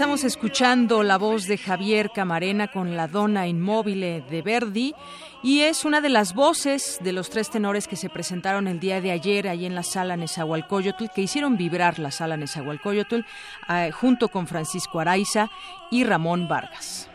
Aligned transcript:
Estamos 0.00 0.24
escuchando 0.24 1.02
la 1.02 1.18
voz 1.18 1.46
de 1.46 1.58
Javier 1.58 2.10
Camarena 2.10 2.68
con 2.68 2.96
La 2.96 3.06
Donna 3.06 3.46
Inmóvil 3.46 4.00
de 4.00 4.40
Verdi 4.42 4.94
y 5.42 5.60
es 5.60 5.84
una 5.84 6.00
de 6.00 6.08
las 6.08 6.32
voces 6.32 6.96
de 7.02 7.12
los 7.12 7.28
tres 7.28 7.50
tenores 7.50 7.86
que 7.86 7.96
se 7.96 8.08
presentaron 8.08 8.66
el 8.66 8.80
día 8.80 9.02
de 9.02 9.10
ayer 9.10 9.46
ahí 9.46 9.66
en 9.66 9.74
la 9.74 9.82
sala 9.82 10.16
Nezahualcóyotl, 10.16 11.10
que 11.14 11.20
hicieron 11.20 11.58
vibrar 11.58 11.98
la 11.98 12.10
sala 12.10 12.38
Nezahualcóyotl 12.38 13.20
eh, 13.68 13.90
junto 13.90 14.30
con 14.30 14.46
Francisco 14.46 15.00
Araiza 15.00 15.50
y 15.90 16.04
Ramón 16.04 16.48
Vargas. 16.48 17.10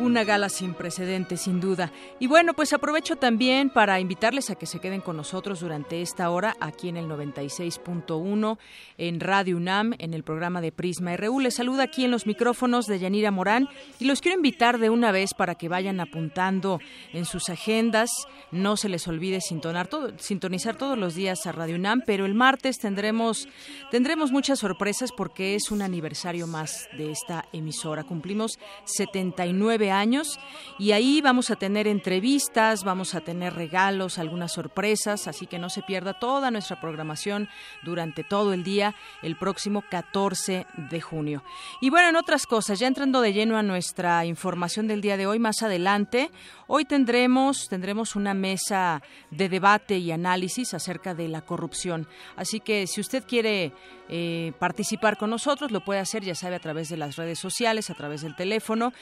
Una 0.00 0.22
gala 0.22 0.48
sin 0.48 0.74
precedentes, 0.74 1.40
sin 1.40 1.60
duda. 1.60 1.90
Y 2.20 2.28
bueno, 2.28 2.54
pues 2.54 2.72
aprovecho 2.72 3.16
también 3.16 3.68
para 3.68 3.98
invitarles 3.98 4.48
a 4.48 4.54
que 4.54 4.66
se 4.66 4.78
queden 4.78 5.00
con 5.00 5.16
nosotros 5.16 5.58
durante 5.58 6.02
esta 6.02 6.30
hora 6.30 6.54
aquí 6.60 6.88
en 6.88 6.96
el 6.96 7.06
96.1 7.06 8.58
en 8.96 9.18
Radio 9.18 9.56
UNAM, 9.56 9.94
en 9.98 10.14
el 10.14 10.22
programa 10.22 10.60
de 10.60 10.70
Prisma 10.70 11.16
RU. 11.16 11.40
Les 11.40 11.56
saluda 11.56 11.82
aquí 11.82 12.04
en 12.04 12.12
los 12.12 12.26
micrófonos 12.26 12.86
de 12.86 13.00
Yanira 13.00 13.32
Morán 13.32 13.68
y 13.98 14.04
los 14.04 14.20
quiero 14.20 14.36
invitar 14.36 14.78
de 14.78 14.88
una 14.88 15.10
vez 15.10 15.34
para 15.34 15.56
que 15.56 15.68
vayan 15.68 15.98
apuntando 15.98 16.78
en 17.12 17.24
sus 17.24 17.48
agendas. 17.48 18.10
No 18.52 18.76
se 18.76 18.88
les 18.88 19.08
olvide 19.08 19.40
sintonizar 19.40 20.76
todos 20.76 20.96
los 20.96 21.16
días 21.16 21.44
a 21.44 21.52
Radio 21.52 21.74
UNAM, 21.74 22.02
pero 22.06 22.24
el 22.24 22.34
martes 22.34 22.78
tendremos, 22.78 23.48
tendremos 23.90 24.30
muchas 24.30 24.60
sorpresas 24.60 25.10
porque 25.10 25.56
es 25.56 25.72
un 25.72 25.82
aniversario 25.82 26.46
más 26.46 26.88
de 26.96 27.10
esta 27.10 27.46
emisora. 27.52 28.04
Cumplimos 28.04 28.60
79 28.84 29.87
años 29.90 30.38
y 30.78 30.92
ahí 30.92 31.20
vamos 31.20 31.50
a 31.50 31.56
tener 31.56 31.86
entrevistas, 31.86 32.84
vamos 32.84 33.14
a 33.14 33.20
tener 33.20 33.54
regalos, 33.54 34.18
algunas 34.18 34.52
sorpresas, 34.52 35.28
así 35.28 35.46
que 35.46 35.58
no 35.58 35.70
se 35.70 35.82
pierda 35.82 36.14
toda 36.14 36.50
nuestra 36.50 36.80
programación 36.80 37.48
durante 37.82 38.24
todo 38.24 38.52
el 38.52 38.64
día 38.64 38.94
el 39.22 39.36
próximo 39.36 39.82
14 39.88 40.66
de 40.90 41.00
junio. 41.00 41.42
Y 41.80 41.90
bueno, 41.90 42.08
en 42.08 42.16
otras 42.16 42.46
cosas, 42.46 42.78
ya 42.78 42.86
entrando 42.86 43.20
de 43.20 43.32
lleno 43.32 43.56
a 43.56 43.62
nuestra 43.62 44.24
información 44.24 44.86
del 44.86 45.00
día 45.00 45.16
de 45.16 45.26
hoy, 45.26 45.38
más 45.38 45.62
adelante, 45.62 46.30
hoy 46.66 46.84
tendremos 46.84 47.68
tendremos 47.68 48.16
una 48.16 48.34
mesa 48.34 49.02
de 49.30 49.48
debate 49.48 49.98
y 49.98 50.10
análisis 50.10 50.74
acerca 50.74 51.14
de 51.14 51.28
la 51.28 51.42
corrupción. 51.42 52.06
Así 52.36 52.60
que 52.60 52.86
si 52.86 53.00
usted 53.00 53.24
quiere 53.26 53.72
eh, 54.08 54.52
participar 54.58 55.18
con 55.18 55.30
nosotros, 55.30 55.70
lo 55.70 55.84
puede 55.84 56.00
hacer, 56.00 56.24
ya 56.24 56.34
sabe, 56.34 56.56
a 56.56 56.60
través 56.60 56.88
de 56.88 56.96
las 56.96 57.16
redes 57.16 57.38
sociales, 57.38 57.90
a 57.90 57.94
través 57.94 58.22
del 58.22 58.36
teléfono. 58.36 58.92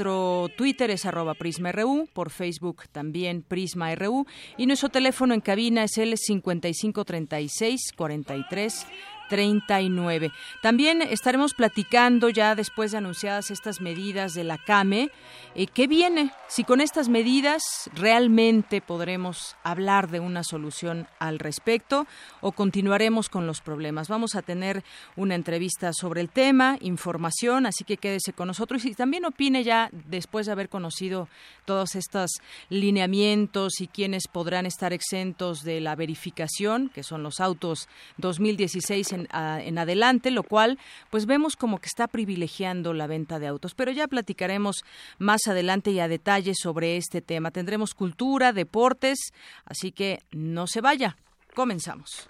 Nuestro 0.00 0.48
Twitter 0.56 0.90
es 0.90 1.04
arroba 1.04 1.34
PrismaRU, 1.34 2.08
por 2.14 2.30
Facebook 2.30 2.84
también 2.90 3.42
PrismaRU, 3.42 4.24
y 4.56 4.64
nuestro 4.64 4.88
teléfono 4.88 5.34
en 5.34 5.42
cabina 5.42 5.84
es 5.84 5.98
el 5.98 6.16
5536 6.16 7.92
43 7.94 8.86
39. 9.30 10.32
También 10.60 11.00
estaremos 11.00 11.54
platicando 11.54 12.28
ya 12.28 12.54
después 12.54 12.90
de 12.90 12.98
anunciadas 12.98 13.50
estas 13.50 13.80
medidas 13.80 14.34
de 14.34 14.44
la 14.44 14.58
CAME, 14.58 15.10
eh, 15.54 15.66
¿qué 15.66 15.86
viene? 15.86 16.32
Si 16.48 16.64
con 16.64 16.80
estas 16.80 17.08
medidas 17.08 17.62
realmente 17.94 18.80
podremos 18.80 19.56
hablar 19.62 20.10
de 20.10 20.20
una 20.20 20.42
solución 20.42 21.06
al 21.18 21.38
respecto 21.38 22.06
o 22.40 22.52
continuaremos 22.52 23.28
con 23.28 23.46
los 23.46 23.60
problemas. 23.60 24.08
Vamos 24.08 24.34
a 24.34 24.42
tener 24.42 24.84
una 25.16 25.36
entrevista 25.36 25.92
sobre 25.92 26.20
el 26.20 26.28
tema, 26.28 26.76
información, 26.80 27.66
así 27.66 27.84
que 27.84 27.96
quédese 27.96 28.32
con 28.32 28.48
nosotros 28.48 28.84
y 28.84 28.94
también 28.94 29.24
opine 29.24 29.62
ya 29.62 29.90
después 29.92 30.46
de 30.46 30.52
haber 30.52 30.68
conocido 30.68 31.28
todos 31.64 31.94
estos 31.94 32.30
lineamientos 32.68 33.80
y 33.80 33.86
quienes 33.86 34.26
podrán 34.26 34.66
estar 34.66 34.92
exentos 34.92 35.62
de 35.62 35.80
la 35.80 35.94
verificación, 35.94 36.90
que 36.92 37.04
son 37.04 37.22
los 37.22 37.38
autos 37.38 37.88
2016 38.16 39.12
en, 39.12 39.19
a- 39.30 39.60
en 39.62 39.78
adelante, 39.78 40.30
lo 40.30 40.42
cual 40.42 40.78
pues 41.10 41.26
vemos 41.26 41.56
como 41.56 41.78
que 41.78 41.86
está 41.86 42.08
privilegiando 42.08 42.92
la 42.92 43.06
venta 43.06 43.38
de 43.38 43.46
autos. 43.46 43.74
Pero 43.74 43.92
ya 43.92 44.06
platicaremos 44.08 44.84
más 45.18 45.40
adelante 45.46 45.90
y 45.90 46.00
a 46.00 46.08
detalle 46.08 46.52
sobre 46.54 46.96
este 46.96 47.20
tema. 47.20 47.50
Tendremos 47.50 47.94
cultura, 47.94 48.52
deportes, 48.52 49.18
así 49.64 49.92
que 49.92 50.20
no 50.32 50.66
se 50.66 50.80
vaya. 50.80 51.16
Comenzamos. 51.54 52.28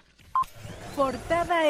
Portada. 0.95 1.61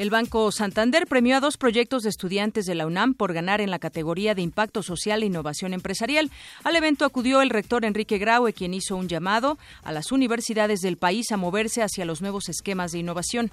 El 0.00 0.08
Banco 0.08 0.50
Santander 0.50 1.06
premió 1.06 1.36
a 1.36 1.40
dos 1.40 1.58
proyectos 1.58 2.04
de 2.04 2.08
estudiantes 2.08 2.64
de 2.64 2.74
la 2.74 2.86
UNAM 2.86 3.12
por 3.12 3.34
ganar 3.34 3.60
en 3.60 3.70
la 3.70 3.78
categoría 3.78 4.34
de 4.34 4.40
Impacto 4.40 4.82
Social 4.82 5.22
e 5.22 5.26
Innovación 5.26 5.74
Empresarial. 5.74 6.30
Al 6.64 6.74
evento 6.74 7.04
acudió 7.04 7.42
el 7.42 7.50
rector 7.50 7.84
Enrique 7.84 8.16
Graue, 8.16 8.54
quien 8.54 8.72
hizo 8.72 8.96
un 8.96 9.08
llamado 9.08 9.58
a 9.82 9.92
las 9.92 10.10
universidades 10.10 10.80
del 10.80 10.96
país 10.96 11.30
a 11.32 11.36
moverse 11.36 11.82
hacia 11.82 12.06
los 12.06 12.22
nuevos 12.22 12.48
esquemas 12.48 12.92
de 12.92 12.98
innovación. 13.00 13.50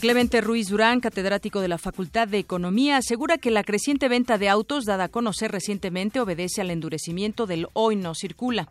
Clemente 0.00 0.40
Ruiz 0.40 0.70
Durán, 0.70 0.98
catedrático 0.98 1.60
de 1.60 1.68
la 1.68 1.78
Facultad 1.78 2.26
de 2.26 2.38
Economía, 2.38 2.96
asegura 2.96 3.38
que 3.38 3.52
la 3.52 3.62
creciente 3.62 4.08
venta 4.08 4.38
de 4.38 4.48
autos 4.48 4.86
dada 4.86 5.04
a 5.04 5.08
conocer 5.08 5.52
recientemente 5.52 6.18
obedece 6.18 6.62
al 6.62 6.72
endurecimiento 6.72 7.46
del 7.46 7.68
hoy 7.74 7.94
no 7.94 8.12
circula. 8.16 8.68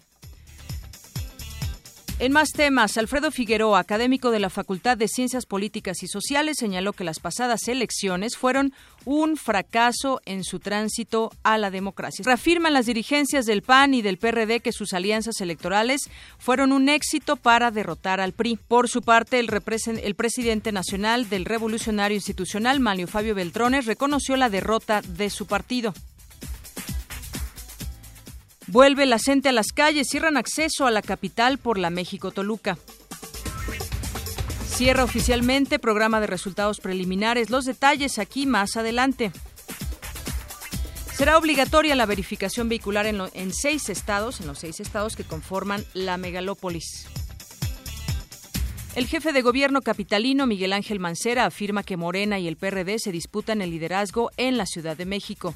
En 2.17 2.31
más 2.31 2.53
temas, 2.53 2.97
Alfredo 2.97 3.29
Figueroa, 3.29 3.77
académico 3.77 4.31
de 4.31 4.39
la 4.39 4.49
Facultad 4.49 4.95
de 4.95 5.09
Ciencias 5.09 5.45
Políticas 5.45 6.01
y 6.01 6.07
Sociales, 6.07 6.55
señaló 6.57 6.93
que 6.93 7.03
las 7.03 7.19
pasadas 7.19 7.67
elecciones 7.67 8.37
fueron 8.37 8.71
un 9.03 9.35
fracaso 9.35 10.21
en 10.25 10.45
su 10.45 10.61
tránsito 10.61 11.29
a 11.43 11.57
la 11.57 11.71
democracia. 11.71 12.23
Reafirman 12.25 12.71
las 12.71 12.85
dirigencias 12.85 13.45
del 13.45 13.63
PAN 13.63 13.93
y 13.93 14.01
del 14.01 14.17
PRD 14.17 14.61
que 14.61 14.71
sus 14.71 14.93
alianzas 14.93 15.41
electorales 15.41 16.09
fueron 16.39 16.71
un 16.71 16.87
éxito 16.87 17.35
para 17.35 17.69
derrotar 17.69 18.21
al 18.21 18.31
PRI. 18.31 18.59
Por 18.65 18.87
su 18.87 19.01
parte, 19.01 19.37
el, 19.37 19.49
el 20.01 20.15
presidente 20.15 20.71
nacional 20.71 21.27
del 21.27 21.43
Revolucionario 21.43 22.15
Institucional, 22.15 22.79
Manlio 22.79 23.07
Fabio 23.07 23.35
Beltrones, 23.35 23.87
reconoció 23.87 24.37
la 24.37 24.49
derrota 24.49 25.01
de 25.01 25.29
su 25.29 25.47
partido. 25.47 25.93
Vuelve 28.67 29.05
la 29.05 29.19
gente 29.19 29.49
a 29.49 29.51
las 29.51 29.67
calles, 29.67 30.07
cierran 30.09 30.37
acceso 30.37 30.87
a 30.87 30.91
la 30.91 31.01
capital 31.01 31.59
por 31.59 31.77
la 31.77 31.89
México-Toluca. 31.89 32.77
Cierra 34.67 35.03
oficialmente 35.03 35.79
programa 35.79 36.19
de 36.19 36.27
resultados 36.27 36.79
preliminares. 36.79 37.49
Los 37.49 37.65
detalles 37.65 38.17
aquí 38.17 38.45
más 38.45 38.75
adelante. 38.75 39.31
Será 41.13 41.37
obligatoria 41.37 41.95
la 41.95 42.05
verificación 42.05 42.67
vehicular 42.67 43.05
en, 43.05 43.21
en 43.33 43.53
seis 43.53 43.87
estados, 43.87 44.41
en 44.41 44.47
los 44.47 44.59
seis 44.59 44.79
estados 44.79 45.15
que 45.15 45.23
conforman 45.23 45.85
la 45.93 46.17
megalópolis. 46.17 47.07
El 48.95 49.07
jefe 49.07 49.31
de 49.31 49.41
gobierno 49.41 49.81
capitalino, 49.81 50.47
Miguel 50.47 50.73
Ángel 50.73 50.99
Mancera, 50.99 51.45
afirma 51.45 51.83
que 51.83 51.97
Morena 51.97 52.39
y 52.39 52.47
el 52.47 52.57
PRD 52.57 52.97
se 52.97 53.11
disputan 53.11 53.61
el 53.61 53.69
liderazgo 53.69 54.31
en 54.37 54.57
la 54.57 54.65
Ciudad 54.65 54.97
de 54.97 55.05
México. 55.05 55.53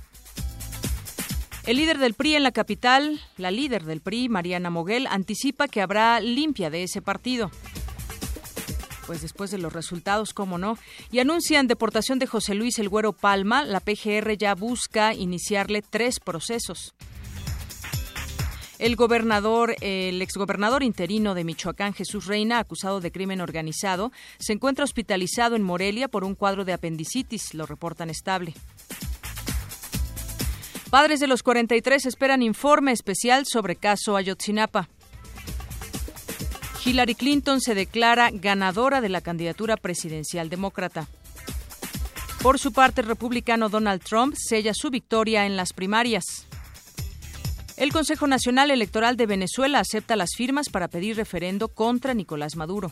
El 1.65 1.77
líder 1.77 1.99
del 1.99 2.13
PRI 2.13 2.35
en 2.35 2.43
la 2.43 2.51
capital, 2.51 3.19
la 3.37 3.51
líder 3.51 3.83
del 3.83 4.01
PRI, 4.01 4.29
Mariana 4.29 4.69
Moguel, 4.69 5.07
anticipa 5.07 5.67
que 5.67 5.81
habrá 5.81 6.19
limpia 6.19 6.69
de 6.69 6.83
ese 6.83 7.01
partido. 7.01 7.51
Pues 9.05 9.21
después 9.21 9.51
de 9.51 9.57
los 9.57 9.73
resultados, 9.73 10.33
cómo 10.33 10.57
no. 10.57 10.77
Y 11.11 11.19
anuncian 11.19 11.67
deportación 11.67 12.19
de 12.19 12.27
José 12.27 12.53
Luis 12.53 12.79
El 12.79 12.89
Güero 12.89 13.11
Palma. 13.13 13.65
La 13.65 13.79
PGR 13.79 14.37
ya 14.37 14.55
busca 14.55 15.13
iniciarle 15.13 15.81
tres 15.81 16.19
procesos. 16.19 16.93
El 18.79 18.95
gobernador, 18.95 19.75
el 19.81 20.21
exgobernador 20.21 20.83
interino 20.83 21.33
de 21.33 21.43
Michoacán, 21.43 21.93
Jesús 21.93 22.27
Reina, 22.27 22.59
acusado 22.59 23.01
de 23.01 23.11
crimen 23.11 23.41
organizado, 23.41 24.13
se 24.39 24.53
encuentra 24.53 24.85
hospitalizado 24.85 25.57
en 25.57 25.63
Morelia 25.63 26.07
por 26.07 26.23
un 26.23 26.33
cuadro 26.33 26.63
de 26.63 26.71
apendicitis, 26.71 27.53
lo 27.53 27.65
reportan 27.65 28.09
estable. 28.09 28.53
Padres 30.89 31.19
de 31.19 31.27
los 31.27 31.43
43 31.43 32.07
esperan 32.07 32.41
informe 32.41 32.91
especial 32.91 33.45
sobre 33.45 33.75
caso 33.75 34.15
Ayotzinapa. 34.15 34.89
Hillary 36.83 37.13
Clinton 37.13 37.61
se 37.61 37.75
declara 37.75 38.31
ganadora 38.33 38.99
de 38.99 39.09
la 39.09 39.21
candidatura 39.21 39.77
presidencial 39.77 40.49
demócrata. 40.49 41.07
Por 42.41 42.57
su 42.57 42.73
parte, 42.73 43.01
el 43.01 43.07
republicano 43.07 43.69
Donald 43.69 44.01
Trump 44.01 44.33
sella 44.35 44.73
su 44.73 44.89
victoria 44.89 45.45
en 45.45 45.57
las 45.57 45.73
primarias. 45.73 46.23
El 47.77 47.91
Consejo 47.91 48.25
Nacional 48.25 48.71
Electoral 48.71 49.15
de 49.15 49.27
Venezuela 49.27 49.79
acepta 49.79 50.15
las 50.15 50.31
firmas 50.35 50.69
para 50.69 50.87
pedir 50.87 51.17
referendo 51.17 51.67
contra 51.67 52.15
Nicolás 52.15 52.55
Maduro. 52.55 52.91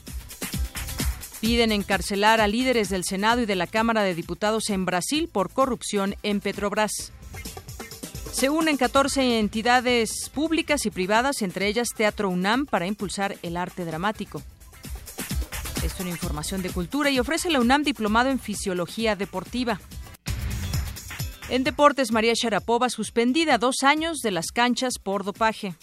Piden 1.42 1.72
encarcelar 1.72 2.42
a 2.42 2.48
líderes 2.48 2.90
del 2.90 3.04
Senado 3.06 3.42
y 3.42 3.48
de 3.48 3.56
la 3.56 3.66
Cámara 3.66 4.04
de 4.04 4.14
Diputados 4.14 4.70
en 4.70 4.86
Brasil 4.86 5.30
por 5.32 5.52
corrupción 5.52 6.16
en 6.22 6.42
Petrobras. 6.42 7.12
Se 8.38 8.52
unen 8.52 8.78
14 8.78 9.40
entidades 9.40 10.30
públicas 10.32 10.86
y 10.86 10.92
privadas, 10.92 11.42
entre 11.42 11.66
ellas 11.66 11.88
Teatro 11.98 12.30
UNAM, 12.30 12.68
para 12.68 12.86
impulsar 12.86 13.36
el 13.42 13.58
arte 13.58 13.84
dramático. 13.84 14.44
Es 15.84 16.00
una 16.00 16.12
información 16.12 16.62
de 16.62 16.70
cultura 16.70 17.10
y 17.10 17.18
ofrece 17.18 17.50
la 17.50 17.60
UNAM 17.60 17.82
diplomado 17.82 18.30
en 18.30 18.38
Fisiología 18.38 19.16
Deportiva. 19.16 19.82
En 21.50 21.64
deportes, 21.64 22.12
María 22.12 22.34
Sharapova 22.36 22.92
suspendida 22.92 23.58
dos 23.58 23.78
años 23.82 24.20
de 24.20 24.30
las 24.30 24.52
canchas 24.52 25.00
por 25.02 25.24
dopaje. 25.24 25.74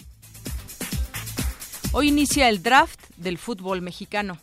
Hoy 1.91 2.07
inicia 2.07 2.47
el 2.47 2.63
draft 2.63 3.01
del 3.17 3.37
fútbol 3.37 3.81
mexicano. 3.81 4.37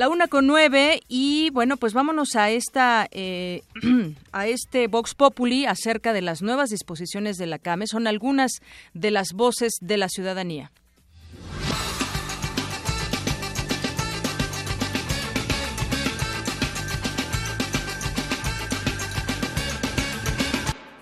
La 0.00 0.08
una 0.08 0.28
con 0.28 0.46
nueve 0.46 1.02
y 1.08 1.50
bueno, 1.50 1.76
pues 1.76 1.92
vámonos 1.92 2.34
a 2.34 2.48
esta 2.48 3.06
eh, 3.10 3.60
a 4.32 4.46
este 4.46 4.86
Vox 4.86 5.14
Populi 5.14 5.66
acerca 5.66 6.14
de 6.14 6.22
las 6.22 6.40
nuevas 6.40 6.70
disposiciones 6.70 7.36
de 7.36 7.44
la 7.44 7.58
CAME. 7.58 7.86
Son 7.86 8.06
algunas 8.06 8.62
de 8.94 9.10
las 9.10 9.34
voces 9.34 9.74
de 9.82 9.98
la 9.98 10.08
ciudadanía. 10.08 10.72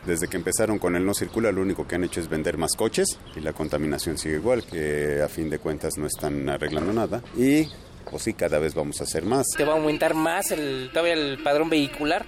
Desde 0.05 0.27
que 0.27 0.39
empezaron 0.39 0.81
con 0.81 0.97
el 0.97 1.07
no 1.07 1.15
circula, 1.15 1.53
lo 1.53 1.63
único 1.63 1.87
que 1.87 1.95
han 1.95 2.03
hecho 2.03 2.19
es 2.19 2.29
vender 2.29 2.59
más 2.59 2.73
coches 2.75 3.21
y 3.37 3.41
la 3.41 3.53
contaminación 3.53 4.19
sigue 4.19 4.37
igual, 4.37 4.65
que 4.65 5.23
a 5.23 5.29
fin 5.29 5.49
de 5.51 5.61
cuentas 5.61 5.99
no 5.99 6.09
están 6.09 6.49
arreglando 6.49 6.93
nada. 6.93 7.23
Y 7.37 7.69
pues 8.11 8.23
sí, 8.23 8.35
cada 8.35 8.59
vez 8.59 8.75
vamos 8.75 9.01
a 9.01 9.05
hacer 9.05 9.25
más. 9.25 9.47
Te 9.57 9.65
va 9.65 9.75
a 9.75 9.77
aumentar 9.77 10.15
más 10.15 10.51
el, 10.51 10.91
todavía 10.93 11.15
el 11.15 11.43
padrón 11.43 11.71
vehicular. 11.71 12.25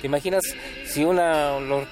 ¿Te 0.00 0.06
imaginas 0.06 0.42
si 0.86 1.04
una, 1.04 1.58
los 1.60 1.86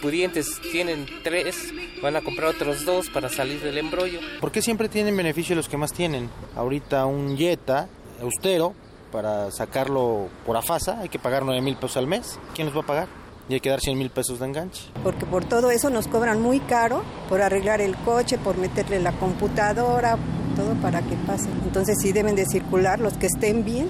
pudientes 0.00 0.60
tienen 0.72 1.06
tres, 1.22 1.72
van 2.02 2.16
a 2.16 2.22
comprar 2.22 2.48
otros 2.48 2.84
dos 2.84 3.10
para 3.10 3.28
salir 3.28 3.60
del 3.62 3.78
embrollo? 3.78 4.20
¿Por 4.40 4.52
qué 4.52 4.62
siempre 4.62 4.88
tienen 4.88 5.16
beneficio 5.16 5.54
los 5.56 5.68
que 5.68 5.76
más 5.76 5.92
tienen? 5.92 6.30
Ahorita 6.56 7.06
un 7.06 7.36
Jetta 7.36 7.88
austero, 8.22 8.74
para 9.10 9.50
sacarlo 9.50 10.28
por 10.46 10.56
AFASA, 10.56 11.00
hay 11.00 11.08
que 11.08 11.18
pagar 11.18 11.44
9 11.44 11.60
mil 11.60 11.76
pesos 11.76 11.96
al 11.96 12.06
mes. 12.06 12.38
¿Quién 12.54 12.66
los 12.66 12.76
va 12.76 12.80
a 12.80 12.86
pagar? 12.86 13.19
Y 13.50 13.54
hay 13.54 13.60
que 13.60 13.70
dar 13.70 13.80
100 13.80 13.98
mil 13.98 14.10
pesos 14.10 14.38
de 14.38 14.46
enganche. 14.46 14.82
Porque 15.02 15.26
por 15.26 15.44
todo 15.44 15.70
eso 15.70 15.90
nos 15.90 16.06
cobran 16.06 16.40
muy 16.40 16.60
caro, 16.60 17.02
por 17.28 17.42
arreglar 17.42 17.80
el 17.80 17.96
coche, 17.96 18.38
por 18.38 18.56
meterle 18.56 19.00
la 19.00 19.12
computadora, 19.12 20.16
todo 20.56 20.74
para 20.74 21.02
que 21.02 21.16
pase. 21.26 21.48
Entonces 21.64 21.96
sí 22.00 22.12
deben 22.12 22.36
de 22.36 22.46
circular 22.46 23.00
los 23.00 23.14
que 23.14 23.26
estén 23.26 23.64
bien. 23.64 23.88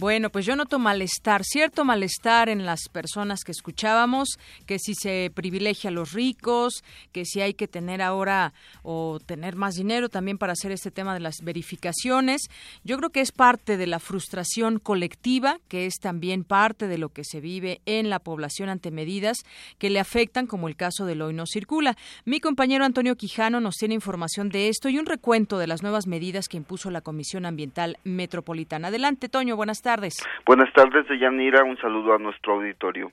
Bueno, 0.00 0.30
pues 0.30 0.46
yo 0.46 0.54
noto 0.54 0.78
malestar, 0.78 1.42
cierto 1.42 1.84
malestar 1.84 2.48
en 2.48 2.64
las 2.64 2.88
personas 2.88 3.42
que 3.42 3.50
escuchábamos, 3.50 4.38
que 4.64 4.78
si 4.78 4.94
se 4.94 5.32
privilegia 5.34 5.90
a 5.90 5.92
los 5.92 6.12
ricos, 6.12 6.84
que 7.10 7.24
si 7.24 7.40
hay 7.40 7.54
que 7.54 7.66
tener 7.66 8.00
ahora 8.00 8.54
o 8.84 9.18
tener 9.18 9.56
más 9.56 9.74
dinero 9.74 10.08
también 10.08 10.38
para 10.38 10.52
hacer 10.52 10.70
este 10.70 10.92
tema 10.92 11.14
de 11.14 11.18
las 11.18 11.38
verificaciones. 11.42 12.42
Yo 12.84 12.96
creo 12.96 13.10
que 13.10 13.20
es 13.20 13.32
parte 13.32 13.76
de 13.76 13.88
la 13.88 13.98
frustración 13.98 14.78
colectiva, 14.78 15.58
que 15.66 15.86
es 15.86 15.94
también 15.98 16.44
parte 16.44 16.86
de 16.86 16.98
lo 16.98 17.08
que 17.08 17.24
se 17.24 17.40
vive 17.40 17.80
en 17.84 18.08
la 18.08 18.20
población 18.20 18.68
ante 18.68 18.92
medidas 18.92 19.38
que 19.78 19.90
le 19.90 19.98
afectan, 19.98 20.46
como 20.46 20.68
el 20.68 20.76
caso 20.76 21.06
del 21.06 21.22
hoy 21.22 21.34
no 21.34 21.44
circula. 21.44 21.96
Mi 22.24 22.38
compañero 22.38 22.84
Antonio 22.84 23.16
Quijano 23.16 23.58
nos 23.58 23.74
tiene 23.74 23.96
información 23.96 24.48
de 24.48 24.68
esto 24.68 24.88
y 24.90 24.96
un 24.96 25.06
recuento 25.06 25.58
de 25.58 25.66
las 25.66 25.82
nuevas 25.82 26.06
medidas 26.06 26.46
que 26.46 26.56
impuso 26.56 26.88
la 26.92 27.00
Comisión 27.00 27.46
Ambiental 27.46 27.98
Metropolitana. 28.04 28.88
Adelante, 28.88 29.28
Toño, 29.28 29.56
buenas 29.56 29.82
tardes 29.82 29.87
tardes. 29.88 30.22
Buenas 30.44 30.70
tardes, 30.74 31.08
Deyanira. 31.08 31.64
Un 31.64 31.78
saludo 31.78 32.12
a 32.12 32.18
nuestro 32.18 32.56
auditorio. 32.56 33.10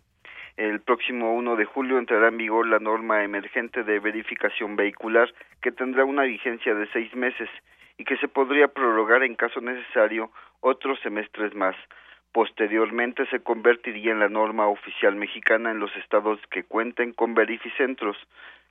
El 0.58 0.82
próximo 0.82 1.34
1 1.34 1.56
de 1.56 1.64
julio 1.64 1.98
entrará 1.98 2.28
en 2.28 2.36
vigor 2.36 2.68
la 2.68 2.80
norma 2.80 3.24
emergente 3.24 3.84
de 3.84 4.00
verificación 4.00 4.76
vehicular 4.76 5.34
que 5.62 5.72
tendrá 5.72 6.04
una 6.04 6.24
vigencia 6.24 6.76
de 6.76 6.86
seis 6.92 7.16
meses 7.16 7.48
y 7.98 8.04
que 8.04 8.18
se 8.18 8.28
podría 8.28 8.68
prorrogar 8.68 9.24
en 9.24 9.36
caso 9.36 9.62
necesario 9.62 10.32
otros 10.60 11.00
semestres 11.00 11.56
más. 11.56 11.78
Posteriormente 12.34 13.26
se 13.28 13.40
convertiría 13.40 14.12
en 14.12 14.20
la 14.20 14.28
norma 14.28 14.68
oficial 14.68 15.16
mexicana 15.16 15.72
en 15.72 15.80
los 15.80 15.96
estados 15.96 16.42
que 16.52 16.64
cuenten 16.64 17.14
con 17.14 17.36
verificentros. 17.36 18.18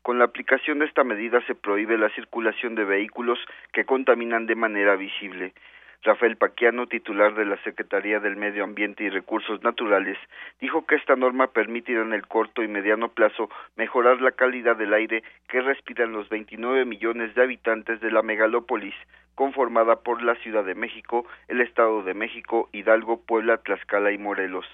Con 0.02 0.18
la 0.18 0.26
aplicación 0.26 0.80
de 0.80 0.84
esta 0.84 1.04
medida 1.04 1.40
se 1.46 1.54
prohíbe 1.54 1.96
la 1.96 2.10
circulación 2.10 2.74
de 2.74 2.84
vehículos 2.84 3.38
que 3.72 3.86
contaminan 3.86 4.44
de 4.44 4.56
manera 4.56 4.94
visible. 4.94 5.54
Rafael 6.02 6.36
Paquiano, 6.36 6.86
titular 6.86 7.34
de 7.34 7.44
la 7.44 7.56
Secretaría 7.62 8.20
del 8.20 8.36
Medio 8.36 8.64
Ambiente 8.64 9.04
y 9.04 9.10
Recursos 9.10 9.62
Naturales, 9.62 10.18
dijo 10.60 10.86
que 10.86 10.96
esta 10.96 11.16
norma 11.16 11.48
permitirá 11.48 12.02
en 12.02 12.12
el 12.12 12.26
corto 12.26 12.62
y 12.62 12.68
mediano 12.68 13.08
plazo 13.08 13.48
mejorar 13.76 14.20
la 14.20 14.32
calidad 14.32 14.76
del 14.76 14.94
aire 14.94 15.22
que 15.48 15.60
respiran 15.60 16.12
los 16.12 16.28
29 16.28 16.84
millones 16.84 17.34
de 17.34 17.42
habitantes 17.42 18.00
de 18.00 18.10
la 18.10 18.22
megalópolis, 18.22 18.94
conformada 19.34 19.96
por 19.96 20.22
la 20.22 20.34
Ciudad 20.36 20.64
de 20.64 20.74
México, 20.74 21.26
el 21.48 21.60
Estado 21.60 22.02
de 22.02 22.14
México, 22.14 22.68
Hidalgo, 22.72 23.24
Puebla, 23.24 23.58
Tlaxcala 23.58 24.12
y 24.12 24.18
Morelos 24.18 24.66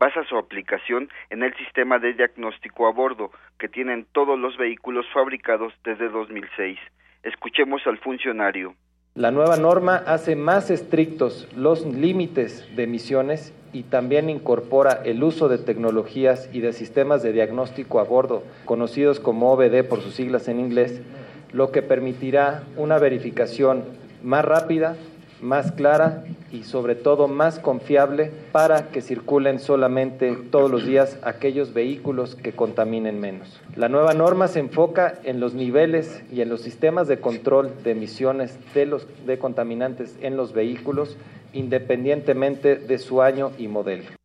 basa 0.00 0.24
su 0.24 0.38
aplicación 0.38 1.10
en 1.28 1.42
el 1.42 1.54
sistema 1.56 1.98
de 1.98 2.14
diagnóstico 2.14 2.88
a 2.88 2.92
bordo 2.92 3.30
que 3.58 3.68
tienen 3.68 4.06
todos 4.12 4.38
los 4.38 4.56
vehículos 4.56 5.06
fabricados 5.12 5.74
desde 5.84 6.08
2006. 6.08 6.78
Escuchemos 7.22 7.86
al 7.86 7.98
funcionario. 7.98 8.74
La 9.20 9.30
nueva 9.30 9.58
norma 9.58 10.02
hace 10.06 10.34
más 10.34 10.70
estrictos 10.70 11.46
los 11.54 11.84
límites 11.84 12.64
de 12.74 12.84
emisiones 12.84 13.52
y 13.70 13.82
también 13.82 14.30
incorpora 14.30 15.02
el 15.04 15.22
uso 15.22 15.50
de 15.50 15.58
tecnologías 15.58 16.48
y 16.54 16.60
de 16.60 16.72
sistemas 16.72 17.22
de 17.22 17.34
diagnóstico 17.34 18.00
a 18.00 18.04
bordo, 18.04 18.42
conocidos 18.64 19.20
como 19.20 19.52
OBD 19.52 19.84
por 19.86 20.00
sus 20.00 20.14
siglas 20.14 20.48
en 20.48 20.58
inglés, 20.58 21.02
lo 21.52 21.70
que 21.70 21.82
permitirá 21.82 22.62
una 22.78 22.96
verificación 22.96 23.84
más 24.22 24.42
rápida, 24.42 24.96
más 25.42 25.72
clara 25.72 26.24
y 26.52 26.64
sobre 26.64 26.94
todo 26.94 27.28
más 27.28 27.58
confiable 27.58 28.30
para 28.52 28.88
que 28.88 29.00
circulen 29.00 29.58
solamente 29.58 30.36
todos 30.50 30.70
los 30.70 30.86
días 30.86 31.18
aquellos 31.22 31.72
vehículos 31.72 32.34
que 32.34 32.52
contaminen 32.52 33.20
menos. 33.20 33.60
La 33.76 33.88
nueva 33.88 34.14
norma 34.14 34.48
se 34.48 34.60
enfoca 34.60 35.18
en 35.24 35.40
los 35.40 35.54
niveles 35.54 36.22
y 36.32 36.40
en 36.40 36.48
los 36.48 36.62
sistemas 36.62 37.08
de 37.08 37.20
control 37.20 37.72
de 37.82 37.92
emisiones 37.92 38.58
de 38.74 38.86
los 38.86 39.06
de 39.26 39.38
contaminantes 39.38 40.16
en 40.20 40.36
los 40.36 40.52
vehículos 40.52 41.16
independientemente 41.52 42.76
de 42.76 42.98
su 42.98 43.22
año 43.22 43.50
y 43.58 43.68
modelo. 43.68 44.19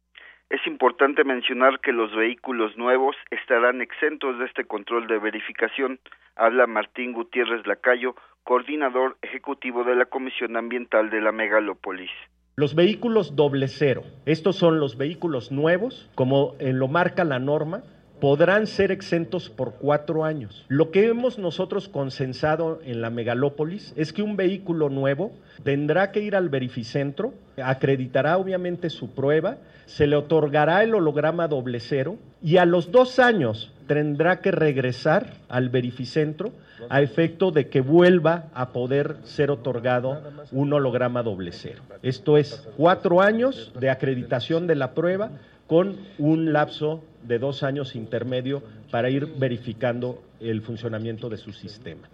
Es 0.50 0.66
importante 0.68 1.24
mencionar 1.24 1.80
que 1.80 1.92
los 1.92 2.16
vehículos 2.16 2.78
nuevos 2.78 3.16
estarán 3.32 3.82
exentos 3.82 4.38
de 4.38 4.46
este 4.46 4.66
control 4.66 5.08
de 5.08 5.18
verificación. 5.18 6.00
Habla 6.36 6.68
Martín 6.68 7.14
Gutiérrez 7.14 7.66
Lacayo, 7.66 8.16
coordinador 8.44 9.18
ejecutivo 9.24 9.84
de 9.84 9.96
la 9.96 10.06
Comisión 10.06 10.56
Ambiental 10.56 11.10
de 11.10 11.22
la 11.22 11.32
Megalópolis. 11.32 12.12
Los 12.58 12.76
vehículos 12.76 13.36
doble 13.36 13.68
cero, 13.68 14.04
estos 14.26 14.56
son 14.56 14.80
los 14.80 14.98
vehículos 14.98 15.52
nuevos, 15.52 16.10
como 16.16 16.56
lo 16.60 16.88
marca 16.88 17.24
la 17.24 17.40
norma, 17.40 17.84
podrán 18.20 18.68
ser 18.68 18.92
exentos 18.92 19.50
por 19.50 19.74
cuatro 19.74 20.24
años. 20.24 20.66
Lo 20.68 20.92
que 20.92 21.08
hemos 21.08 21.38
nosotros 21.38 21.90
consensado 21.90 22.80
en 22.86 23.02
la 23.02 23.10
megalópolis 23.10 23.94
es 23.96 24.14
que 24.14 24.22
un 24.22 24.36
vehículo 24.36 24.90
nuevo 24.90 25.32
tendrá 25.64 26.12
que 26.12 26.22
ir 26.22 26.36
al 26.36 26.50
verificentro, 26.50 27.34
acreditará 27.62 28.38
obviamente 28.38 28.90
su 28.90 29.12
prueba, 29.12 29.58
se 29.86 30.08
le 30.08 30.16
otorgará 30.16 30.84
el 30.84 30.96
holograma 30.96 31.48
doble 31.48 31.80
cero 31.80 32.18
y 32.42 32.58
a 32.58 32.66
los 32.66 32.92
dos 32.92 33.20
años 33.20 33.72
tendrá 33.88 34.42
que 34.42 34.52
regresar 34.52 35.34
al 35.48 35.70
verificentro 35.70 36.52
a 36.90 37.02
efecto 37.02 37.52
de 37.52 37.70
que 37.70 37.82
vuelva 37.82 38.46
a 38.54 38.70
poder 38.70 39.18
ser 39.24 39.52
otorgado 39.52 40.22
un 40.52 40.74
holograma 40.74 41.24
doble 41.24 41.52
cero. 41.52 41.82
Esto 42.02 42.38
es 42.38 42.68
cuatro 42.78 43.22
años 43.22 43.72
de 43.80 43.90
acreditación 43.90 44.68
de 44.68 44.76
la 44.76 44.94
prueba 44.94 45.32
con 45.68 45.98
un 46.20 46.54
lapso 46.54 47.04
de 47.24 47.40
dos 47.40 47.64
años 47.64 47.96
intermedio 47.96 48.62
para 48.92 49.10
ir 49.10 49.28
verificando 49.40 50.22
el 50.40 50.62
funcionamiento 50.62 51.30
de 51.30 51.38
su 51.38 51.52
sistema. 51.52 52.08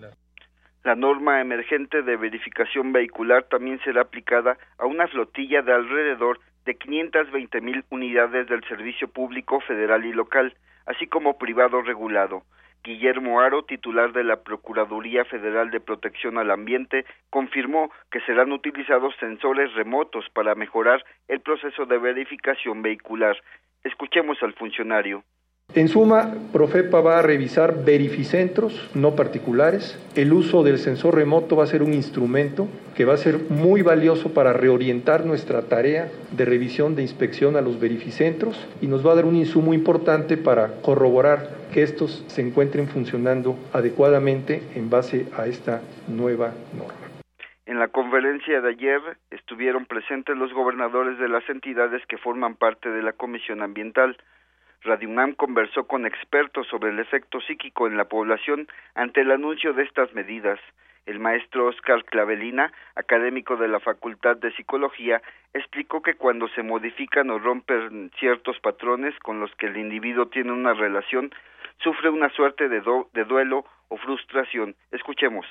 La 0.84 0.96
norma 0.96 1.42
emergente 1.42 2.02
de 2.02 2.18
verificación 2.18 2.92
vehicular 2.92 3.44
también 3.44 3.80
será 3.84 4.02
aplicada 4.02 4.58
a 4.80 4.86
una 4.86 5.08
flotilla 5.08 5.62
de 5.62 5.74
alrededor 5.74 6.40
de 6.66 6.76
520 6.76 7.62
mil 7.62 7.84
unidades 7.90 8.48
del 8.48 8.64
servicio 8.64 9.08
público 9.08 9.60
federal 9.62 10.06
y 10.06 10.14
local, 10.14 10.56
así 10.86 11.08
como 11.08 11.38
privado 11.38 11.82
regulado. 11.82 12.44
Guillermo 12.84 13.42
Aro, 13.42 13.64
titular 13.64 14.12
de 14.12 14.24
la 14.24 14.42
Procuraduría 14.42 15.24
Federal 15.26 15.70
de 15.70 15.80
Protección 15.80 16.40
al 16.40 16.50
Ambiente, 16.50 17.06
confirmó 17.30 17.92
que 18.10 18.22
serán 18.22 18.52
utilizados 18.52 19.16
sensores 19.20 19.74
remotos 19.76 20.26
para 20.34 20.56
mejorar 20.56 21.06
el 21.28 21.42
proceso 21.42 21.86
de 21.86 22.00
verificación 22.00 22.82
vehicular. 22.82 23.38
Escuchemos 23.84 24.42
al 24.42 24.54
funcionario. 24.54 25.24
En 25.74 25.88
suma, 25.88 26.34
Profepa 26.52 27.00
va 27.00 27.20
a 27.20 27.22
revisar 27.22 27.86
verificentros 27.86 28.90
no 28.94 29.16
particulares. 29.16 29.98
El 30.18 30.34
uso 30.34 30.64
del 30.64 30.78
sensor 30.78 31.16
remoto 31.16 31.56
va 31.56 31.64
a 31.64 31.68
ser 31.68 31.82
un 31.82 31.94
instrumento 31.94 32.68
que 32.94 33.06
va 33.06 33.14
a 33.14 33.18
ser 33.18 33.40
muy 33.50 33.82
valioso 33.82 34.34
para 34.34 34.52
reorientar 34.52 35.26
nuestra 35.26 35.62
tarea 35.70 36.10
de 36.32 36.44
revisión 36.44 36.98
de 36.98 37.04
inspección 37.04 37.56
a 37.56 37.62
los 37.62 37.80
verificentros 37.80 38.68
y 38.82 38.88
nos 38.88 39.08
va 39.08 39.14
a 39.14 39.16
dar 39.16 39.24
un 39.24 39.38
insumo 39.38 39.74
importante 39.74 40.36
para 40.36 40.82
corroborar 40.82 41.62
que 41.72 41.84
estos 41.84 42.26
se 42.28 42.42
encuentren 42.42 42.90
funcionando 42.90 43.56
adecuadamente 43.72 44.62
en 44.76 44.90
base 44.90 45.28
a 45.38 45.48
esta 45.48 45.82
nueva 46.10 46.52
norma. 46.78 46.94
En 47.66 47.80
la 47.80 47.88
conferencia 47.88 48.60
de 48.60 48.72
ayer 48.72 49.00
estuvieron 49.30 49.86
presentes 49.86 50.36
los 50.36 50.52
gobernadores 50.52 51.18
de 51.18 51.30
las 51.30 51.50
entidades 51.50 52.06
que 52.10 52.18
forman 52.18 52.56
parte 52.56 52.90
de 52.90 53.02
la 53.02 53.14
Comisión 53.14 53.62
Ambiental. 53.62 54.18
Radio 54.84 55.10
conversó 55.38 55.86
con 55.86 56.08
expertos 56.08 56.66
sobre 56.68 56.90
el 56.90 56.98
efecto 56.98 57.40
psíquico 57.42 57.86
en 57.86 57.98
la 57.98 58.06
población 58.06 58.68
ante 58.96 59.22
el 59.22 59.30
anuncio 59.30 59.74
de 59.74 59.84
estas 59.84 60.12
medidas. 60.16 60.60
El 61.06 61.20
maestro 61.20 61.68
Oscar 61.68 62.04
Clavelina, 62.06 62.72
académico 62.96 63.58
de 63.58 63.68
la 63.68 63.80
Facultad 63.80 64.38
de 64.38 64.52
Psicología, 64.54 65.22
explicó 65.54 66.02
que 66.02 66.16
cuando 66.16 66.48
se 66.50 66.64
modifican 66.64 67.30
o 67.30 67.38
rompen 67.38 68.10
ciertos 68.20 68.60
patrones 68.60 69.18
con 69.20 69.40
los 69.40 69.54
que 69.56 69.68
el 69.68 69.78
individuo 69.78 70.30
tiene 70.30 70.52
una 70.52 70.74
relación, 70.74 71.32
sufre 71.84 72.10
una 72.10 72.30
suerte 72.30 72.68
de, 72.68 72.82
de 73.14 73.24
duelo 73.26 73.66
o 73.90 73.98
frustración. 73.98 74.76
Escuchemos. 74.92 75.46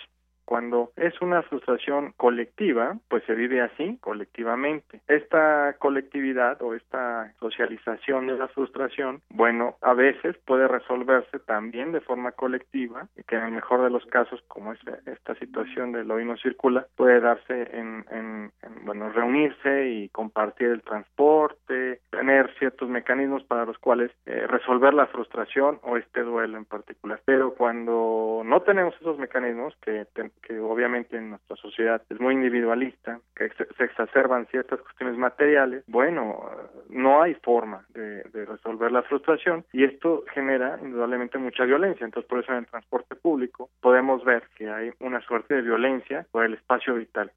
Cuando 0.51 0.91
es 0.97 1.15
una 1.23 1.43
frustración 1.43 2.13
colectiva, 2.17 2.97
pues 3.07 3.23
se 3.23 3.37
vive 3.37 3.61
así, 3.61 3.99
colectivamente. 4.01 5.01
Esta 5.07 5.77
colectividad 5.79 6.61
o 6.61 6.75
esta 6.75 7.33
socialización 7.39 8.27
de 8.27 8.37
la 8.37 8.49
frustración, 8.49 9.23
bueno, 9.29 9.77
a 9.81 9.95
veces 9.95 10.37
puede 10.39 10.67
resolverse 10.67 11.39
también 11.39 11.93
de 11.93 12.01
forma 12.01 12.33
colectiva, 12.33 13.07
y 13.17 13.23
que 13.23 13.37
en 13.37 13.45
el 13.45 13.53
mejor 13.53 13.85
de 13.85 13.91
los 13.91 14.05
casos, 14.07 14.43
como 14.49 14.73
es 14.73 14.81
esta 15.07 15.37
situación 15.37 15.93
del 15.93 16.11
hoy 16.11 16.25
no 16.25 16.37
circula, 16.37 16.85
puede 16.97 17.21
darse 17.21 17.69
en, 17.73 18.05
en, 18.11 18.51
bueno, 18.85 19.09
reunirse 19.11 19.89
y 19.89 20.09
compartir 20.09 20.71
el 20.71 20.83
transporte, 20.83 22.01
tener 22.11 22.53
ciertos 22.59 22.89
mecanismos 22.89 23.45
para 23.45 23.67
los 23.67 23.79
cuales 23.79 24.11
eh, 24.27 24.49
resolver 24.49 24.95
la 24.95 25.07
frustración 25.07 25.79
o 25.83 25.97
este 25.97 26.23
duelo 26.23 26.59
en 26.59 26.65
particular. 26.65 27.21
Pero 27.25 27.55
cuando 27.55 28.43
no 28.45 28.63
tenemos 28.63 28.97
esos 29.01 29.17
mecanismos 29.17 29.77
que, 29.81 30.09
que 30.43 30.59
obviamente 30.59 31.17
en 31.17 31.31
nuestra 31.31 31.57
sociedad 31.57 32.03
es 32.09 32.21
muy 32.21 32.35
individualista, 32.35 33.21
que 33.35 33.49
se, 33.51 33.85
exacerban 33.85 34.47
ciertas 34.47 34.81
cuestiones 34.81 35.17
materiales, 35.17 35.85
bueno, 35.87 36.45
no 36.89 37.23
hay 37.23 37.35
forma 37.35 37.85
de, 37.95 38.23
resolver 38.33 38.91
la 38.91 39.03
frustración 39.03 39.65
y 39.73 39.85
esto 39.85 40.25
genera 40.33 40.79
indudablemente 40.83 41.39
mucha 41.39 41.65
violencia. 41.65 42.05
Entonces, 42.05 42.29
por 42.29 42.41
eso 42.41 42.53
en 42.53 42.59
el 42.59 42.67
transporte 42.67 43.15
público 43.17 43.71
podemos 43.81 44.25
ver 44.25 44.45
que 44.57 44.69
hay 44.71 44.91
una 45.01 45.21
suerte 45.21 45.55
de 45.55 45.63
violencia 45.63 46.27
por 46.31 46.45
el 46.45 46.55
espacio 46.55 46.95
vital. 46.95 47.31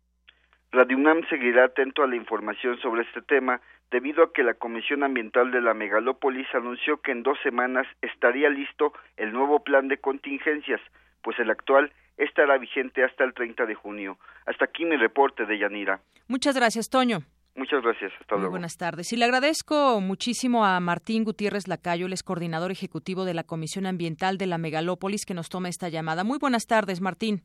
Radio 0.71 0.97
UNAM 0.97 1.21
seguirá 1.29 1.65
atento 1.65 2.01
a 2.01 2.07
la 2.07 2.15
información 2.15 2.79
sobre 2.79 3.03
este 3.03 3.21
tema 3.21 3.61
debido 3.91 4.23
a 4.23 4.33
que 4.33 4.41
la 4.41 4.55
Comisión 4.55 5.03
Ambiental 5.03 5.51
de 5.51 5.61
la 5.61 5.75
Megalópolis 5.75 6.47
anunció 6.55 6.97
que 6.97 7.11
en 7.11 7.21
dos 7.21 7.37
semanas 7.43 7.85
estaría 8.01 8.49
listo 8.49 8.91
el 9.17 9.33
nuevo 9.33 9.63
plan 9.63 9.87
de 9.87 9.97
contingencias, 9.97 10.81
pues 11.23 11.39
el 11.39 11.49
actual 11.49 11.91
estará 12.17 12.57
vigente 12.57 13.03
hasta 13.03 13.23
el 13.23 13.33
30 13.33 13.65
de 13.65 13.75
junio. 13.75 14.17
Hasta 14.45 14.65
aquí 14.65 14.85
mi 14.85 14.97
reporte 14.97 15.45
de 15.45 15.57
Yanira. 15.57 16.01
Muchas 16.27 16.55
gracias, 16.55 16.89
Toño. 16.89 17.19
Muchas 17.55 17.83
gracias. 17.83 18.11
Hasta 18.19 18.35
luego. 18.35 18.51
buenas 18.51 18.77
tardes. 18.77 19.13
Y 19.13 19.15
le 19.15 19.25
agradezco 19.25 20.01
muchísimo 20.01 20.65
a 20.65 20.79
Martín 20.79 21.23
Gutiérrez 21.23 21.67
Lacayo, 21.67 22.07
el 22.07 22.13
es 22.13 22.23
coordinador 22.23 22.71
ejecutivo 22.71 23.25
de 23.25 23.35
la 23.35 23.43
Comisión 23.43 23.85
Ambiental 23.85 24.37
de 24.37 24.47
la 24.47 24.57
Megalópolis, 24.57 25.25
que 25.25 25.35
nos 25.35 25.49
toma 25.49 25.69
esta 25.69 25.89
llamada. 25.89 26.23
Muy 26.23 26.39
buenas 26.39 26.65
tardes, 26.65 26.99
Martín. 26.99 27.41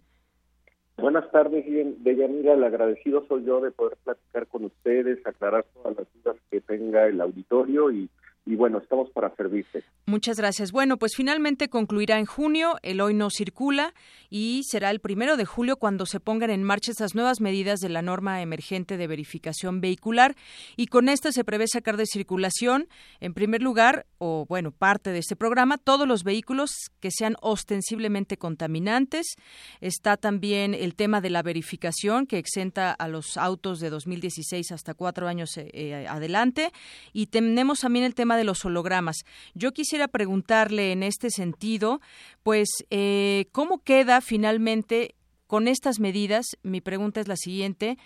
Buenas 0.97 1.31
tardes, 1.31 1.65
Deyanira. 1.67 2.55
El 2.55 2.65
agradecido 2.65 3.25
soy 3.29 3.45
yo 3.45 3.61
de 3.61 3.71
poder 3.71 3.99
platicar 4.03 4.47
con 4.47 4.65
ustedes, 4.65 5.25
aclarar 5.27 5.67
todas 5.75 5.97
las 5.99 6.07
dudas 6.15 6.37
que 6.51 6.61
tenga 6.63 7.07
el 7.07 7.21
auditorio 7.21 7.91
y 7.91 8.09
y 8.49 8.57
bueno, 8.57 8.79
estamos 8.79 9.11
para 9.11 9.35
servirte. 9.37 9.85
Muchas 10.07 10.39
gracias. 10.39 10.73
Bueno, 10.73 10.97
pues 10.97 11.13
finalmente 11.15 11.69
concluirá 11.69 12.19
en 12.19 12.25
junio, 12.25 12.77
el 12.83 13.03
hoy 13.03 13.13
no 13.13 13.29
circula 13.29 13.93
y 14.31 14.63
será 14.65 14.91
el 14.91 15.01
primero 15.01 15.37
de 15.37 15.45
julio 15.45 15.77
cuando 15.77 16.07
se 16.07 16.19
pongan 16.19 16.49
en 16.49 16.63
marcha 16.63 16.91
estas 16.91 17.15
nuevas 17.15 17.43
medidas 17.43 17.81
de 17.81 17.91
la 17.91 18.01
norma 18.01 18.41
emergente 18.41 18.97
de 18.97 19.07
verificación 19.07 19.83
vehicular 19.83 20.35
y 20.77 20.87
con 20.87 21.11
esta 21.11 21.31
se 21.31 21.45
prevé 21.45 21.69
sacar 21.69 21.99
de 21.99 22.07
circulación, 22.07 22.89
en 23.21 23.35
primer 23.35 23.61
lugar, 23.61 24.07
o 24.17 24.47
bueno, 24.49 24.71
parte 24.71 25.11
de 25.11 25.19
este 25.19 25.37
programa, 25.37 25.77
todos 25.77 26.09
los 26.09 26.25
vehículos 26.25 26.71
que 27.01 27.11
sean 27.11 27.37
ostensiblemente 27.43 28.39
contaminantes. 28.39 29.37
Está 29.83 30.17
también 30.17 30.73
el 30.73 30.95
tema 30.95 31.21
de 31.21 31.29
la 31.29 31.43
verificación 31.43 32.27
que 32.27 32.39
exenta 32.39 32.93
a 32.93 33.09
los 33.09 33.37
autos 33.37 33.79
de 33.81 33.91
2016 33.91 34.73
hasta 34.73 34.95
cuatro 34.95 35.29
años 35.29 35.55
eh, 35.59 35.69
eh, 35.75 36.07
adelante 36.09 36.71
y 37.13 37.27
tenemos 37.27 37.81
también 37.81 38.07
el 38.07 38.15
tema 38.15 38.38
de 38.39 38.45
los 38.45 38.65
hologramas. 38.65 39.25
Yo 39.55 39.73
quisiera 39.73 40.09
preguntarle 40.09 40.93
en 40.93 41.03
este 41.03 41.31
sentido, 41.31 42.01
pues, 42.43 42.69
eh, 42.91 43.47
¿cómo 43.53 43.83
queda 43.83 44.21
finalmente 44.21 45.15
con 45.47 45.69
estas 45.69 46.01
medidas? 46.01 46.47
Mi 46.63 46.81
pregunta 46.81 47.21
es 47.21 47.29
la 47.29 47.37
siguiente. 47.37 47.99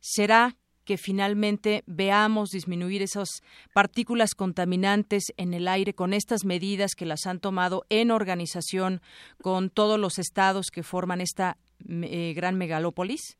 ¿Será 0.00 0.56
que 0.84 0.96
finalmente 0.96 1.84
veamos 1.86 2.50
disminuir 2.50 3.02
esas 3.02 3.28
partículas 3.72 4.34
contaminantes 4.34 5.24
en 5.36 5.54
el 5.54 5.68
aire 5.68 5.94
con 5.94 6.12
estas 6.12 6.44
medidas 6.44 6.94
que 6.96 7.06
las 7.06 7.26
han 7.26 7.38
tomado 7.38 7.84
en 7.90 8.10
organización 8.10 9.00
con 9.42 9.70
todos 9.70 10.00
los 10.00 10.18
estados 10.18 10.70
que 10.72 10.82
forman 10.82 11.20
esta 11.20 11.58
eh, 11.88 12.32
gran 12.34 12.56
megalópolis? 12.56 13.39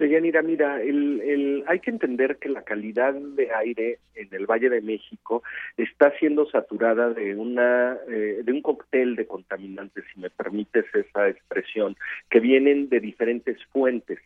Deyanira, 0.00 0.40
mira, 0.40 0.80
el, 0.80 1.20
el, 1.20 1.64
hay 1.66 1.78
que 1.80 1.90
entender 1.90 2.38
que 2.38 2.48
la 2.48 2.62
calidad 2.62 3.12
de 3.12 3.52
aire 3.54 3.98
en 4.14 4.28
el 4.32 4.46
Valle 4.46 4.70
de 4.70 4.80
México 4.80 5.42
está 5.76 6.10
siendo 6.18 6.50
saturada 6.50 7.10
de 7.10 7.36
una 7.36 7.98
eh, 8.08 8.40
de 8.42 8.50
un 8.50 8.62
cóctel 8.62 9.14
de 9.14 9.26
contaminantes, 9.26 10.04
si 10.14 10.18
me 10.18 10.30
permites 10.30 10.86
esa 10.94 11.28
expresión, 11.28 11.96
que 12.30 12.40
vienen 12.40 12.88
de 12.88 13.00
diferentes 13.00 13.62
fuentes. 13.66 14.18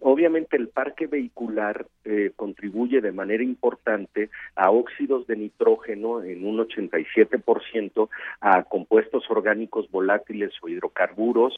Obviamente 0.00 0.56
el 0.56 0.68
parque 0.68 1.06
vehicular 1.06 1.86
eh, 2.04 2.32
contribuye 2.36 3.00
de 3.00 3.12
manera 3.12 3.42
importante 3.42 4.28
a 4.54 4.70
óxidos 4.70 5.26
de 5.26 5.36
nitrógeno 5.36 6.22
en 6.22 6.46
un 6.46 6.58
87%, 6.58 8.08
a 8.40 8.62
compuestos 8.64 9.24
orgánicos 9.30 9.90
volátiles 9.90 10.52
o 10.60 10.68
hidrocarburos 10.68 11.56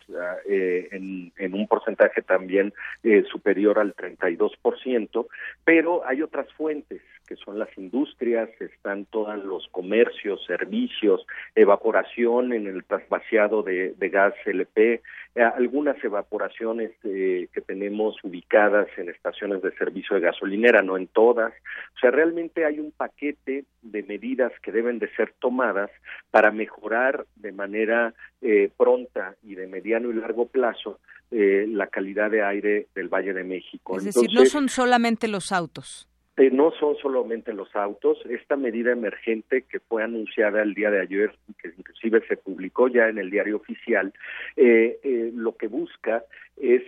eh, 0.49 0.89
en, 0.93 1.33
en, 1.37 1.55
un 1.55 1.67
porcentaje 1.67 2.23
también 2.23 2.73
eh, 3.03 3.25
superior 3.31 3.81
al 3.81 3.95
32%, 3.97 5.27
pero 5.65 6.07
hay 6.07 6.23
otras 6.23 6.51
fuentes 6.53 7.03
que 7.27 7.37
son 7.37 7.59
las 7.59 7.69
industrias, 7.79 8.49
están 8.61 9.07
todos 9.07 9.43
los 9.45 9.69
comercios, 9.69 10.45
servicios, 10.47 11.27
evaporación 11.55 12.53
en 12.53 12.67
el 12.67 12.85
trasvaciado 12.85 13.63
de, 13.63 13.95
gas 13.99 14.35
LP, 14.45 15.03
eh, 15.35 15.43
algunas 15.43 16.03
evaporaciones 16.05 16.93
eh, 17.05 17.49
que 17.53 17.61
tenemos 17.61 18.17
ubicadas 18.23 18.89
en 18.97 19.09
estaciones 19.09 19.63
de 19.63 19.73
servicio 19.77 20.17
de 20.17 20.23
gasolinera, 20.23 20.83
no 20.83 20.97
en 20.97 21.07
todas. 21.07 21.53
O 21.97 21.99
sea, 22.01 22.11
realmente 22.11 22.65
hay 22.65 22.79
un 22.79 22.93
paquete 22.93 23.65
de 23.83 24.03
medidas 24.03 24.53
que 24.63 24.73
deben 24.73 24.99
de 24.99 25.09
ser 25.15 25.33
tomadas 25.39 25.91
para 26.31 26.51
mejorar 26.51 27.27
de 27.37 27.53
manera 27.53 28.15
eh, 28.43 28.71
pronta 28.77 29.37
y 29.43 29.55
de 29.55 29.67
mediano 29.67 30.11
y 30.11 30.15
largo 30.15 30.47
plazo 30.47 30.99
la 31.35 31.87
calidad 31.87 32.31
de 32.31 32.43
aire 32.43 32.89
del 32.95 33.09
Valle 33.09 33.33
de 33.33 33.43
México. 33.43 33.97
Es 33.97 34.05
decir, 34.05 34.29
no 34.35 34.45
son 34.45 34.69
solamente 34.69 35.29
los 35.29 35.51
autos. 35.51 36.07
Eh, 36.39 36.51
no 36.51 36.73
son 36.81 36.97
solamente 36.97 37.53
los 37.53 37.75
autos, 37.77 38.19
esta 38.25 38.57
medida 38.57 38.91
emergente 38.91 39.63
que 39.69 39.81
fue 39.81 40.03
anunciada 40.03 40.63
el 40.63 40.73
día 40.73 40.91
de 40.91 41.03
ayer, 41.03 41.35
que 41.61 41.69
inclusive 41.77 42.27
se 42.27 42.39
publicó 42.39 42.89
ya 42.89 43.09
en 43.09 43.19
el 43.19 43.31
diario 43.31 43.57
oficial, 43.57 44.15
eh, 44.57 44.99
eh, 45.03 45.31
lo 45.35 45.57
que 45.57 45.69
busca 45.69 46.25
es 46.57 46.83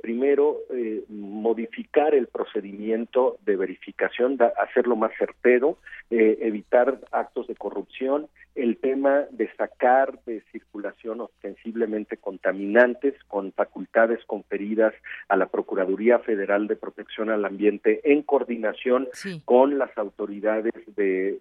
primero 0.00 0.58
modificar 1.08 2.14
el 2.14 2.28
procedimiento 2.28 3.36
de 3.44 3.56
verificación, 3.56 4.38
hacerlo 4.58 4.96
más 4.96 5.12
certero, 5.18 5.78
evitar 6.10 6.98
actos 7.12 7.46
de 7.46 7.56
corrupción, 7.56 8.28
el 8.56 8.78
tema 8.78 9.26
de 9.30 9.54
sacar 9.56 10.18
de 10.24 10.42
circulación 10.50 11.20
ostensiblemente 11.20 12.16
contaminantes 12.16 13.14
con 13.28 13.52
facultades 13.52 14.24
conferidas 14.26 14.94
a 15.28 15.36
la 15.36 15.46
Procuraduría 15.46 16.18
Federal 16.20 16.66
de 16.66 16.76
Protección 16.76 17.30
al 17.30 17.44
Ambiente 17.44 18.00
en 18.04 18.22
coordinación 18.22 19.08
con 19.44 19.78
las 19.78 19.96
autoridades 19.98 20.72
de, 20.96 21.38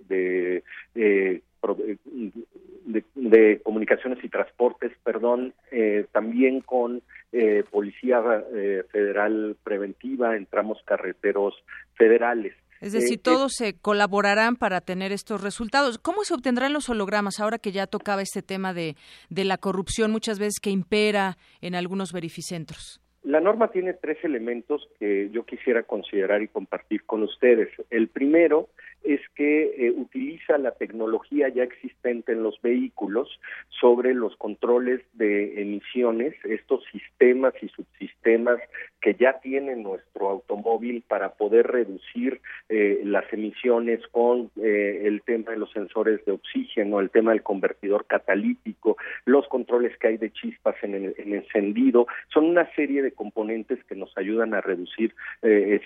de, 0.93 1.41
de, 1.73 3.61
comunicaciones 3.63 4.23
y 4.23 4.29
transportes, 4.29 4.91
perdón, 5.03 5.53
eh, 5.71 6.05
también 6.11 6.61
con 6.61 7.01
eh, 7.31 7.63
Policía 7.71 8.21
eh, 8.53 8.83
Federal 8.91 9.55
Preventiva 9.63 10.35
en 10.35 10.45
tramos 10.45 10.77
carreteros 10.85 11.55
federales. 11.95 12.53
Es 12.81 12.93
decir, 12.93 13.19
todos 13.21 13.53
se 13.53 13.73
colaborarán 13.73 14.57
para 14.57 14.81
tener 14.81 15.11
estos 15.11 15.41
resultados. 15.41 15.97
¿Cómo 15.97 16.23
se 16.23 16.33
obtendrán 16.33 16.73
los 16.73 16.89
hologramas 16.89 17.39
ahora 17.39 17.57
que 17.57 17.71
ya 17.71 17.87
tocaba 17.87 18.21
este 18.21 18.43
tema 18.43 18.73
de, 18.73 18.95
de 19.29 19.45
la 19.45 19.57
corrupción 19.57 20.11
muchas 20.11 20.37
veces 20.37 20.59
que 20.61 20.69
impera 20.69 21.37
en 21.61 21.73
algunos 21.73 22.11
verificentros? 22.13 23.01
La 23.25 23.39
norma 23.41 23.71
tiene 23.71 23.93
tres 23.93 24.23
elementos 24.23 24.87
que 24.99 25.31
yo 25.31 25.45
quisiera 25.45 25.81
considerar 25.81 26.43
y 26.43 26.47
compartir 26.47 27.05
con 27.05 27.23
ustedes. 27.23 27.69
El 27.89 28.07
primero 28.07 28.69
es 29.05 29.21
que 29.35 29.87
eh, 29.87 29.91
utiliza 29.91 30.57
la 30.57 30.71
tecnología 30.71 31.49
ya 31.49 31.63
existente 31.63 32.31
en 32.31 32.43
los 32.43 32.59
vehículos 32.61 33.39
sobre 33.69 34.13
los 34.13 34.35
controles 34.37 35.01
de 35.13 35.61
emisiones, 35.61 36.33
estos 36.43 36.83
sistemas 36.91 37.53
y 37.61 37.67
subsistemas 37.69 38.59
que 39.01 39.13
ya 39.13 39.39
tiene 39.39 39.75
nuestro 39.75 40.29
automóvil 40.29 41.03
para 41.07 41.33
poder 41.33 41.67
reducir 41.67 42.41
eh, 42.69 43.01
las 43.03 43.31
emisiones 43.31 44.01
con 44.07 44.49
eh, 44.61 45.03
el 45.05 45.21
tema 45.21 45.51
de 45.51 45.57
los 45.57 45.71
sensores 45.71 46.25
de 46.25 46.31
oxígeno, 46.31 46.99
el 46.99 47.11
tema 47.11 47.31
del 47.31 47.43
convertidor 47.43 48.05
catalítico, 48.07 48.97
los 49.25 49.47
controles 49.47 49.95
que 49.99 50.07
hay 50.07 50.17
de 50.17 50.31
chispas 50.31 50.75
en 50.81 50.95
el 50.95 51.33
encendido, 51.33 52.07
son 52.33 52.45
una 52.45 52.67
serie 52.73 53.03
de 53.03 53.11
componentes 53.11 53.83
que 53.83 53.95
nos 53.95 54.17
ayudan 54.17 54.53
a 54.55 54.61
reducir 54.61 55.13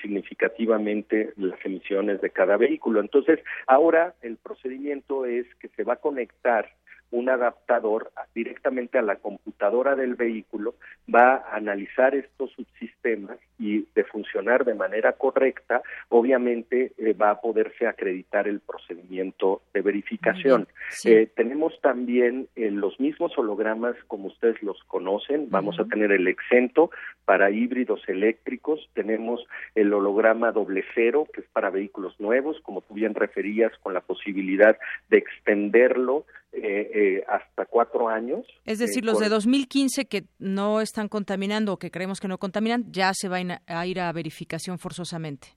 significativamente 0.02 1.34
las 1.36 1.60
emisiones 1.66 2.22
de 2.22 2.30
cada 2.30 2.56
vehículo. 2.56 2.99
Entonces, 3.00 3.40
ahora 3.68 4.16
el 4.22 4.38
procedimiento 4.38 5.26
es 5.26 5.46
que 5.56 5.70
se 5.70 5.84
va 5.84 5.94
a 5.94 5.98
conectar 5.98 6.70
un 7.12 7.30
adaptador 7.30 8.12
directamente 8.34 8.98
a 8.98 9.02
la 9.02 9.16
computadora 9.18 9.96
del 9.96 10.16
vehículo, 10.16 10.76
va 11.14 11.36
a 11.36 11.56
analizar 11.56 12.16
estos 12.16 12.52
subsistemas 12.52 13.38
y 13.58 13.86
de 13.96 14.04
funcionar 14.06 14.64
de 14.64 14.76
manera 14.76 15.14
correcta, 15.14 15.82
obviamente 16.10 16.94
eh, 16.98 17.14
va 17.14 17.32
a 17.32 17.42
poderse 17.42 17.88
acreditar 17.88 18.48
el 18.48 18.60
procedimiento 18.60 19.62
de 19.74 19.82
verificación. 19.82 20.68
Eh, 21.04 21.28
tenemos 21.36 21.80
también 21.82 22.48
eh, 22.56 22.72
los 22.72 23.00
mismos 23.00 23.38
hologramas 23.38 23.96
como 24.08 24.28
ustedes 24.28 24.62
los 24.64 24.82
conocen, 24.84 25.50
vamos 25.50 25.80
a 25.80 25.86
tener 25.86 26.12
el 26.12 26.28
exento 26.28 26.92
para 27.26 27.52
híbridos 27.52 28.02
eléctricos, 28.08 28.90
tenemos 28.94 29.46
el 29.76 29.94
holograma 29.94 30.52
doble 30.52 30.84
cero, 30.96 31.28
que 31.34 31.42
es 31.42 31.48
para 31.48 31.70
vehículos 31.70 32.20
nuevos, 32.20 32.60
como 32.62 32.82
tú 32.82 32.94
bien 32.94 33.14
referías, 33.14 33.72
con 33.84 33.94
la 33.94 34.02
posibilidad 34.02 34.78
de 35.10 35.18
extenderlo 35.18 36.26
eh, 36.52 36.92
eh, 36.94 37.24
hasta 37.28 37.66
cuatro 37.66 38.10
años. 38.10 38.44
Es 38.66 38.80
decir, 38.80 39.04
eh, 39.04 39.06
los 39.06 39.20
de 39.20 39.30
2015 39.30 40.06
que 40.06 40.24
no 40.40 40.82
están 40.82 41.08
contaminando 41.08 41.74
o 41.74 41.78
que 41.78 41.92
creemos 41.92 42.20
que 42.20 42.28
no 42.28 42.40
contaminan, 42.40 42.92
ya 42.92 43.12
se 43.14 43.28
van 43.28 43.60
a 43.68 43.86
ir 43.86 44.00
a 44.00 44.12
verificación 44.12 44.80
forzosamente. 44.80 45.50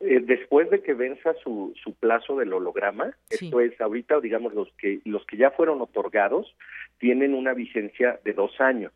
después 0.00 0.68
de 0.68 0.82
que 0.82 0.92
venza 0.92 1.32
su, 1.42 1.72
su 1.82 1.94
plazo 1.94 2.36
del 2.36 2.52
holograma, 2.52 3.16
esto 3.30 3.60
es 3.60 3.80
ahorita, 3.80 4.20
digamos, 4.20 4.52
los 4.52 4.68
que, 4.76 5.00
los 5.06 5.24
que 5.24 5.38
ya 5.38 5.50
fueron 5.50 5.80
otorgados 5.80 6.54
tienen 6.98 7.32
una 7.34 7.54
vigencia 7.54 8.20
de 8.22 8.34
dos 8.34 8.60
años. 8.60 8.92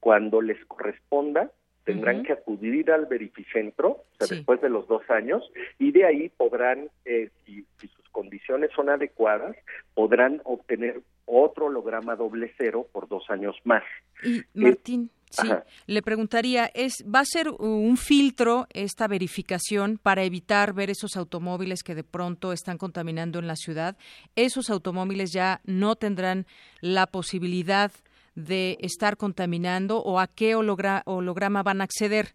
Cuando 0.00 0.42
les 0.42 0.62
corresponda, 0.66 1.50
tendrán 1.84 2.24
que 2.24 2.34
acudir 2.34 2.90
al 2.90 3.06
verificentro, 3.06 4.04
después 4.20 4.60
de 4.60 4.68
los 4.68 4.86
dos 4.86 5.08
años, 5.08 5.50
y 5.78 5.92
de 5.92 6.04
ahí 6.04 6.28
podrán, 6.28 6.90
si, 7.04 7.64
si 7.80 7.88
condiciones 8.14 8.70
son 8.74 8.88
adecuadas, 8.88 9.56
podrán 9.92 10.40
obtener 10.44 11.02
otro 11.26 11.66
holograma 11.66 12.14
doble 12.14 12.54
cero 12.56 12.86
por 12.92 13.08
dos 13.08 13.28
años 13.28 13.56
más. 13.64 13.82
Y 14.22 14.42
Martín, 14.54 15.10
sí, 15.30 15.48
le 15.86 16.00
preguntaría, 16.00 16.70
¿es, 16.74 17.04
¿va 17.12 17.20
a 17.20 17.24
ser 17.24 17.48
un 17.48 17.96
filtro 17.96 18.66
esta 18.72 19.08
verificación 19.08 19.98
para 19.98 20.22
evitar 20.22 20.72
ver 20.74 20.90
esos 20.90 21.16
automóviles 21.16 21.82
que 21.82 21.96
de 21.96 22.04
pronto 22.04 22.52
están 22.52 22.78
contaminando 22.78 23.40
en 23.40 23.48
la 23.48 23.56
ciudad? 23.56 23.96
¿Esos 24.36 24.70
automóviles 24.70 25.32
ya 25.32 25.60
no 25.64 25.96
tendrán 25.96 26.46
la 26.80 27.08
posibilidad 27.08 27.90
de 28.36 28.78
estar 28.80 29.16
contaminando 29.16 29.98
o 29.98 30.20
a 30.20 30.28
qué 30.28 30.54
holograma 30.54 31.62
van 31.64 31.80
a 31.80 31.84
acceder? 31.84 32.34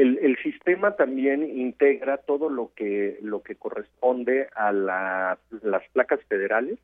El, 0.00 0.38
sistema 0.42 0.96
también 0.96 1.42
integra 1.44 2.16
todo 2.16 2.48
lo 2.48 2.72
que 2.74 3.18
lo 3.20 3.42
que 3.42 3.56
corresponde 3.56 4.48
a 4.56 4.72
las 4.72 5.82
placas 5.92 6.20
federales, 6.24 6.78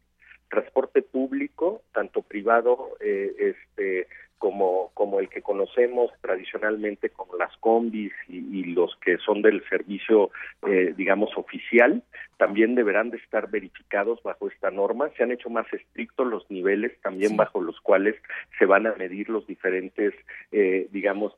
transporte 0.51 1.01
público, 1.01 1.81
tanto 1.93 2.21
privado 2.21 2.91
eh, 3.01 3.35
este 3.39 4.07
como 4.37 4.91
como 4.93 5.19
el 5.19 5.31
que 5.31 5.41
conocemos 5.41 6.11
tradicionalmente 6.21 7.09
como 7.09 7.37
las 7.37 7.57
combis 7.57 8.13
y, 8.29 8.65
los 8.75 8.95
que 8.97 9.17
son 9.17 9.41
del 9.41 9.67
servicio 9.71 10.31
eh, 10.69 10.93
digamos 10.95 11.31
oficial 11.39 12.03
también 12.37 12.75
deberán 12.75 13.09
de 13.09 13.17
estar 13.17 13.51
verificados 13.51 14.23
bajo 14.23 14.49
esta 14.49 14.71
norma. 14.71 15.09
Se 15.17 15.23
han 15.23 15.33
hecho 15.33 15.49
más 15.49 15.67
estrictos 15.73 16.27
los 16.27 16.51
niveles 16.51 16.93
también 17.01 17.35
bajo 17.35 17.63
los 17.63 17.81
cuales 17.81 18.15
se 18.59 18.67
van 18.67 18.87
a 18.87 18.95
medir 18.97 19.31
los 19.31 19.47
diferentes 19.47 20.13
eh, 20.53 20.87
digamos 20.93 21.33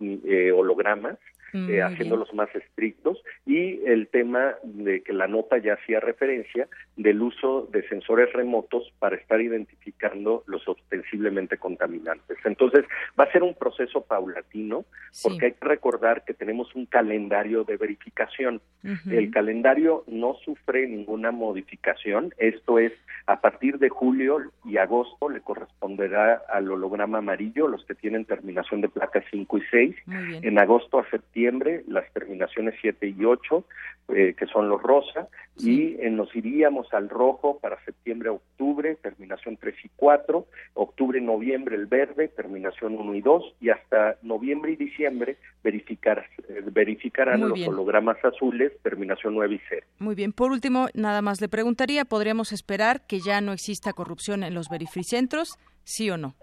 hologramas 0.52 1.18
eh, 1.54 1.82
haciéndolos 1.82 2.34
más 2.34 2.54
estrictos 2.54 3.22
y 3.46 3.82
el 3.86 4.08
tema 4.08 4.56
de 4.62 5.02
que 5.02 5.14
la 5.14 5.26
nota 5.26 5.56
ya 5.56 5.74
hacía 5.74 5.98
referencia 5.98 6.68
del 6.96 7.22
uso 7.22 7.66
de 7.72 7.88
sensores 7.88 8.30
remotos 8.34 8.92
para 8.98 9.16
estar 9.16 9.40
identificando 9.40 10.44
los 10.46 10.68
ostensiblemente 10.68 11.56
contaminantes. 11.56 12.36
Entonces, 12.44 12.84
va 13.18 13.24
a 13.24 13.32
ser 13.32 13.42
un 13.42 13.54
proceso 13.54 14.02
paulatino 14.02 14.84
porque 15.22 15.46
hay 15.46 15.52
que 15.52 15.64
recordar 15.64 16.24
que 16.24 16.34
tenemos 16.34 16.74
un 16.74 16.84
calendario 16.84 17.64
de 17.64 17.78
verificación. 17.78 18.60
El 19.10 19.30
calendario 19.30 20.04
no 20.06 20.34
sufre 20.44 20.86
ninguna 20.86 21.30
modificación, 21.30 22.34
esto 22.38 22.78
es, 22.78 22.92
a 23.26 23.40
partir 23.40 23.78
de 23.78 23.88
julio 23.88 24.38
y 24.64 24.76
agosto 24.76 25.28
le 25.28 25.40
corresponderá 25.40 26.42
al 26.48 26.70
holograma 26.70 27.18
amarillo, 27.18 27.68
los 27.68 27.84
que 27.84 27.94
tienen 27.94 28.24
terminación 28.24 28.80
de 28.80 28.88
placas 28.88 29.24
5 29.30 29.58
y 29.58 29.62
6, 29.70 29.96
en 30.42 30.58
agosto 30.58 30.98
a 30.98 31.10
septiembre 31.10 31.37
las 31.86 32.12
terminaciones 32.12 32.74
7 32.80 33.14
y 33.16 33.24
8, 33.24 33.64
eh, 34.08 34.34
que 34.38 34.46
son 34.46 34.68
los 34.68 34.82
rosa, 34.82 35.28
y 35.58 35.96
eh, 36.00 36.10
nos 36.10 36.34
iríamos 36.34 36.92
al 36.92 37.08
rojo 37.08 37.58
para 37.60 37.82
septiembre 37.84 38.30
octubre, 38.30 38.96
terminación 38.96 39.56
3 39.56 39.74
y 39.84 39.90
4, 39.96 40.46
octubre 40.74 41.20
noviembre 41.20 41.76
el 41.76 41.86
verde, 41.86 42.28
terminación 42.28 42.94
1 42.94 43.14
y 43.14 43.20
2, 43.20 43.54
y 43.60 43.70
hasta 43.70 44.16
noviembre 44.22 44.72
y 44.72 44.76
diciembre 44.76 45.36
verificar, 45.62 46.24
eh, 46.48 46.62
verificarán 46.72 47.48
los 47.48 47.68
hologramas 47.68 48.16
azules, 48.24 48.72
terminación 48.82 49.34
9 49.34 49.54
y 49.54 49.60
0. 49.68 49.86
Muy 49.98 50.14
bien, 50.14 50.32
por 50.32 50.50
último, 50.50 50.88
nada 50.94 51.22
más 51.22 51.40
le 51.40 51.48
preguntaría, 51.48 52.04
¿podríamos 52.04 52.52
esperar 52.52 53.06
que 53.06 53.20
ya 53.20 53.40
no 53.40 53.52
exista 53.52 53.92
corrupción 53.92 54.42
en 54.42 54.54
los 54.54 54.68
verificentros, 54.68 55.58
sí 55.84 56.10
o 56.10 56.16
no? 56.16 56.34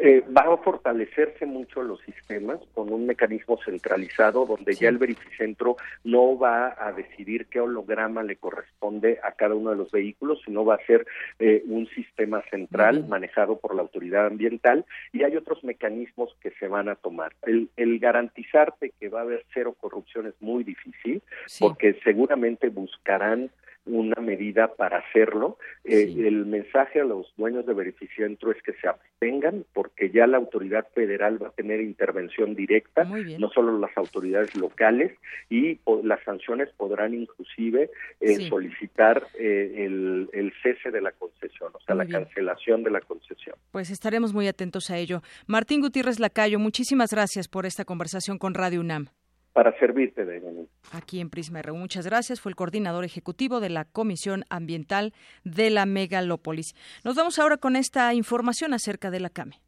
Eh, 0.00 0.24
va 0.36 0.42
a 0.52 0.56
fortalecerse 0.56 1.46
mucho 1.46 1.82
los 1.82 2.00
sistemas 2.00 2.58
con 2.74 2.92
un 2.92 3.06
mecanismo 3.06 3.58
centralizado 3.64 4.44
donde 4.44 4.74
ya 4.74 4.88
el 4.88 4.98
verificentro 4.98 5.76
no 6.02 6.36
va 6.36 6.74
a 6.78 6.92
decidir 6.92 7.46
qué 7.46 7.60
holograma 7.60 8.24
le 8.24 8.36
corresponde 8.36 9.20
a 9.22 9.32
cada 9.32 9.54
uno 9.54 9.70
de 9.70 9.76
los 9.76 9.92
vehículos, 9.92 10.40
sino 10.44 10.64
va 10.64 10.74
a 10.74 10.86
ser 10.86 11.06
eh, 11.38 11.62
un 11.66 11.86
sistema 11.88 12.42
central 12.50 13.06
manejado 13.06 13.58
por 13.58 13.74
la 13.74 13.82
autoridad 13.82 14.26
ambiental 14.26 14.84
y 15.12 15.22
hay 15.22 15.36
otros 15.36 15.62
mecanismos 15.62 16.36
que 16.40 16.50
se 16.58 16.66
van 16.66 16.88
a 16.88 16.96
tomar. 16.96 17.32
El, 17.42 17.70
el 17.76 18.00
garantizarte 18.00 18.92
que 18.98 19.08
va 19.08 19.20
a 19.20 19.22
haber 19.22 19.44
cero 19.54 19.76
corrupción 19.80 20.26
es 20.26 20.34
muy 20.40 20.64
difícil 20.64 21.22
porque 21.60 22.00
seguramente 22.02 22.68
buscarán 22.68 23.50
una 23.86 24.20
medida 24.20 24.74
para 24.74 24.98
hacerlo. 24.98 25.58
Eh, 25.84 26.14
el 26.18 26.46
mensaje 26.46 27.00
a 27.00 27.04
los 27.04 27.32
dueños 27.36 27.66
de 27.66 27.74
Verificentro 27.74 28.50
es 28.50 28.62
que 28.62 28.72
se 28.74 28.88
abstengan 28.88 29.64
porque 29.72 30.10
ya 30.10 30.26
la 30.26 30.38
autoridad 30.38 30.86
federal 30.94 31.42
va 31.42 31.48
a 31.48 31.52
tener 31.52 31.80
intervención 31.80 32.54
directa, 32.54 33.04
no 33.04 33.50
solo 33.50 33.78
las 33.78 33.96
autoridades 33.96 34.54
locales 34.56 35.12
y 35.50 35.80
las 36.02 36.22
sanciones 36.24 36.70
podrán 36.76 37.14
inclusive 37.14 37.90
eh, 38.20 38.48
solicitar 38.48 39.26
eh, 39.38 39.84
el, 39.84 40.28
el, 40.32 40.52
cese 40.62 40.90
de 40.90 41.00
la 41.00 41.12
concesión, 41.12 41.70
o 41.74 41.80
sea, 41.80 41.94
la 41.94 42.06
cancelación 42.06 42.82
de 42.82 42.90
la 42.90 43.00
concesión. 43.00 43.56
Pues 43.70 43.90
estaremos 43.90 44.32
muy 44.32 44.48
atentos 44.48 44.90
a 44.90 44.98
ello. 44.98 45.22
Martín 45.46 45.80
Gutiérrez 45.80 46.20
Lacayo, 46.20 46.58
muchísimas 46.58 47.10
gracias 47.10 47.48
por 47.48 47.66
esta 47.66 47.84
conversación 47.84 48.38
con 48.38 48.54
Radio 48.54 48.80
UNAM 48.80 49.08
para 49.54 49.72
servirte, 49.78 50.24
de 50.26 50.66
Aquí 50.92 51.20
en 51.20 51.30
Prisma 51.30 51.62
RU. 51.62 51.76
Muchas 51.76 52.04
gracias. 52.04 52.40
Fue 52.40 52.50
el 52.50 52.56
coordinador 52.56 53.04
ejecutivo 53.04 53.60
de 53.60 53.70
la 53.70 53.84
Comisión 53.84 54.44
Ambiental 54.50 55.14
de 55.44 55.70
la 55.70 55.86
Megalópolis. 55.86 56.74
Nos 57.04 57.14
vamos 57.14 57.38
ahora 57.38 57.56
con 57.56 57.76
esta 57.76 58.12
información 58.14 58.74
acerca 58.74 59.12
de 59.12 59.20
la 59.20 59.30
CAME. 59.30 59.60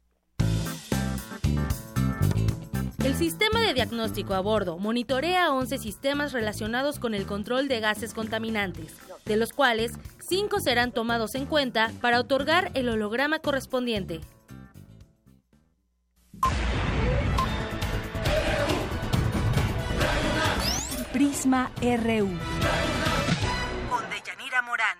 El 3.05 3.15
sistema 3.15 3.61
de 3.61 3.73
diagnóstico 3.73 4.33
a 4.33 4.41
bordo 4.41 4.77
monitorea 4.77 5.53
11 5.53 5.77
sistemas 5.77 6.33
relacionados 6.33 6.99
con 6.99 7.13
el 7.13 7.25
control 7.25 7.69
de 7.69 7.79
gases 7.79 8.13
contaminantes, 8.13 8.93
de 9.25 9.37
los 9.37 9.53
cuales 9.53 9.93
5 10.19 10.59
serán 10.59 10.91
tomados 10.91 11.33
en 11.35 11.45
cuenta 11.45 11.91
para 12.01 12.19
otorgar 12.19 12.71
el 12.73 12.89
holograma 12.89 13.39
correspondiente. 13.39 14.19
Prisma 21.17 21.71
RU. 21.81 22.29
Con 23.89 24.03
Deyanira 24.11 24.61
Morán. 24.61 24.99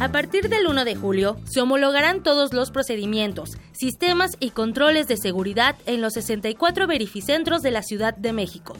A 0.00 0.10
partir 0.10 0.48
del 0.48 0.66
1 0.66 0.84
de 0.84 0.96
julio, 0.96 1.36
se 1.44 1.60
homologarán 1.60 2.24
todos 2.24 2.52
los 2.52 2.72
procedimientos, 2.72 3.56
sistemas 3.70 4.36
y 4.40 4.50
controles 4.50 5.06
de 5.06 5.16
seguridad 5.16 5.76
en 5.86 6.00
los 6.00 6.14
64 6.14 6.88
verificentros 6.88 7.62
de 7.62 7.70
la 7.70 7.84
Ciudad 7.84 8.16
de 8.16 8.32
México. 8.32 8.74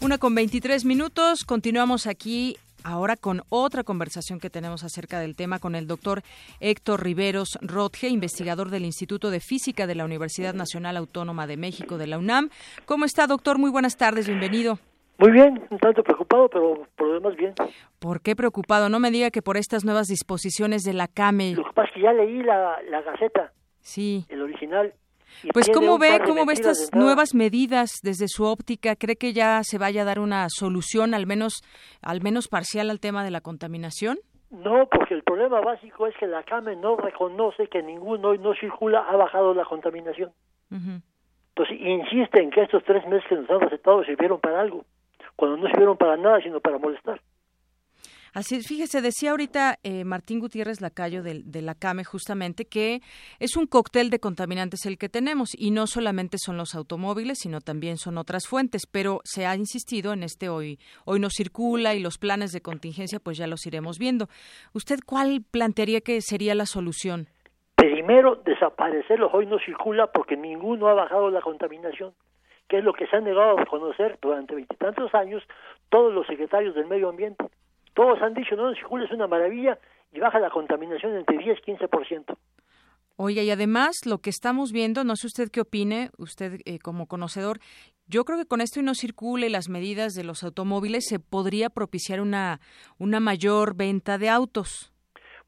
Una 0.00 0.16
con 0.16 0.34
23 0.34 0.86
minutos, 0.86 1.44
continuamos 1.44 2.06
aquí 2.06 2.56
ahora 2.86 3.16
con 3.16 3.42
otra 3.48 3.82
conversación 3.82 4.38
que 4.38 4.48
tenemos 4.48 4.84
acerca 4.84 5.18
del 5.18 5.34
tema 5.34 5.58
con 5.58 5.74
el 5.74 5.86
doctor 5.86 6.22
Héctor 6.60 7.02
Riveros 7.02 7.58
Rodge, 7.60 8.08
investigador 8.08 8.70
del 8.70 8.84
Instituto 8.84 9.30
de 9.30 9.40
Física 9.40 9.86
de 9.86 9.96
la 9.96 10.04
Universidad 10.04 10.54
Nacional 10.54 10.96
Autónoma 10.96 11.46
de 11.46 11.56
México 11.56 11.98
de 11.98 12.06
la 12.06 12.18
UNAM. 12.18 12.50
¿Cómo 12.84 13.04
está, 13.04 13.26
doctor? 13.26 13.58
Muy 13.58 13.70
buenas 13.70 13.96
tardes, 13.96 14.28
bienvenido. 14.28 14.78
Muy 15.18 15.32
bien, 15.32 15.62
un 15.70 15.78
tanto 15.78 16.02
preocupado, 16.02 16.48
pero 16.48 16.86
por 16.96 17.08
lo 17.08 17.14
demás 17.14 17.36
bien. 17.36 17.54
¿Por 17.98 18.20
qué 18.20 18.36
preocupado? 18.36 18.88
No 18.88 19.00
me 19.00 19.10
diga 19.10 19.30
que 19.30 19.42
por 19.42 19.56
estas 19.56 19.84
nuevas 19.84 20.06
disposiciones 20.06 20.82
de 20.82 20.92
la 20.92 21.08
CAME. 21.08 21.54
Lo 21.54 21.64
que 21.64 21.72
pasa 21.72 21.88
es 21.88 21.94
que 21.94 22.02
ya 22.02 22.12
leí 22.12 22.42
la, 22.42 22.76
la 22.90 23.02
Gaceta. 23.02 23.52
Sí. 23.80 24.26
El 24.28 24.42
original. 24.42 24.92
Pues 25.52 25.70
cómo 25.72 25.98
ve, 25.98 26.20
cómo 26.24 26.44
ve 26.46 26.52
estas 26.52 26.90
nuevas 26.92 27.34
medidas 27.34 28.00
desde 28.02 28.28
su 28.28 28.44
óptica, 28.44 28.96
cree 28.96 29.16
que 29.16 29.32
ya 29.32 29.62
se 29.62 29.78
vaya 29.78 30.02
a 30.02 30.04
dar 30.04 30.18
una 30.18 30.46
solución, 30.48 31.14
al 31.14 31.26
menos, 31.26 31.62
al 32.02 32.20
menos 32.22 32.48
parcial, 32.48 32.90
al 32.90 33.00
tema 33.00 33.24
de 33.24 33.30
la 33.30 33.40
contaminación. 33.40 34.18
No, 34.50 34.86
porque 34.90 35.14
el 35.14 35.22
problema 35.22 35.60
básico 35.60 36.06
es 36.06 36.16
que 36.16 36.26
la 36.26 36.42
CAME 36.44 36.76
no 36.76 36.96
reconoce 36.96 37.66
que 37.66 37.82
ninguno 37.82 38.28
hoy 38.28 38.38
no 38.38 38.54
circula 38.54 39.00
ha 39.00 39.16
bajado 39.16 39.54
la 39.54 39.64
contaminación. 39.64 40.32
Entonces 40.70 41.80
insiste 41.80 42.42
en 42.42 42.50
que 42.50 42.62
estos 42.62 42.84
tres 42.84 43.06
meses 43.06 43.24
que 43.28 43.34
nos 43.34 43.50
han 43.50 43.60
recetado 43.60 44.04
sirvieron 44.04 44.40
para 44.40 44.60
algo, 44.60 44.84
cuando 45.36 45.56
no 45.56 45.66
sirvieron 45.68 45.96
para 45.96 46.16
nada, 46.16 46.40
sino 46.42 46.60
para 46.60 46.78
molestar. 46.78 47.20
Así 48.36 48.60
fíjese, 48.60 49.00
decía 49.00 49.30
ahorita 49.30 49.78
eh, 49.82 50.04
Martín 50.04 50.40
Gutiérrez 50.40 50.82
Lacayo 50.82 51.22
de, 51.22 51.40
de 51.42 51.62
la 51.62 51.74
CAME 51.74 52.04
justamente 52.04 52.66
que 52.66 53.00
es 53.38 53.56
un 53.56 53.66
cóctel 53.66 54.10
de 54.10 54.20
contaminantes 54.20 54.84
el 54.84 54.98
que 54.98 55.08
tenemos 55.08 55.58
y 55.58 55.70
no 55.70 55.86
solamente 55.86 56.36
son 56.36 56.58
los 56.58 56.74
automóviles, 56.74 57.38
sino 57.38 57.62
también 57.62 57.96
son 57.96 58.18
otras 58.18 58.46
fuentes, 58.46 58.82
pero 58.86 59.20
se 59.24 59.46
ha 59.46 59.56
insistido 59.56 60.12
en 60.12 60.22
este 60.22 60.50
hoy, 60.50 60.78
hoy 61.06 61.18
no 61.18 61.28
circula 61.30 61.94
y 61.94 62.00
los 62.00 62.18
planes 62.18 62.52
de 62.52 62.60
contingencia 62.60 63.20
pues 63.20 63.38
ya 63.38 63.46
los 63.46 63.64
iremos 63.64 63.98
viendo. 63.98 64.26
¿Usted 64.74 64.98
cuál 65.06 65.42
plantearía 65.50 66.02
que 66.02 66.20
sería 66.20 66.54
la 66.54 66.66
solución? 66.66 67.28
Primero, 67.74 68.36
desaparecerlos 68.44 69.30
hoy 69.32 69.46
no 69.46 69.58
circula 69.60 70.12
porque 70.12 70.36
ninguno 70.36 70.88
ha 70.88 70.92
bajado 70.92 71.30
la 71.30 71.40
contaminación 71.40 72.12
que 72.68 72.78
es 72.78 72.84
lo 72.84 72.92
que 72.92 73.06
se 73.06 73.16
ha 73.16 73.20
negado 73.20 73.58
a 73.58 73.64
conocer 73.64 74.18
durante 74.20 74.54
veintitantos 74.54 75.14
años 75.14 75.42
todos 75.88 76.12
los 76.12 76.26
secretarios 76.26 76.74
del 76.74 76.86
medio 76.86 77.08
ambiente. 77.08 77.46
Todos 77.96 78.20
han 78.20 78.34
dicho, 78.34 78.54
no, 78.56 78.70
Julio 78.84 79.06
es 79.06 79.12
una 79.12 79.26
maravilla 79.26 79.78
y 80.12 80.20
baja 80.20 80.38
la 80.38 80.50
contaminación 80.50 81.16
entre 81.16 81.38
10 81.38 81.58
y 81.66 81.72
15%. 81.72 82.36
Oiga, 83.16 83.42
y 83.42 83.50
además 83.50 84.02
lo 84.04 84.18
que 84.18 84.28
estamos 84.28 84.70
viendo, 84.70 85.02
no 85.02 85.16
sé 85.16 85.28
usted 85.28 85.48
qué 85.50 85.62
opine, 85.62 86.10
usted 86.18 86.60
eh, 86.66 86.78
como 86.78 87.06
conocedor, 87.06 87.56
yo 88.06 88.24
creo 88.24 88.36
que 88.36 88.44
con 88.44 88.60
esto 88.60 88.80
y 88.80 88.82
no 88.82 88.92
circule 88.94 89.48
las 89.48 89.70
medidas 89.70 90.12
de 90.12 90.24
los 90.24 90.44
automóviles 90.44 91.06
se 91.08 91.18
podría 91.18 91.70
propiciar 91.70 92.20
una, 92.20 92.60
una 92.98 93.18
mayor 93.18 93.74
venta 93.74 94.18
de 94.18 94.28
autos. 94.28 94.92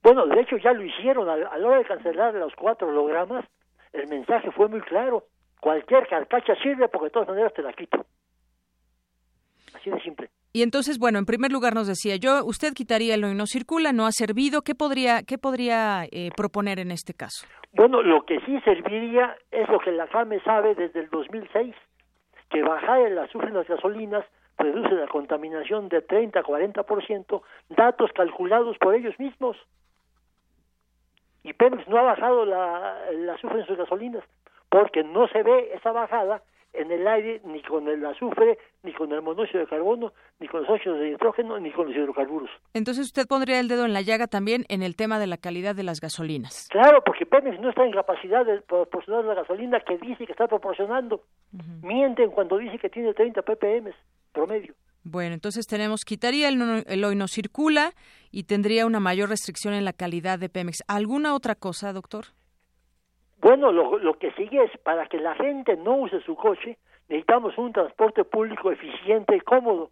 Bueno, 0.02 0.26
de 0.26 0.40
hecho 0.40 0.56
ya 0.56 0.72
lo 0.72 0.82
hicieron. 0.82 1.28
A, 1.28 1.34
a 1.34 1.58
la 1.58 1.68
hora 1.68 1.78
de 1.80 1.84
cancelar 1.84 2.32
los 2.32 2.54
cuatro 2.54 2.88
hologramas, 2.88 3.44
el 3.92 4.08
mensaje 4.08 4.50
fue 4.52 4.68
muy 4.68 4.80
claro. 4.80 5.24
Cualquier 5.60 6.08
carcacha 6.08 6.54
sirve 6.62 6.88
porque 6.88 7.08
de 7.08 7.10
todas 7.10 7.28
maneras 7.28 7.52
te 7.52 7.60
la 7.60 7.74
quito. 7.74 8.06
Así 9.74 9.90
de 9.90 10.00
simple. 10.00 10.30
Y 10.52 10.62
entonces, 10.62 10.98
bueno, 10.98 11.18
en 11.18 11.26
primer 11.26 11.52
lugar 11.52 11.74
nos 11.74 11.86
decía 11.86 12.16
yo, 12.16 12.44
usted 12.44 12.72
quitaría 12.72 13.14
el 13.14 13.24
hoy 13.24 13.34
no 13.34 13.46
circula, 13.46 13.92
no 13.92 14.06
ha 14.06 14.12
servido, 14.12 14.62
¿qué 14.62 14.74
podría, 14.74 15.22
qué 15.22 15.36
podría 15.36 16.04
eh, 16.10 16.30
proponer 16.36 16.78
en 16.78 16.90
este 16.90 17.12
caso? 17.12 17.46
Bueno, 17.72 18.02
lo 18.02 18.24
que 18.24 18.40
sí 18.40 18.58
serviría 18.64 19.36
es 19.50 19.68
lo 19.68 19.78
que 19.78 19.92
la 19.92 20.06
FAME 20.06 20.40
sabe 20.40 20.74
desde 20.74 21.00
el 21.00 21.10
2006, 21.10 21.74
que 22.50 22.62
bajar 22.62 23.00
el 23.00 23.18
azufre 23.18 23.48
en 23.48 23.54
las 23.54 23.68
gasolinas 23.68 24.24
reduce 24.56 24.94
la 24.94 25.06
contaminación 25.06 25.88
de 25.88 26.00
30 26.02 26.40
a 26.40 26.42
40%, 26.42 27.42
datos 27.68 28.10
calculados 28.12 28.76
por 28.78 28.94
ellos 28.94 29.14
mismos. 29.18 29.56
Y 31.44 31.52
Pemex 31.52 31.86
no 31.88 31.98
ha 31.98 32.02
bajado 32.02 32.44
la, 32.44 33.08
el 33.10 33.28
azufre 33.30 33.60
en 33.60 33.66
sus 33.66 33.76
gasolinas, 33.76 34.24
porque 34.70 35.04
no 35.04 35.28
se 35.28 35.42
ve 35.42 35.72
esa 35.74 35.92
bajada 35.92 36.42
en 36.72 36.90
el 36.90 37.06
aire 37.06 37.40
ni 37.44 37.62
con 37.62 37.88
el 37.88 38.04
azufre, 38.04 38.58
ni 38.82 38.92
con 38.92 39.12
el 39.12 39.22
monóxido 39.22 39.60
de 39.60 39.66
carbono, 39.66 40.12
ni 40.38 40.48
con 40.48 40.62
los 40.62 40.70
óxidos 40.70 41.00
de 41.00 41.10
nitrógeno, 41.10 41.58
ni 41.58 41.70
con 41.72 41.86
los 41.86 41.96
hidrocarburos. 41.96 42.50
Entonces 42.74 43.06
usted 43.06 43.26
pondría 43.26 43.60
el 43.60 43.68
dedo 43.68 43.84
en 43.84 43.92
la 43.92 44.02
llaga 44.02 44.26
también 44.26 44.64
en 44.68 44.82
el 44.82 44.96
tema 44.96 45.18
de 45.18 45.26
la 45.26 45.36
calidad 45.36 45.74
de 45.74 45.82
las 45.82 46.00
gasolinas. 46.00 46.68
Claro, 46.70 47.02
porque 47.04 47.26
Pemex 47.26 47.60
no 47.60 47.70
está 47.70 47.84
en 47.84 47.92
capacidad 47.92 48.44
de 48.44 48.60
proporcionar 48.62 49.24
la 49.24 49.34
gasolina 49.34 49.80
que 49.80 49.98
dice 49.98 50.26
que 50.26 50.32
está 50.32 50.46
proporcionando. 50.46 51.24
Mienten 51.82 52.30
cuando 52.30 52.58
dice 52.58 52.78
que 52.78 52.90
tiene 52.90 53.14
30 53.14 53.42
ppm 53.42 53.92
promedio. 54.32 54.74
Bueno, 55.04 55.34
entonces 55.34 55.66
tenemos, 55.66 56.04
quitaría 56.04 56.48
el, 56.48 56.84
el, 56.86 57.04
hoy 57.04 57.16
no 57.16 57.28
circula 57.28 57.92
y 58.30 58.44
tendría 58.44 58.84
una 58.84 59.00
mayor 59.00 59.30
restricción 59.30 59.72
en 59.72 59.84
la 59.84 59.92
calidad 59.92 60.38
de 60.38 60.48
Pemex. 60.48 60.82
¿Alguna 60.86 61.34
otra 61.34 61.54
cosa, 61.54 61.92
doctor? 61.92 62.26
Bueno, 63.40 63.72
lo, 63.72 63.98
lo 63.98 64.14
que 64.14 64.32
sigue 64.32 64.62
es 64.64 64.76
para 64.78 65.06
que 65.06 65.18
la 65.18 65.34
gente 65.34 65.76
no 65.76 65.96
use 65.96 66.20
su 66.22 66.34
coche, 66.34 66.76
necesitamos 67.08 67.56
un 67.56 67.72
transporte 67.72 68.24
público 68.24 68.70
eficiente 68.72 69.36
y 69.36 69.40
cómodo. 69.40 69.90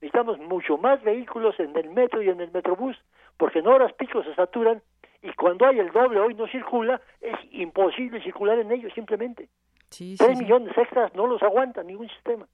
Necesitamos 0.00 0.38
mucho 0.38 0.78
más 0.78 1.02
vehículos 1.02 1.58
en 1.58 1.76
el 1.76 1.90
metro 1.90 2.22
y 2.22 2.28
en 2.28 2.40
el 2.40 2.50
metrobús, 2.52 2.96
porque 3.36 3.58
en 3.60 3.66
horas 3.66 3.92
pico 3.94 4.22
se 4.22 4.34
saturan 4.34 4.82
y 5.22 5.32
cuando 5.32 5.66
hay 5.66 5.78
el 5.80 5.90
doble 5.90 6.20
hoy 6.20 6.34
no 6.34 6.46
circula, 6.46 7.00
es 7.20 7.36
imposible 7.50 8.22
circular 8.22 8.58
en 8.58 8.70
ellos 8.70 8.92
simplemente. 8.94 9.48
Sí, 9.90 10.14
Tres 10.18 10.38
sí, 10.38 10.44
millones 10.44 10.76
extras 10.76 11.14
no 11.14 11.26
los 11.26 11.42
aguanta 11.42 11.82
ningún 11.82 12.08
sistema. 12.08 12.46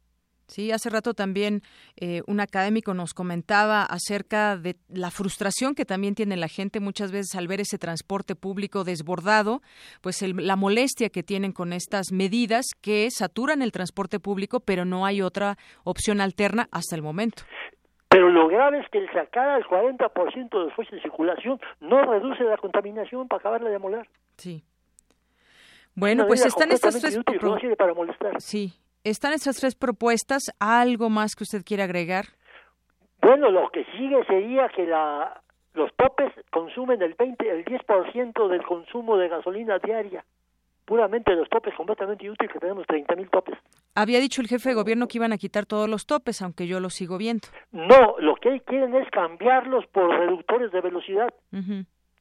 Sí, 0.52 0.70
hace 0.70 0.90
rato 0.90 1.14
también 1.14 1.62
eh, 1.96 2.20
un 2.26 2.38
académico 2.38 2.92
nos 2.92 3.14
comentaba 3.14 3.84
acerca 3.84 4.58
de 4.58 4.76
la 4.90 5.10
frustración 5.10 5.74
que 5.74 5.86
también 5.86 6.14
tiene 6.14 6.36
la 6.36 6.48
gente 6.48 6.78
muchas 6.78 7.10
veces 7.10 7.34
al 7.36 7.48
ver 7.48 7.62
ese 7.62 7.78
transporte 7.78 8.34
público 8.34 8.84
desbordado, 8.84 9.62
pues 10.02 10.20
el, 10.20 10.36
la 10.46 10.56
molestia 10.56 11.08
que 11.08 11.22
tienen 11.22 11.52
con 11.52 11.72
estas 11.72 12.12
medidas 12.12 12.66
que 12.82 13.08
saturan 13.10 13.62
el 13.62 13.72
transporte 13.72 14.20
público, 14.20 14.60
pero 14.60 14.84
no 14.84 15.06
hay 15.06 15.22
otra 15.22 15.56
opción 15.84 16.20
alterna 16.20 16.68
hasta 16.70 16.96
el 16.96 17.02
momento. 17.02 17.44
Pero 18.10 18.28
lo 18.28 18.46
grave 18.48 18.80
es 18.80 18.88
que 18.90 18.98
el 18.98 19.10
sacar 19.10 19.48
al 19.48 19.64
40% 19.64 20.50
de 20.50 20.64
los 20.66 20.74
coches 20.74 20.92
de 20.92 21.00
circulación 21.00 21.58
no 21.80 22.02
reduce 22.02 22.44
la 22.44 22.58
contaminación 22.58 23.26
para 23.26 23.40
acabarla 23.40 23.70
de 23.70 23.78
moler. 23.78 24.06
Sí. 24.36 24.62
Bueno, 25.94 26.26
pues 26.26 26.44
están 26.44 26.72
estas 26.72 27.00
tres... 27.00 27.16
No 27.16 27.56
para 27.78 27.94
molestar. 27.94 28.38
Sí, 28.38 28.74
¿Están 29.04 29.32
estas 29.32 29.56
tres 29.56 29.74
propuestas? 29.74 30.44
¿Algo 30.60 31.10
más 31.10 31.34
que 31.34 31.42
usted 31.42 31.62
quiera 31.64 31.84
agregar? 31.84 32.26
Bueno, 33.20 33.50
lo 33.50 33.68
que 33.70 33.84
sigue 33.96 34.24
sería 34.26 34.68
que 34.68 34.86
la, 34.86 35.42
los 35.74 35.90
topes 35.96 36.32
consumen 36.52 37.02
el 37.02 37.14
20, 37.14 37.50
el 37.50 37.64
10% 37.64 38.48
del 38.48 38.62
consumo 38.62 39.16
de 39.16 39.28
gasolina 39.28 39.78
diaria. 39.78 40.24
puramente 40.84 41.34
los 41.34 41.48
topes 41.48 41.74
completamente 41.74 42.24
inútiles 42.24 42.52
que 42.52 42.58
tenemos 42.58 42.86
30.000 42.86 43.30
topes. 43.30 43.58
Había 43.94 44.20
dicho 44.20 44.40
el 44.42 44.48
jefe 44.48 44.68
de 44.70 44.74
gobierno 44.74 45.06
que 45.06 45.18
iban 45.18 45.32
a 45.32 45.38
quitar 45.38 45.64
todos 45.66 45.88
los 45.88 46.06
topes, 46.06 46.42
aunque 46.42 46.66
yo 46.66 46.80
los 46.80 46.94
sigo 46.94 47.18
viendo. 47.18 47.48
No, 47.72 48.16
lo 48.18 48.34
que 48.36 48.60
quieren 48.60 48.94
es 48.96 49.08
cambiarlos 49.10 49.86
por 49.86 50.08
reductores 50.10 50.70
de 50.72 50.80
velocidad 50.80 51.28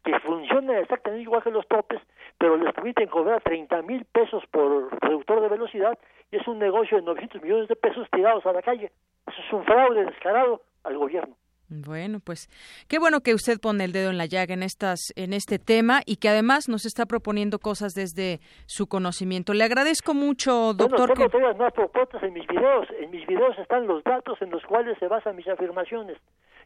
que 0.03 0.19
funcionan 0.19 0.77
exactamente 0.77 1.23
igual 1.23 1.43
que 1.43 1.51
los 1.51 1.67
topes, 1.67 2.01
pero 2.37 2.57
les 2.57 2.73
permiten 2.73 3.07
cobrar 3.07 3.41
30 3.41 3.81
mil 3.83 4.05
pesos 4.05 4.43
por 4.51 4.89
reductor 5.01 5.41
de 5.41 5.49
velocidad 5.49 5.97
y 6.31 6.37
es 6.37 6.47
un 6.47 6.59
negocio 6.59 6.97
de 6.97 7.03
900 7.03 7.41
millones 7.41 7.67
de 7.67 7.75
pesos 7.75 8.07
tirados 8.11 8.45
a 8.45 8.53
la 8.53 8.61
calle. 8.61 8.91
Eso 9.27 9.41
es 9.45 9.53
un 9.53 9.63
fraude 9.65 10.05
descarado 10.05 10.61
al 10.83 10.97
gobierno. 10.97 11.35
Bueno, 11.73 12.19
pues 12.19 12.49
qué 12.89 12.99
bueno 12.99 13.21
que 13.21 13.33
usted 13.33 13.57
pone 13.57 13.85
el 13.85 13.93
dedo 13.93 14.09
en 14.09 14.17
la 14.17 14.25
llaga 14.25 14.53
en 14.53 14.61
estas 14.61 15.13
en 15.15 15.31
este 15.31 15.57
tema 15.57 16.01
y 16.05 16.17
que 16.17 16.27
además 16.27 16.67
nos 16.67 16.85
está 16.85 17.05
proponiendo 17.05 17.59
cosas 17.59 17.93
desde 17.93 18.41
su 18.65 18.87
conocimiento. 18.87 19.53
Le 19.53 19.63
agradezco 19.63 20.13
mucho, 20.13 20.73
doctor. 20.73 21.15
Bueno, 21.15 21.29
tengo 21.29 21.53
más 21.53 21.71
propuestas 21.71 22.21
en 22.23 22.33
mis 22.33 22.45
videos. 22.45 22.87
En 22.99 23.09
mis 23.09 23.25
videos 23.25 23.57
están 23.57 23.87
los 23.87 24.03
datos 24.03 24.41
en 24.41 24.49
los 24.49 24.63
cuales 24.65 24.97
se 24.99 25.07
basan 25.07 25.37
mis 25.37 25.47
afirmaciones. 25.47 26.17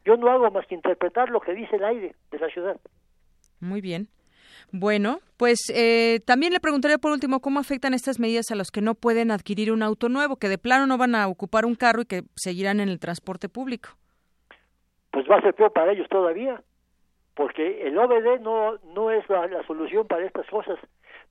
Yo 0.05 0.17
no 0.17 0.27
hago 0.31 0.49
más 0.49 0.65
que 0.65 0.73
interpretar 0.73 1.29
lo 1.29 1.39
que 1.39 1.53
dice 1.53 1.75
el 1.75 1.83
aire 1.83 2.15
de 2.31 2.39
la 2.39 2.47
ciudad. 2.49 2.77
Muy 3.59 3.81
bien. 3.81 4.07
Bueno, 4.71 5.19
pues 5.37 5.69
eh, 5.73 6.19
también 6.25 6.53
le 6.53 6.59
preguntaría 6.59 6.97
por 6.97 7.11
último 7.11 7.39
cómo 7.39 7.59
afectan 7.59 7.93
estas 7.93 8.19
medidas 8.19 8.51
a 8.51 8.55
los 8.55 8.71
que 8.71 8.81
no 8.81 8.95
pueden 8.95 9.31
adquirir 9.31 9.71
un 9.71 9.83
auto 9.83 10.09
nuevo, 10.09 10.37
que 10.37 10.49
de 10.49 10.57
plano 10.57 10.87
no 10.87 10.97
van 10.97 11.15
a 11.15 11.27
ocupar 11.27 11.65
un 11.65 11.75
carro 11.75 12.01
y 12.01 12.05
que 12.05 12.23
seguirán 12.35 12.79
en 12.79 12.89
el 12.89 12.99
transporte 12.99 13.47
público 13.49 13.89
pues 15.15 15.29
va 15.31 15.37
a 15.37 15.41
ser 15.41 15.53
peor 15.53 15.71
para 15.71 15.93
ellos 15.93 16.09
todavía, 16.09 16.61
porque 17.35 17.87
el 17.87 17.97
OBD 17.97 18.41
no, 18.41 18.77
no 18.93 19.11
es 19.11 19.23
la, 19.29 19.63
solución 19.65 20.05
para 20.07 20.25
estas 20.25 20.45
cosas. 20.47 20.77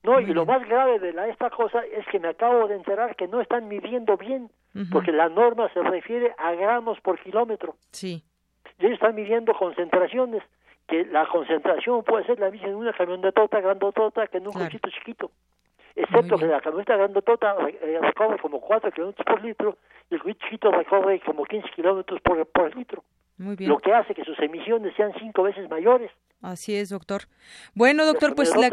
No, 0.01 0.19
y 0.19 0.25
lo 0.33 0.43
más 0.43 0.67
grave 0.67 0.97
de 0.97 1.13
la, 1.13 1.27
esta 1.27 1.51
cosa 1.51 1.85
es 1.85 2.03
que 2.07 2.19
me 2.19 2.29
acabo 2.29 2.67
de 2.67 2.77
enterar 2.77 3.15
que 3.15 3.27
no 3.27 3.41
están 3.41 3.67
midiendo 3.67 4.17
bien, 4.17 4.49
porque 4.91 5.11
la 5.11 5.29
norma 5.29 5.71
se 5.71 5.83
refiere 5.83 6.33
a 6.39 6.53
gramos 6.53 6.99
por 7.01 7.19
kilómetro. 7.19 7.75
Sí. 7.91 8.23
Y 8.79 8.87
ellos 8.87 8.95
están 8.95 9.13
midiendo 9.13 9.53
concentraciones, 9.53 10.41
que 10.87 11.05
la 11.05 11.25
concentración 11.27 12.03
puede 12.03 12.25
ser 12.25 12.39
la 12.39 12.51
misma 12.51 12.67
en 12.67 12.75
una 12.75 12.93
camionetota 12.93 13.59
grandotota 13.59 14.27
que 14.27 14.37
en 14.37 14.47
un 14.47 14.53
cochito 14.53 14.89
chiquito. 14.89 15.31
Excepto 15.95 16.37
que 16.37 16.45
la 16.45 16.59
camioneta 16.59 16.97
grandotota 16.97 17.55
eh, 17.67 17.99
recorre 18.01 18.37
como 18.39 18.59
4 18.59 18.91
kilómetros 18.91 19.25
por 19.25 19.43
litro 19.43 19.77
y 20.09 20.15
el 20.15 20.21
cochito 20.21 20.45
chiquito 20.45 20.71
recorre 20.71 21.19
como 21.21 21.45
15 21.45 21.69
kilómetros 21.69 22.21
por, 22.21 22.45
por 22.47 22.75
litro. 22.75 23.03
Muy 23.37 23.55
bien. 23.55 23.69
Lo 23.69 23.79
que 23.79 23.93
hace 23.93 24.13
que 24.13 24.23
sus 24.23 24.39
emisiones 24.39 24.95
sean 24.95 25.11
cinco 25.19 25.43
veces 25.43 25.69
mayores. 25.69 26.11
Así 26.41 26.75
es, 26.75 26.89
doctor. 26.89 27.23
Bueno, 27.73 28.05
doctor, 28.05 28.35
pues 28.35 28.55
le, 28.55 28.69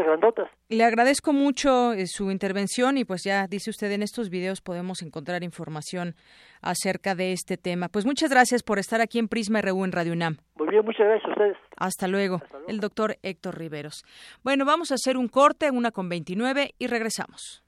le, 0.68 0.84
agradezco 0.84 1.32
mucho 1.32 1.94
eh, 1.94 2.06
su 2.06 2.30
intervención 2.30 2.98
y 2.98 3.04
pues 3.04 3.24
ya 3.24 3.46
dice 3.46 3.70
usted 3.70 3.90
en 3.92 4.02
estos 4.02 4.28
videos 4.28 4.60
podemos 4.60 5.00
encontrar 5.00 5.42
información 5.42 6.14
acerca 6.60 7.14
de 7.14 7.32
este 7.32 7.56
tema. 7.56 7.88
Pues 7.88 8.04
muchas 8.04 8.30
gracias 8.30 8.62
por 8.62 8.78
estar 8.78 9.00
aquí 9.00 9.18
en 9.18 9.28
Prisma 9.28 9.62
RU 9.62 9.84
en 9.84 9.92
Radio 9.92 10.12
UNAM. 10.12 10.36
Muy 10.56 10.68
bien, 10.68 10.84
muchas 10.84 11.06
gracias 11.06 11.24
a 11.26 11.32
ustedes. 11.32 11.56
Hasta 11.78 12.08
luego. 12.08 12.36
Hasta 12.36 12.58
luego. 12.58 12.68
El 12.68 12.80
doctor 12.80 13.16
Héctor 13.22 13.58
Riveros. 13.58 14.04
Bueno, 14.44 14.66
vamos 14.66 14.90
a 14.92 14.96
hacer 14.96 15.16
un 15.16 15.28
corte, 15.28 15.70
una 15.70 15.92
con 15.92 16.10
29 16.10 16.74
y 16.78 16.86
regresamos. 16.88 17.64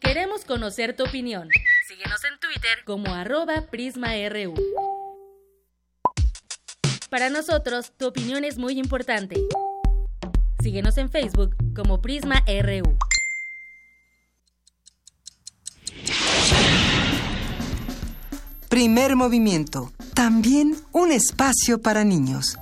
Queremos 0.00 0.44
conocer 0.44 0.96
tu 0.96 1.04
opinión. 1.04 1.48
Síguenos 1.86 2.24
en 2.24 2.40
Twitter 2.40 2.78
como 2.86 3.12
arroba 3.12 3.66
PrismaRU. 3.70 4.54
Para 7.10 7.28
nosotros, 7.28 7.92
tu 7.98 8.06
opinión 8.06 8.42
es 8.42 8.56
muy 8.56 8.78
importante. 8.78 9.36
Síguenos 10.62 10.96
en 10.96 11.10
Facebook 11.10 11.54
como 11.76 12.00
PrismaRU. 12.00 12.96
Primer 18.70 19.14
movimiento. 19.14 19.92
También 20.14 20.76
un 20.92 21.12
espacio 21.12 21.82
para 21.82 22.02
niños. 22.02 22.56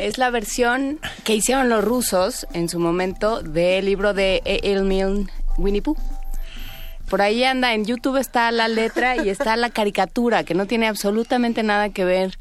Es 0.00 0.18
la 0.18 0.30
versión 0.30 0.98
que 1.22 1.36
hicieron 1.36 1.68
los 1.68 1.84
rusos 1.84 2.48
en 2.52 2.68
su 2.68 2.80
momento 2.80 3.42
del 3.42 3.84
libro 3.84 4.12
de 4.12 4.42
Emil 4.44 5.30
Winnie 5.56 5.82
Pooh. 5.82 5.96
Por 7.08 7.22
ahí 7.22 7.44
anda, 7.44 7.72
en 7.74 7.84
YouTube 7.84 8.16
está 8.16 8.50
la 8.50 8.68
letra 8.68 9.16
y 9.16 9.28
está 9.28 9.56
la 9.56 9.70
caricatura, 9.70 10.44
que 10.44 10.54
no 10.54 10.66
tiene 10.66 10.88
absolutamente 10.88 11.62
nada 11.62 11.90
que 11.90 12.04
ver 12.04 12.38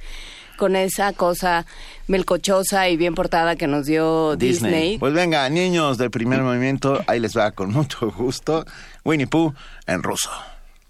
con 0.58 0.76
esa 0.76 1.14
cosa 1.14 1.66
melcochosa 2.08 2.90
y 2.90 2.98
bien 2.98 3.14
portada 3.14 3.56
que 3.56 3.68
nos 3.68 3.86
dio 3.86 4.36
Disney. 4.36 4.98
Pues 4.98 5.14
venga, 5.14 5.48
niños 5.50 5.98
del 5.98 6.12
primer 6.12 6.42
movimiento, 6.42 7.04
ahí 7.08 7.20
les 7.20 7.38
va 7.38 7.52
con 7.52 7.72
mucho 7.72 8.12
gusto 8.12 8.66
Winnie 9.04 9.28
Pooh 9.28 9.54
en 9.86 10.02
ruso. 10.02 10.32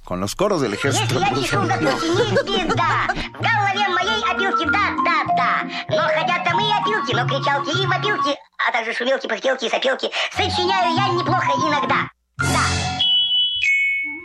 Con 0.03 0.19
los 0.19 0.35
coros 0.35 0.61
del 0.61 0.75
ejército 0.75 1.19
ruso. 1.31 1.67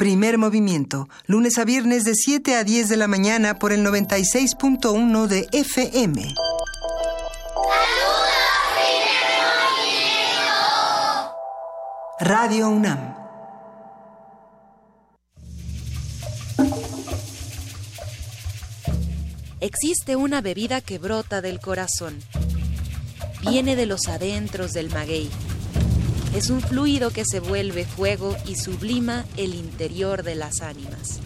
Primer 0.00 0.38
movimiento, 0.38 1.10
lunes 1.26 1.58
a 1.58 1.66
viernes 1.66 2.04
de 2.04 2.14
7 2.14 2.56
a 2.56 2.64
10 2.64 2.88
de 2.88 2.96
la 2.96 3.06
mañana 3.06 3.58
por 3.58 3.70
el 3.70 3.84
96.1 3.84 5.26
de 5.26 5.46
FM. 5.52 6.34
Radio 12.18 12.70
UNAM. 12.70 13.14
Existe 19.60 20.16
una 20.16 20.40
bebida 20.40 20.80
que 20.80 20.96
brota 20.96 21.42
del 21.42 21.60
corazón. 21.60 22.18
Viene 23.42 23.76
de 23.76 23.84
los 23.84 24.08
adentros 24.08 24.72
del 24.72 24.88
maguey 24.88 25.28
es 26.34 26.50
un 26.50 26.60
fluido 26.60 27.10
que 27.10 27.24
se 27.24 27.40
vuelve 27.40 27.84
fuego 27.84 28.36
y 28.46 28.56
sublima 28.56 29.24
el 29.36 29.54
interior 29.54 30.22
de 30.22 30.34
las 30.36 30.60
ánimas. 30.60 31.20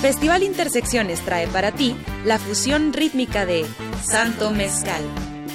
Festival 0.00 0.42
Intersecciones 0.42 1.20
trae 1.20 1.46
para 1.46 1.72
ti 1.72 1.94
la 2.24 2.38
fusión 2.38 2.92
rítmica 2.92 3.46
de 3.46 3.64
Santo 4.02 4.50
Mezcal. 4.50 5.02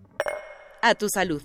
A 0.81 0.95
tu 0.95 1.09
salud. 1.09 1.43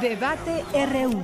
Debate 0.00 0.64
RU. 0.72 1.22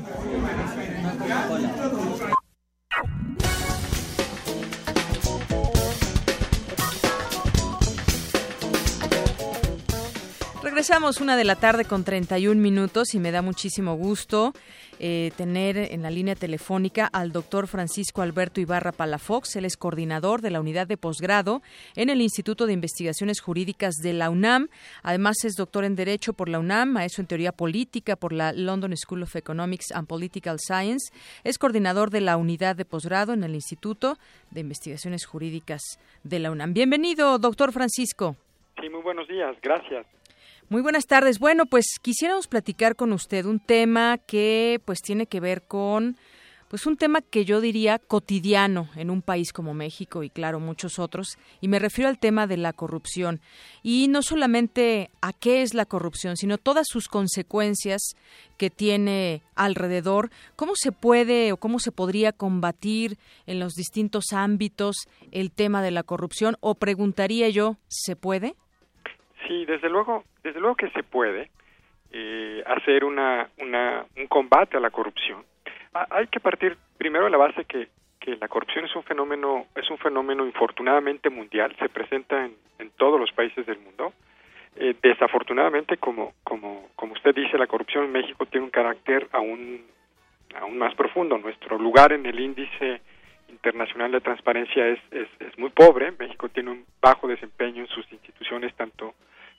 Regresamos 10.76 11.22
una 11.22 11.38
de 11.38 11.44
la 11.44 11.56
tarde 11.56 11.86
con 11.86 12.04
31 12.04 12.60
minutos 12.60 13.14
y 13.14 13.18
me 13.18 13.32
da 13.32 13.40
muchísimo 13.40 13.94
gusto 13.94 14.52
eh, 14.98 15.32
tener 15.34 15.78
en 15.78 16.02
la 16.02 16.10
línea 16.10 16.34
telefónica 16.34 17.06
al 17.06 17.32
doctor 17.32 17.66
Francisco 17.66 18.20
Alberto 18.20 18.60
Ibarra 18.60 18.92
Palafox. 18.92 19.56
Él 19.56 19.64
es 19.64 19.78
coordinador 19.78 20.42
de 20.42 20.50
la 20.50 20.60
unidad 20.60 20.86
de 20.86 20.98
posgrado 20.98 21.62
en 21.94 22.10
el 22.10 22.20
Instituto 22.20 22.66
de 22.66 22.74
Investigaciones 22.74 23.40
Jurídicas 23.40 23.94
de 24.02 24.12
la 24.12 24.28
UNAM. 24.28 24.68
Además 25.02 25.36
es 25.44 25.54
doctor 25.54 25.86
en 25.86 25.96
Derecho 25.96 26.34
por 26.34 26.50
la 26.50 26.58
UNAM, 26.58 26.90
maestro 26.90 27.22
en 27.22 27.28
Teoría 27.28 27.52
Política 27.52 28.14
por 28.14 28.34
la 28.34 28.52
London 28.52 28.94
School 28.98 29.22
of 29.22 29.34
Economics 29.34 29.92
and 29.92 30.06
Political 30.06 30.58
Science. 30.60 31.10
Es 31.42 31.56
coordinador 31.56 32.10
de 32.10 32.20
la 32.20 32.36
unidad 32.36 32.76
de 32.76 32.84
posgrado 32.84 33.32
en 33.32 33.44
el 33.44 33.54
Instituto 33.54 34.18
de 34.50 34.60
Investigaciones 34.60 35.24
Jurídicas 35.24 35.80
de 36.22 36.38
la 36.38 36.50
UNAM. 36.50 36.74
Bienvenido, 36.74 37.38
doctor 37.38 37.72
Francisco. 37.72 38.36
Sí, 38.78 38.90
muy 38.90 39.00
buenos 39.00 39.26
días. 39.26 39.56
Gracias. 39.62 40.06
Muy 40.68 40.82
buenas 40.82 41.06
tardes. 41.06 41.38
Bueno, 41.38 41.66
pues 41.66 41.86
quisiéramos 42.02 42.48
platicar 42.48 42.96
con 42.96 43.12
usted 43.12 43.44
un 43.44 43.60
tema 43.60 44.18
que 44.18 44.80
pues 44.84 45.00
tiene 45.00 45.28
que 45.28 45.38
ver 45.38 45.62
con 45.62 46.16
pues 46.66 46.86
un 46.86 46.96
tema 46.96 47.20
que 47.20 47.44
yo 47.44 47.60
diría 47.60 48.00
cotidiano 48.00 48.88
en 48.96 49.10
un 49.10 49.22
país 49.22 49.52
como 49.52 49.74
México 49.74 50.24
y 50.24 50.28
claro 50.30 50.58
muchos 50.58 50.98
otros. 50.98 51.38
Y 51.60 51.68
me 51.68 51.78
refiero 51.78 52.08
al 52.08 52.18
tema 52.18 52.48
de 52.48 52.56
la 52.56 52.72
corrupción. 52.72 53.40
Y 53.84 54.08
no 54.08 54.22
solamente 54.22 55.12
a 55.20 55.32
qué 55.32 55.62
es 55.62 55.72
la 55.72 55.86
corrupción 55.86 56.36
sino 56.36 56.58
todas 56.58 56.88
sus 56.88 57.06
consecuencias 57.06 58.16
que 58.56 58.68
tiene 58.68 59.44
alrededor. 59.54 60.32
Cómo 60.56 60.72
se 60.74 60.90
puede 60.90 61.52
o 61.52 61.58
cómo 61.58 61.78
se 61.78 61.92
podría 61.92 62.32
combatir 62.32 63.18
en 63.46 63.60
los 63.60 63.74
distintos 63.74 64.32
ámbitos 64.32 64.96
el 65.30 65.52
tema 65.52 65.80
de 65.80 65.92
la 65.92 66.02
corrupción 66.02 66.56
o 66.58 66.74
preguntaría 66.74 67.48
yo 67.50 67.76
se 67.86 68.16
puede 68.16 68.56
sí 69.46 69.64
desde 69.64 69.88
luego 69.88 70.24
desde 70.42 70.60
luego 70.60 70.76
que 70.76 70.90
se 70.90 71.02
puede 71.02 71.50
eh, 72.12 72.62
hacer 72.66 73.04
una, 73.04 73.48
una 73.58 74.06
un 74.16 74.26
combate 74.26 74.76
a 74.76 74.80
la 74.80 74.90
corrupción. 74.90 75.44
Hay 75.92 76.26
que 76.28 76.40
partir 76.40 76.76
primero 76.98 77.24
de 77.24 77.30
la 77.30 77.38
base 77.38 77.64
que, 77.64 77.88
que 78.20 78.36
la 78.36 78.48
corrupción 78.48 78.84
es 78.84 78.94
un 78.94 79.02
fenómeno 79.02 79.66
es 79.74 79.90
un 79.90 79.98
fenómeno 79.98 80.46
infortunadamente 80.46 81.30
mundial 81.30 81.74
se 81.78 81.88
presenta 81.88 82.44
en, 82.44 82.54
todos 82.96 83.20
los 83.20 83.32
países 83.32 83.66
del 83.66 83.78
mundo. 83.78 84.12
Eh, 84.76 84.94
desafortunadamente 85.02 85.96
como 85.96 86.34
como 86.44 86.88
como 86.96 87.14
usted 87.14 87.34
dice 87.34 87.58
la 87.58 87.66
corrupción 87.66 88.04
en 88.04 88.12
México 88.12 88.46
tiene 88.46 88.64
un 88.64 88.70
carácter 88.70 89.28
aún 89.32 89.84
aún 90.54 90.78
más 90.78 90.94
profundo. 90.94 91.38
Nuestro 91.38 91.78
lugar 91.78 92.12
en 92.12 92.24
el 92.24 92.38
índice 92.38 93.00
internacional 93.48 94.12
de 94.12 94.20
transparencia 94.20 94.86
es, 94.88 95.00
es, 95.10 95.28
es 95.40 95.58
muy 95.58 95.70
pobre. 95.70 96.12
México 96.18 96.48
tiene 96.48 96.70
un 96.70 96.84
bajo 97.00 97.26
desempeño 97.26 97.82
en 97.82 97.88
sus 97.88 98.10
instituciones 98.12 98.74
tanto 98.74 99.14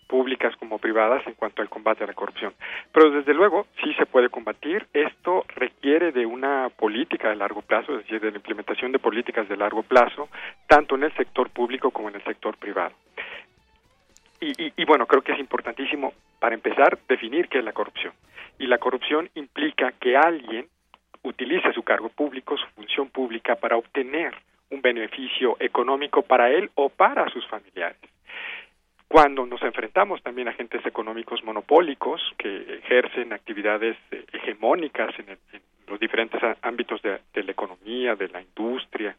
públicas 0.08 0.56
como 0.58 0.80
privadas 0.80 1.26
en 1.28 1.34
cuanto 1.34 1.62
al 1.62 1.70
combate 1.70 2.04
a 2.04 2.08
la 2.08 2.14
corrupción. 2.14 2.54
Pero 2.92 3.12
desde 3.12 3.34
luego 3.34 3.68
sí 3.84 3.94
se 3.96 4.06
puede 4.06 4.30
combatir. 4.30 4.88
Esto 4.94 5.46
requiere 5.56 6.12
de 6.12 6.26
una 6.26 6.70
política 6.70 7.30
de 7.30 7.36
largo 7.36 7.62
plazo, 7.62 7.94
es 7.94 8.04
decir, 8.04 8.22
de 8.22 8.32
la 8.32 8.38
implementación 8.38 8.92
de 8.92 9.00
políticas 9.00 9.48
de 9.48 9.58
largo 9.58 9.84
plazo, 9.84 10.30
tanto 10.68 10.96
en 10.96 11.04
el 11.04 11.14
sector 11.14 11.50
público 11.50 11.92
como 11.92 12.10
en 12.10 12.16
el 12.16 12.24
sector 12.24 12.58
privado. 12.58 12.96
Y, 14.40 14.50
y, 14.64 14.74
y 14.78 14.86
bueno, 14.86 15.06
creo 15.06 15.22
que 15.22 15.34
es 15.34 15.40
importantísimo, 15.40 16.14
para 16.40 16.56
empezar, 16.56 16.98
definir 17.08 17.48
qué 17.50 17.60
es 17.60 17.66
la 17.66 17.74
corrupción. 17.74 18.14
Y 18.60 18.68
la 18.68 18.78
corrupción 18.78 19.30
implica 19.36 19.92
que 20.00 20.16
alguien 20.16 20.68
utilice 21.24 21.74
su 21.74 21.84
cargo 21.84 22.10
público, 22.10 22.58
su 22.58 22.68
función 22.76 23.10
pública, 23.10 23.56
para 23.56 23.78
obtener 23.78 24.34
un 24.70 24.82
beneficio 24.82 25.58
económico 25.60 26.22
para 26.22 26.50
él 26.50 26.70
o 26.76 26.90
para 26.90 27.30
sus 27.30 27.46
familiares 27.48 27.98
cuando 29.08 29.46
nos 29.46 29.62
enfrentamos 29.62 30.22
también 30.22 30.48
a 30.48 30.52
agentes 30.52 30.86
económicos 30.86 31.44
monopólicos 31.44 32.22
que 32.38 32.80
ejercen 32.84 33.32
actividades 33.32 33.96
eh, 34.12 34.26
hegemónicas 34.34 35.14
en, 35.20 35.38
los 35.88 36.00
diferentes 36.00 36.42
ámbitos 36.62 37.02
de, 37.02 37.44
la 37.44 37.52
economía, 37.52 38.16
de 38.16 38.28
la 38.28 38.42
industria, 38.42 39.16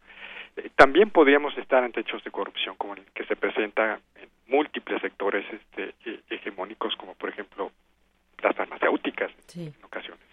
eh, 0.57 0.69
también 0.77 1.09
podríamos 1.09 1.57
estar 1.57 1.83
ante 1.83 2.01
hechos 2.01 2.23
de 2.25 2.31
corrupción 2.31 2.77
como 2.77 2.95
el 2.95 3.03
que 3.15 3.25
se 3.25 3.37
presenta 3.37 3.99
en 4.17 4.29
múltiples 4.49 5.01
sectores 5.01 5.47
este, 5.51 5.95
eh, 6.05 6.21
hegemónicos 6.29 6.95
como 6.97 7.15
por 7.15 7.31
ejemplo 7.31 7.73
las 8.43 8.55
farmacéuticas 8.55 9.33
en 9.57 9.75
ocasiones. 9.83 10.28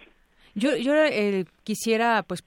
Yo, 0.57 0.77
yo 0.77 0.95
eh, 0.95 1.45
quisiera 1.65 2.23
pues 2.23 2.41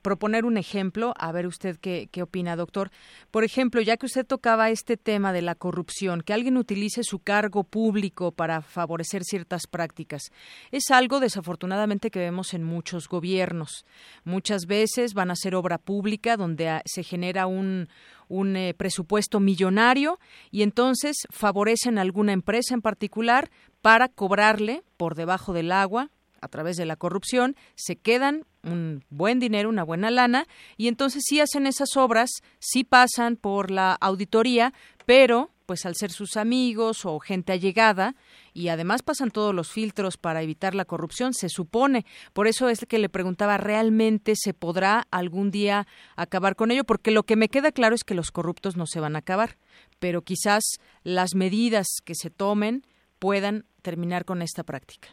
proponer 0.00 0.46
un 0.46 0.56
ejemplo, 0.56 1.12
a 1.18 1.32
ver 1.32 1.46
usted 1.46 1.76
qué, 1.78 2.08
qué 2.10 2.22
opina, 2.22 2.56
doctor. 2.56 2.90
Por 3.30 3.44
ejemplo, 3.44 3.82
ya 3.82 3.98
que 3.98 4.06
usted 4.06 4.26
tocaba 4.26 4.70
este 4.70 4.96
tema 4.96 5.34
de 5.34 5.42
la 5.42 5.54
corrupción, 5.54 6.22
que 6.22 6.32
alguien 6.32 6.56
utilice 6.56 7.02
su 7.04 7.18
cargo 7.18 7.64
público 7.64 8.32
para 8.32 8.62
favorecer 8.62 9.22
ciertas 9.24 9.66
prácticas, 9.66 10.32
es 10.70 10.90
algo 10.90 11.20
desafortunadamente 11.20 12.10
que 12.10 12.20
vemos 12.20 12.54
en 12.54 12.64
muchos 12.64 13.06
gobiernos. 13.06 13.84
Muchas 14.24 14.64
veces 14.64 15.12
van 15.12 15.30
a 15.30 15.36
ser 15.36 15.54
obra 15.54 15.76
pública 15.76 16.38
donde 16.38 16.70
ah, 16.70 16.82
se 16.86 17.02
genera 17.02 17.46
un, 17.46 17.90
un 18.28 18.56
eh, 18.56 18.72
presupuesto 18.72 19.40
millonario 19.40 20.18
y 20.50 20.62
entonces 20.62 21.16
favorecen 21.28 21.98
a 21.98 22.00
alguna 22.00 22.32
empresa 22.32 22.72
en 22.72 22.80
particular 22.80 23.50
para 23.82 24.08
cobrarle 24.08 24.84
por 24.96 25.16
debajo 25.16 25.52
del 25.52 25.70
agua 25.70 26.08
a 26.42 26.48
través 26.48 26.76
de 26.76 26.84
la 26.84 26.96
corrupción, 26.96 27.56
se 27.74 27.96
quedan 27.96 28.44
un 28.62 29.04
buen 29.08 29.40
dinero, 29.40 29.68
una 29.68 29.84
buena 29.84 30.10
lana, 30.10 30.46
y 30.76 30.88
entonces 30.88 31.24
sí 31.26 31.40
hacen 31.40 31.66
esas 31.66 31.96
obras, 31.96 32.30
sí 32.58 32.84
pasan 32.84 33.36
por 33.36 33.70
la 33.70 33.94
auditoría, 33.94 34.74
pero 35.06 35.50
pues 35.66 35.86
al 35.86 35.94
ser 35.96 36.10
sus 36.10 36.36
amigos 36.36 37.06
o 37.06 37.18
gente 37.18 37.52
allegada, 37.52 38.14
y 38.52 38.68
además 38.68 39.02
pasan 39.02 39.30
todos 39.30 39.54
los 39.54 39.70
filtros 39.70 40.18
para 40.18 40.42
evitar 40.42 40.74
la 40.74 40.84
corrupción, 40.84 41.32
se 41.32 41.48
supone. 41.48 42.04
Por 42.32 42.46
eso 42.46 42.68
es 42.68 42.84
que 42.86 42.98
le 42.98 43.08
preguntaba, 43.08 43.56
¿realmente 43.56 44.34
se 44.36 44.52
podrá 44.52 45.06
algún 45.10 45.50
día 45.50 45.86
acabar 46.16 46.56
con 46.56 46.72
ello? 46.72 46.84
Porque 46.84 47.10
lo 47.10 47.22
que 47.22 47.36
me 47.36 47.48
queda 47.48 47.72
claro 47.72 47.94
es 47.94 48.04
que 48.04 48.14
los 48.14 48.32
corruptos 48.32 48.76
no 48.76 48.86
se 48.86 49.00
van 49.00 49.16
a 49.16 49.20
acabar, 49.20 49.56
pero 49.98 50.22
quizás 50.22 50.62
las 51.04 51.34
medidas 51.34 51.86
que 52.04 52.14
se 52.14 52.28
tomen 52.28 52.84
puedan 53.18 53.64
terminar 53.80 54.24
con 54.24 54.42
esta 54.42 54.64
práctica. 54.64 55.08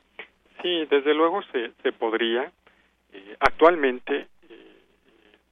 Sí, 0.62 0.86
desde 0.90 1.14
luego 1.14 1.42
se, 1.52 1.72
se 1.82 1.92
podría. 1.92 2.52
Eh, 3.14 3.36
actualmente 3.40 4.28
eh, 4.50 4.82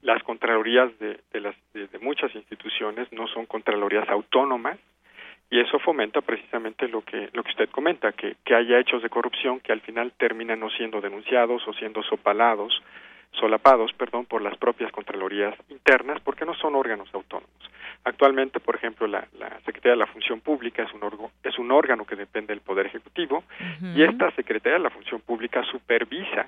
las 0.01 0.21
contralorías 0.23 0.97
de, 0.99 1.19
de, 1.31 1.41
las, 1.41 1.55
de, 1.73 1.99
muchas 1.99 2.33
instituciones 2.35 3.11
no 3.11 3.27
son 3.27 3.45
contralorías 3.45 4.07
autónomas 4.09 4.77
y 5.49 5.59
eso 5.59 5.79
fomenta 5.79 6.21
precisamente 6.21 6.87
lo 6.87 7.01
que 7.01 7.29
lo 7.33 7.41
que 7.43 7.51
usted 7.51 7.69
comenta 7.69 8.11
que, 8.11 8.35
que 8.43 8.53
haya 8.53 8.79
hechos 8.79 9.01
de 9.01 9.09
corrupción 9.09 9.59
que 9.61 9.71
al 9.71 9.81
final 9.81 10.11
terminan 10.17 10.59
no 10.59 10.69
siendo 10.69 10.99
denunciados 11.01 11.65
o 11.67 11.73
siendo 11.73 12.03
sopalados 12.03 12.83
solapados 13.39 13.93
perdón 13.93 14.25
por 14.25 14.41
las 14.41 14.57
propias 14.57 14.91
contralorías 14.91 15.55
internas 15.69 16.19
porque 16.21 16.45
no 16.45 16.53
son 16.55 16.75
órganos 16.75 17.09
autónomos. 17.13 17.49
Actualmente, 18.03 18.59
por 18.59 18.75
ejemplo, 18.75 19.07
la, 19.07 19.27
la 19.37 19.49
Secretaría 19.65 19.91
de 19.91 19.97
la 19.97 20.07
Función 20.07 20.39
Pública 20.39 20.83
es 20.83 20.93
un, 20.93 21.01
es 21.43 21.59
un 21.59 21.71
órgano 21.71 22.05
que 22.05 22.15
depende 22.15 22.53
del 22.53 22.61
Poder 22.61 22.85
Ejecutivo 22.85 23.43
y 23.95 24.03
esta 24.03 24.31
Secretaría 24.31 24.77
de 24.77 24.83
la 24.83 24.89
Función 24.89 25.21
Pública 25.21 25.63
supervisa 25.71 26.47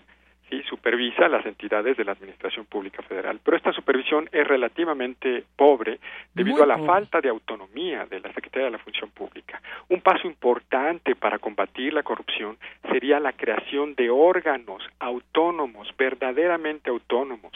¿sí? 0.50 0.62
supervisa 0.64 1.28
las 1.28 1.46
entidades 1.46 1.98
de 1.98 2.06
la 2.06 2.14
Administración 2.14 2.66
Pública 2.66 3.02
Federal. 3.04 3.40
Pero 3.44 3.58
esta 3.58 3.74
supervisión 3.74 4.30
es 4.32 4.48
relativamente 4.48 5.44
pobre 5.56 6.00
debido 6.34 6.64
a 6.64 6.68
la 6.68 6.78
falta 6.80 7.22
de 7.22 7.30
autonomía 7.30 8.06
de 8.06 8.20
la 8.20 8.34
Secretaría 8.34 8.66
de 8.66 8.72
la 8.72 8.80
Función 8.80 9.10
Pública. 9.12 9.62
Un 9.90 10.02
paso 10.02 10.28
importante 10.28 11.16
para 11.16 11.40
combatir 11.40 11.94
la 11.94 12.04
corrupción 12.04 12.58
sería 12.92 13.20
la 13.20 13.34
creación 13.34 13.96
de 13.96 14.10
órganos 14.10 14.84
autónomos, 15.00 15.88
verdaderamente 15.98 16.90
autónomos, 16.90 17.54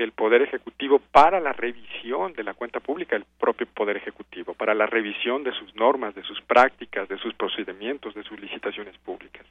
del 0.00 0.12
Poder 0.12 0.40
Ejecutivo 0.40 0.98
para 0.98 1.40
la 1.40 1.52
revisión 1.52 2.32
de 2.32 2.42
la 2.42 2.54
cuenta 2.54 2.80
pública 2.80 3.16
del 3.16 3.26
propio 3.38 3.66
Poder 3.66 3.98
Ejecutivo, 3.98 4.54
para 4.54 4.72
la 4.72 4.86
revisión 4.86 5.44
de 5.44 5.52
sus 5.52 5.74
normas, 5.76 6.14
de 6.14 6.22
sus 6.22 6.40
prácticas, 6.40 7.06
de 7.08 7.18
sus 7.18 7.34
procedimientos, 7.34 8.14
de 8.14 8.22
sus 8.22 8.40
licitaciones 8.40 8.96
públicas. 8.98 9.44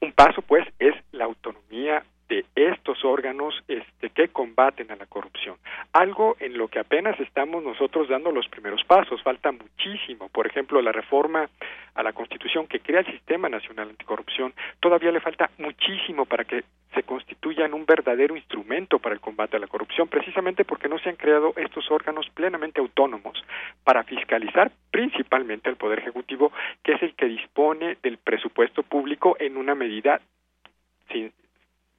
Un 0.00 0.12
paso, 0.12 0.42
pues, 0.42 0.66
es 0.78 0.94
la 1.16 1.24
autonomía 1.24 2.04
de 2.28 2.44
estos 2.56 3.04
órganos 3.04 3.54
este, 3.68 4.10
que 4.10 4.28
combaten 4.28 4.90
a 4.90 4.96
la 4.96 5.06
corrupción. 5.06 5.56
Algo 5.92 6.36
en 6.40 6.58
lo 6.58 6.68
que 6.68 6.80
apenas 6.80 7.18
estamos 7.20 7.62
nosotros 7.62 8.08
dando 8.08 8.32
los 8.32 8.48
primeros 8.48 8.82
pasos, 8.84 9.22
falta 9.22 9.52
muchísimo. 9.52 10.28
Por 10.30 10.46
ejemplo, 10.46 10.82
la 10.82 10.92
reforma 10.92 11.48
a 11.94 12.02
la 12.02 12.12
Constitución 12.12 12.66
que 12.66 12.80
crea 12.80 13.00
el 13.00 13.06
Sistema 13.06 13.48
Nacional 13.48 13.90
Anticorrupción, 13.90 14.52
todavía 14.80 15.12
le 15.12 15.20
falta 15.20 15.50
muchísimo 15.58 16.26
para 16.26 16.44
que 16.44 16.64
se 16.94 17.02
constituyan 17.04 17.74
un 17.74 17.86
verdadero 17.86 18.36
instrumento 18.36 18.98
para 18.98 19.14
el 19.14 19.20
combate 19.20 19.56
a 19.56 19.60
la 19.60 19.66
corrupción, 19.66 20.08
precisamente 20.08 20.64
porque 20.64 20.88
no 20.88 20.98
se 20.98 21.10
han 21.10 21.16
creado 21.16 21.52
estos 21.56 21.90
órganos 21.90 22.28
plenamente 22.30 22.80
autónomos 22.80 23.42
para 23.84 24.02
fiscalizar 24.02 24.72
principalmente 24.90 25.68
al 25.68 25.76
Poder 25.76 25.98
Ejecutivo, 25.98 26.52
que 26.82 26.94
es 26.94 27.02
el 27.02 27.14
que 27.14 27.26
dispone 27.26 27.98
del 28.02 28.18
presupuesto 28.18 28.82
público 28.82 29.36
en 29.38 29.56
una 29.56 29.74
medida 29.74 30.20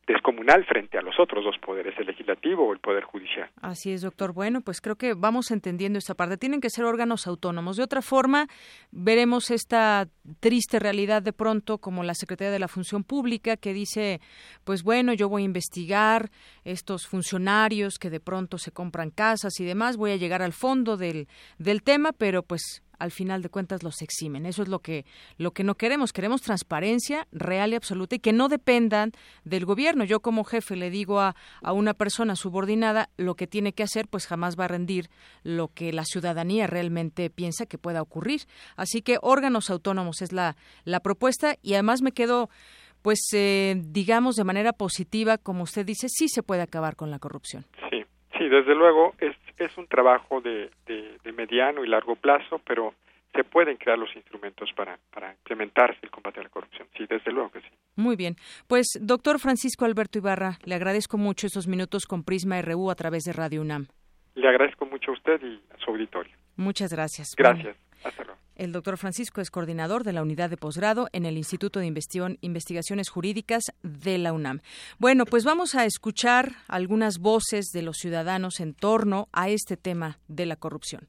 descomunal 0.08 0.66
frente 0.66 0.98
a 0.98 1.02
los 1.02 1.20
otros 1.20 1.44
dos 1.44 1.58
poderes, 1.60 1.94
el 2.00 2.08
legislativo 2.08 2.66
o 2.66 2.74
el 2.74 2.80
poder 2.80 3.04
judicial. 3.04 3.50
Así 3.62 3.92
es, 3.92 4.02
doctor. 4.02 4.34
Bueno, 4.34 4.62
pues 4.62 4.80
creo 4.80 4.96
que 4.96 5.14
vamos 5.14 5.52
entendiendo 5.52 6.00
esta 6.00 6.16
parte. 6.16 6.38
Tienen 6.38 6.62
que 6.62 6.70
ser 6.70 6.86
órganos 6.86 7.28
autónomos. 7.28 7.76
De 7.76 7.84
otra 7.84 8.02
forma, 8.02 8.48
veremos 8.92 9.52
esta 9.52 10.08
triste 10.40 10.80
realidad 10.80 11.22
de 11.22 11.34
pronto 11.34 11.78
como 11.80 12.04
la 12.04 12.14
Secretaría 12.14 12.52
de 12.52 12.60
la 12.60 12.70
Función 12.70 13.04
Pública 13.04 13.58
que 13.58 13.74
dice, 13.74 14.22
pues 14.64 14.84
bueno, 14.84 15.14
yo 15.14 15.28
voy 15.28 15.42
a 15.42 15.46
investigar 15.46 16.30
estos 16.64 17.06
funcionarios 17.06 18.00
que 18.00 18.10
de 18.10 18.22
pronto 18.22 18.58
se 18.58 18.72
compran 18.72 19.12
casas 19.12 19.60
y 19.60 19.66
demás, 19.66 19.98
voy 19.98 20.12
a 20.12 20.16
llegar 20.16 20.42
al 20.42 20.54
fondo 20.54 20.96
del, 20.96 21.28
del 21.58 21.84
tema, 21.84 22.14
pero 22.14 22.44
pues 22.44 22.82
al 23.00 23.12
final 23.12 23.42
de 23.42 23.50
cuentas 23.50 23.84
los 23.84 24.02
eximen. 24.02 24.46
Eso 24.46 24.64
es 24.64 24.70
lo 24.70 24.80
que 24.80 25.06
lo 25.38 25.52
que 25.52 25.64
no 25.64 25.76
queremos. 25.76 26.14
Queremos 26.14 26.42
transparencia 26.42 27.28
real 27.32 27.74
y 27.74 27.76
absoluta 27.76 28.16
y 28.16 28.20
que 28.20 28.34
no 28.34 28.48
dependan 28.50 29.12
del 29.44 29.66
gobierno. 29.66 30.04
Yo 30.04 30.20
como 30.20 30.44
jefe 30.44 30.76
le 30.76 30.90
digo 30.90 31.20
a, 31.20 31.36
a 31.62 31.74
una 31.74 31.94
persona 31.94 32.36
subordinada 32.36 33.10
lo 33.18 33.36
que 33.36 33.48
tiene 33.48 33.74
que 33.74 33.84
hacer, 33.84 34.08
pues 34.08 34.28
jamás 34.28 34.58
va 34.60 34.66
a 34.66 34.70
rendir 34.70 35.10
lo 35.44 35.70
que 35.70 35.94
la 35.94 36.06
ciudadanía 36.06 36.68
realmente 36.68 37.30
piensa 37.30 37.66
que 37.66 37.78
pueda 37.78 38.02
ocurrir. 38.02 38.42
Así 38.76 39.02
que 39.02 39.18
órganos 39.22 39.70
autónomos 39.70 40.22
es 40.22 40.32
la, 40.32 40.56
la 40.84 41.00
propuesta 41.00 41.56
y 41.62 41.74
además 41.74 42.02
me 42.02 42.12
quedo 42.12 42.50
pues 43.02 43.30
eh, 43.34 43.76
digamos 43.86 44.36
de 44.36 44.44
manera 44.44 44.74
positiva, 44.74 45.38
como 45.38 45.64
usted 45.64 45.86
dice, 45.86 46.08
sí 46.10 46.28
se 46.28 46.44
puede 46.44 46.62
acabar 46.62 46.96
con 46.96 47.10
la 47.10 47.20
corrupción. 47.20 47.66
Sí, 47.90 47.97
desde 48.50 48.76
luego 48.76 49.14
es, 49.20 49.36
es 49.58 49.78
un 49.78 49.88
trabajo 49.88 50.42
de, 50.42 50.70
de, 50.86 51.18
de 51.24 51.32
mediano 51.32 51.84
y 51.84 51.88
largo 51.88 52.16
plazo, 52.16 52.62
pero 52.66 52.94
se 53.34 53.44
pueden 53.44 53.78
crear 53.78 53.98
los 53.98 54.14
instrumentos 54.16 54.70
para, 54.76 54.98
para 55.14 55.32
implementarse 55.32 56.00
el 56.02 56.10
combate 56.10 56.40
a 56.40 56.44
la 56.44 56.50
corrupción. 56.50 56.88
Sí, 56.98 57.06
desde 57.08 57.32
luego 57.32 57.52
que 57.52 57.62
sí. 57.62 57.68
Muy 57.96 58.16
bien. 58.16 58.36
Pues, 58.68 58.88
doctor 59.00 59.40
Francisco 59.40 59.86
Alberto 59.86 60.18
Ibarra, 60.18 60.58
le 60.66 60.76
agradezco 60.76 61.18
mucho 61.18 61.48
esos 61.48 61.68
minutos 61.68 62.06
con 62.06 62.24
Prisma 62.24 62.62
RU 62.62 62.90
a 62.90 62.96
través 62.96 63.24
de 63.24 63.34
Radio 63.34 63.62
UNAM. 63.62 63.88
Le 64.36 64.48
agradezco 64.48 64.86
mucho 64.86 65.12
a 65.12 65.14
usted 65.14 65.42
y 65.44 65.62
a 65.74 65.78
su 65.78 65.92
auditorio. 65.92 66.36
Muchas 66.56 66.92
gracias. 66.92 67.36
Gracias. 67.36 67.78
Hasta 68.04 68.24
luego. 68.24 68.40
El 68.58 68.72
doctor 68.72 68.98
Francisco 68.98 69.40
es 69.40 69.52
coordinador 69.52 70.04
de 70.04 70.14
la 70.14 70.24
unidad 70.24 70.50
de 70.50 70.58
posgrado 70.58 71.08
en 71.14 71.28
el 71.28 71.38
Instituto 71.38 71.80
de 71.80 71.86
Investigaciones 72.42 73.10
Jurídicas 73.10 73.66
de 73.84 74.18
la 74.18 74.34
UNAM. 74.34 74.62
Bueno, 74.98 75.26
pues 75.26 75.44
vamos 75.44 75.76
a 75.76 75.86
escuchar 75.86 76.56
algunas 76.68 77.20
voces 77.20 77.68
de 77.68 77.84
los 77.84 77.98
ciudadanos 77.98 78.60
en 78.60 78.74
torno 78.74 79.30
a 79.32 79.50
este 79.50 79.78
tema 79.78 80.20
de 80.28 80.48
la 80.48 80.56
corrupción. 80.56 81.08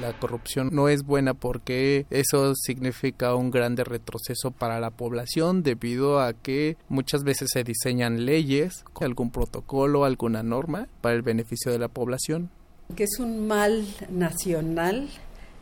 La 0.00 0.18
corrupción 0.18 0.70
no 0.72 0.88
es 0.88 1.04
buena 1.04 1.34
porque 1.34 2.06
eso 2.08 2.54
significa 2.54 3.34
un 3.34 3.50
grande 3.50 3.84
retroceso 3.84 4.50
para 4.50 4.80
la 4.80 4.90
población 4.90 5.62
debido 5.62 6.20
a 6.20 6.32
que 6.32 6.78
muchas 6.88 7.22
veces 7.22 7.50
se 7.52 7.64
diseñan 7.64 8.24
leyes, 8.24 8.84
algún 8.98 9.30
protocolo, 9.30 10.06
alguna 10.06 10.42
norma 10.42 10.88
para 11.02 11.14
el 11.16 11.22
beneficio 11.22 11.70
de 11.70 11.78
la 11.78 11.88
población. 11.88 12.48
Que 12.96 13.04
es 13.04 13.18
un 13.18 13.46
mal 13.46 13.86
nacional 14.08 15.10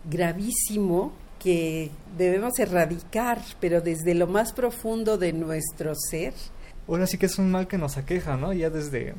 gravísimo 0.08 1.12
que 1.40 1.90
debemos 2.16 2.58
erradicar, 2.60 3.42
pero 3.60 3.80
desde 3.80 4.14
lo 4.14 4.28
más 4.28 4.52
profundo 4.52 5.18
de 5.18 5.32
nuestro 5.32 5.94
ser. 5.96 6.34
Bueno, 6.86 7.08
sí 7.08 7.18
que 7.18 7.26
es 7.26 7.38
un 7.38 7.50
mal 7.50 7.66
que 7.66 7.76
nos 7.76 7.96
aqueja, 7.96 8.36
¿no? 8.36 8.52
Ya 8.52 8.70
desde 8.70 9.14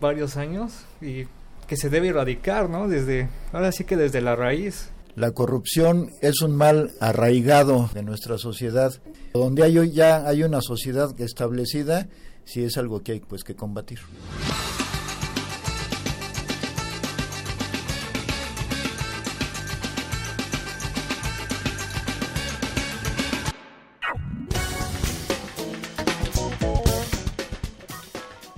varios 0.00 0.36
años 0.36 0.84
y 1.00 1.24
que 1.66 1.76
se 1.76 1.90
debe 1.90 2.08
erradicar, 2.08 2.68
¿no? 2.68 2.88
Desde, 2.88 3.28
ahora 3.52 3.72
sí 3.72 3.84
que 3.84 3.96
desde 3.96 4.20
la 4.20 4.36
raíz. 4.36 4.90
La 5.14 5.30
corrupción 5.30 6.10
es 6.20 6.42
un 6.42 6.54
mal 6.54 6.92
arraigado 7.00 7.88
de 7.94 8.02
nuestra 8.02 8.38
sociedad. 8.38 8.92
Donde 9.32 9.90
ya 9.92 10.26
hay 10.26 10.42
una 10.42 10.60
sociedad 10.60 11.18
establecida, 11.20 12.08
sí 12.44 12.62
es 12.62 12.76
algo 12.76 13.02
que 13.02 13.12
hay 13.12 13.20
pues 13.20 13.42
que 13.42 13.54
combatir. 13.54 14.00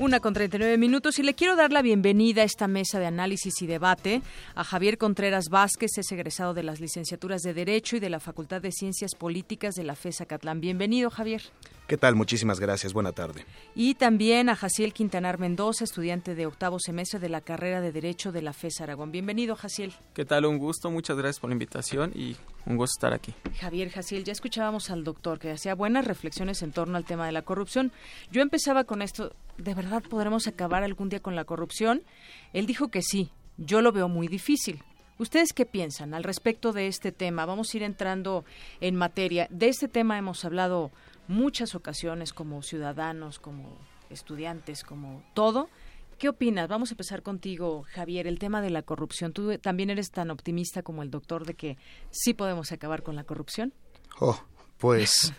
Una 0.08 0.20
con 0.20 0.32
39 0.32 0.78
minutos 0.78 1.18
y 1.18 1.22
le 1.22 1.34
quiero 1.34 1.54
dar 1.54 1.70
la 1.70 1.82
bienvenida 1.82 2.40
a 2.40 2.46
esta 2.46 2.66
mesa 2.66 2.98
de 2.98 3.04
análisis 3.04 3.60
y 3.60 3.66
debate 3.66 4.22
a 4.54 4.64
Javier 4.64 4.96
Contreras 4.96 5.50
Vázquez, 5.50 5.98
es 5.98 6.10
egresado 6.10 6.54
de 6.54 6.62
las 6.62 6.80
licenciaturas 6.80 7.42
de 7.42 7.52
Derecho 7.52 7.96
y 7.96 8.00
de 8.00 8.08
la 8.08 8.18
Facultad 8.18 8.62
de 8.62 8.72
Ciencias 8.72 9.14
Políticas 9.14 9.74
de 9.74 9.84
la 9.84 9.94
FESA 9.94 10.24
Catlán. 10.24 10.62
Bienvenido, 10.62 11.10
Javier. 11.10 11.42
¿Qué 11.88 11.96
tal? 11.96 12.16
Muchísimas 12.16 12.60
gracias. 12.60 12.92
Buena 12.92 13.12
tarde. 13.12 13.46
Y 13.74 13.94
también 13.94 14.50
a 14.50 14.56
Jaciel 14.56 14.92
Quintanar 14.92 15.38
Mendoza, 15.38 15.84
estudiante 15.84 16.34
de 16.34 16.44
octavo 16.44 16.78
semestre 16.78 17.18
de 17.18 17.30
la 17.30 17.40
carrera 17.40 17.80
de 17.80 17.92
Derecho 17.92 18.30
de 18.30 18.42
la 18.42 18.52
FES 18.52 18.82
Aragón. 18.82 19.10
Bienvenido, 19.10 19.56
Jaciel. 19.56 19.94
¿Qué 20.12 20.26
tal? 20.26 20.44
Un 20.44 20.58
gusto. 20.58 20.90
Muchas 20.90 21.16
gracias 21.16 21.40
por 21.40 21.48
la 21.48 21.54
invitación 21.54 22.12
y 22.14 22.36
un 22.66 22.76
gusto 22.76 22.98
estar 22.98 23.14
aquí. 23.14 23.32
Javier 23.58 23.88
Jaciel, 23.88 24.24
ya 24.24 24.32
escuchábamos 24.32 24.90
al 24.90 25.02
doctor 25.02 25.38
que 25.38 25.50
hacía 25.50 25.74
buenas 25.74 26.04
reflexiones 26.04 26.60
en 26.60 26.72
torno 26.72 26.98
al 26.98 27.06
tema 27.06 27.24
de 27.24 27.32
la 27.32 27.40
corrupción. 27.40 27.90
Yo 28.30 28.42
empezaba 28.42 28.84
con 28.84 29.00
esto, 29.00 29.34
¿de 29.56 29.72
verdad 29.72 30.02
podremos 30.02 30.46
acabar 30.46 30.82
algún 30.82 31.08
día 31.08 31.20
con 31.20 31.36
la 31.36 31.44
corrupción? 31.44 32.02
Él 32.52 32.66
dijo 32.66 32.88
que 32.88 33.00
sí, 33.00 33.30
yo 33.56 33.80
lo 33.80 33.92
veo 33.92 34.08
muy 34.08 34.28
difícil. 34.28 34.82
¿Ustedes 35.18 35.52
qué 35.52 35.66
piensan 35.66 36.14
al 36.14 36.22
respecto 36.22 36.72
de 36.72 36.86
este 36.86 37.10
tema? 37.12 37.44
Vamos 37.44 37.72
a 37.72 37.76
ir 37.76 37.82
entrando 37.82 38.44
en 38.80 38.94
materia. 38.94 39.48
De 39.50 39.68
este 39.68 39.88
tema 39.88 40.16
hemos 40.16 40.44
hablado 40.44 40.92
muchas 41.28 41.74
ocasiones 41.74 42.32
como 42.32 42.62
ciudadanos, 42.62 43.38
como 43.38 43.78
estudiantes, 44.10 44.82
como 44.82 45.22
todo. 45.34 45.68
¿Qué 46.18 46.28
opinas? 46.28 46.68
Vamos 46.68 46.90
a 46.90 46.94
empezar 46.94 47.22
contigo, 47.22 47.84
Javier, 47.92 48.26
el 48.26 48.40
tema 48.40 48.60
de 48.60 48.70
la 48.70 48.82
corrupción. 48.82 49.32
¿Tú 49.32 49.56
también 49.58 49.90
eres 49.90 50.10
tan 50.10 50.30
optimista 50.30 50.82
como 50.82 51.04
el 51.04 51.10
doctor 51.10 51.46
de 51.46 51.54
que 51.54 51.78
sí 52.10 52.34
podemos 52.34 52.72
acabar 52.72 53.04
con 53.04 53.14
la 53.14 53.22
corrupción? 53.22 53.72
Oh, 54.18 54.40
pues 54.78 55.32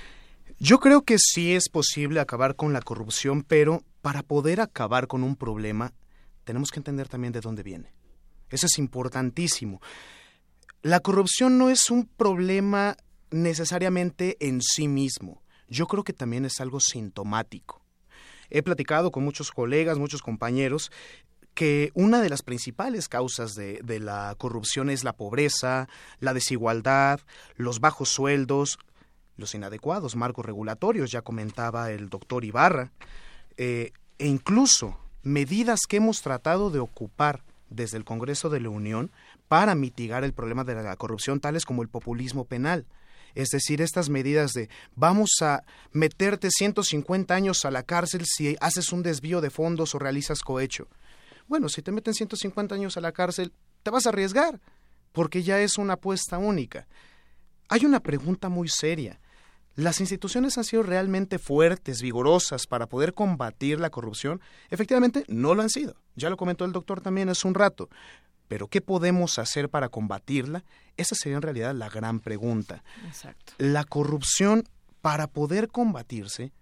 yo 0.58 0.78
creo 0.78 1.02
que 1.02 1.16
sí 1.18 1.54
es 1.54 1.70
posible 1.70 2.20
acabar 2.20 2.54
con 2.54 2.74
la 2.74 2.82
corrupción, 2.82 3.42
pero 3.42 3.82
para 4.02 4.22
poder 4.22 4.60
acabar 4.60 5.06
con 5.06 5.22
un 5.22 5.36
problema 5.36 5.94
tenemos 6.44 6.70
que 6.70 6.80
entender 6.80 7.08
también 7.08 7.32
de 7.32 7.40
dónde 7.40 7.62
viene. 7.62 7.94
Eso 8.50 8.66
es 8.66 8.78
importantísimo. 8.78 9.80
La 10.82 11.00
corrupción 11.00 11.58
no 11.58 11.70
es 11.70 11.90
un 11.90 12.06
problema 12.06 12.96
necesariamente 13.30 14.36
en 14.40 14.60
sí 14.62 14.88
mismo. 14.88 15.42
Yo 15.68 15.86
creo 15.86 16.04
que 16.04 16.12
también 16.12 16.44
es 16.44 16.60
algo 16.60 16.80
sintomático. 16.80 17.82
He 18.50 18.62
platicado 18.62 19.10
con 19.10 19.24
muchos 19.24 19.50
colegas, 19.50 19.98
muchos 19.98 20.22
compañeros, 20.22 20.92
que 21.54 21.90
una 21.94 22.20
de 22.20 22.28
las 22.28 22.42
principales 22.42 23.08
causas 23.08 23.54
de, 23.54 23.80
la 23.98 24.34
corrupción 24.36 24.90
es 24.90 25.04
la 25.04 25.14
pobreza, 25.14 25.88
la 26.20 26.34
desigualdad, 26.34 27.20
los 27.56 27.80
bajos 27.80 28.10
sueldos, 28.10 28.78
los 29.36 29.54
inadecuados 29.54 30.16
marcos 30.16 30.44
regulatorios, 30.44 31.10
ya 31.10 31.22
comentaba 31.22 31.90
el 31.90 32.08
doctor 32.10 32.44
Ibarra, 32.44 32.92
eh, 33.56 33.92
e 34.18 34.26
incluso 34.26 34.98
medidas 35.22 35.86
que 35.88 35.96
hemos 35.96 36.20
tratado 36.22 36.70
de 36.70 36.78
ocupar 36.78 37.42
desde 37.70 37.96
el 37.96 38.04
Congreso 38.04 38.50
de 38.50 38.60
la 38.60 38.68
Unión 38.68 39.10
para 39.48 39.74
mitigar 39.74 40.24
el 40.24 40.34
problema 40.34 40.62
de 40.62 40.74
la 40.74 40.96
corrupción, 40.96 41.40
tales 41.40 41.64
como 41.64 41.82
el 41.82 41.88
populismo 41.88 42.44
penal. 42.44 42.86
Es 43.36 43.50
decir, 43.50 43.82
estas 43.82 44.08
medidas 44.08 44.54
de 44.54 44.70
vamos 44.94 45.30
a 45.42 45.62
meterte 45.92 46.50
150 46.50 47.34
años 47.34 47.66
a 47.66 47.70
la 47.70 47.82
cárcel 47.82 48.24
si 48.24 48.56
haces 48.60 48.92
un 48.92 49.02
desvío 49.02 49.42
de 49.42 49.50
fondos 49.50 49.94
o 49.94 49.98
realizas 49.98 50.40
cohecho. 50.40 50.88
Bueno, 51.46 51.68
si 51.68 51.82
te 51.82 51.92
meten 51.92 52.14
150 52.14 52.74
años 52.74 52.96
a 52.96 53.02
la 53.02 53.12
cárcel, 53.12 53.52
te 53.82 53.90
vas 53.90 54.06
a 54.06 54.08
arriesgar, 54.08 54.58
porque 55.12 55.42
ya 55.42 55.60
es 55.60 55.76
una 55.76 55.92
apuesta 55.92 56.38
única. 56.38 56.88
Hay 57.68 57.84
una 57.84 58.00
pregunta 58.00 58.48
muy 58.48 58.68
seria. 58.68 59.20
¿Las 59.74 60.00
instituciones 60.00 60.56
han 60.56 60.64
sido 60.64 60.82
realmente 60.82 61.38
fuertes, 61.38 62.00
vigorosas 62.00 62.66
para 62.66 62.86
poder 62.86 63.12
combatir 63.12 63.78
la 63.78 63.90
corrupción? 63.90 64.40
Efectivamente, 64.70 65.24
no 65.28 65.54
lo 65.54 65.60
han 65.60 65.68
sido. 65.68 65.96
Ya 66.14 66.30
lo 66.30 66.38
comentó 66.38 66.64
el 66.64 66.72
doctor 66.72 67.02
también 67.02 67.28
hace 67.28 67.46
un 67.46 67.54
rato. 67.54 67.90
Pero 68.48 68.68
¿qué 68.68 68.80
podemos 68.80 69.38
hacer 69.38 69.68
para 69.68 69.88
combatirla? 69.88 70.64
Esa 70.96 71.14
sería 71.14 71.36
en 71.36 71.42
realidad 71.42 71.74
la 71.74 71.88
gran 71.88 72.20
pregunta. 72.20 72.82
Exacto. 73.06 73.52
La 73.58 73.84
corrupción, 73.84 74.64
para 75.00 75.26
poder 75.26 75.68
combatirse, 75.68 76.52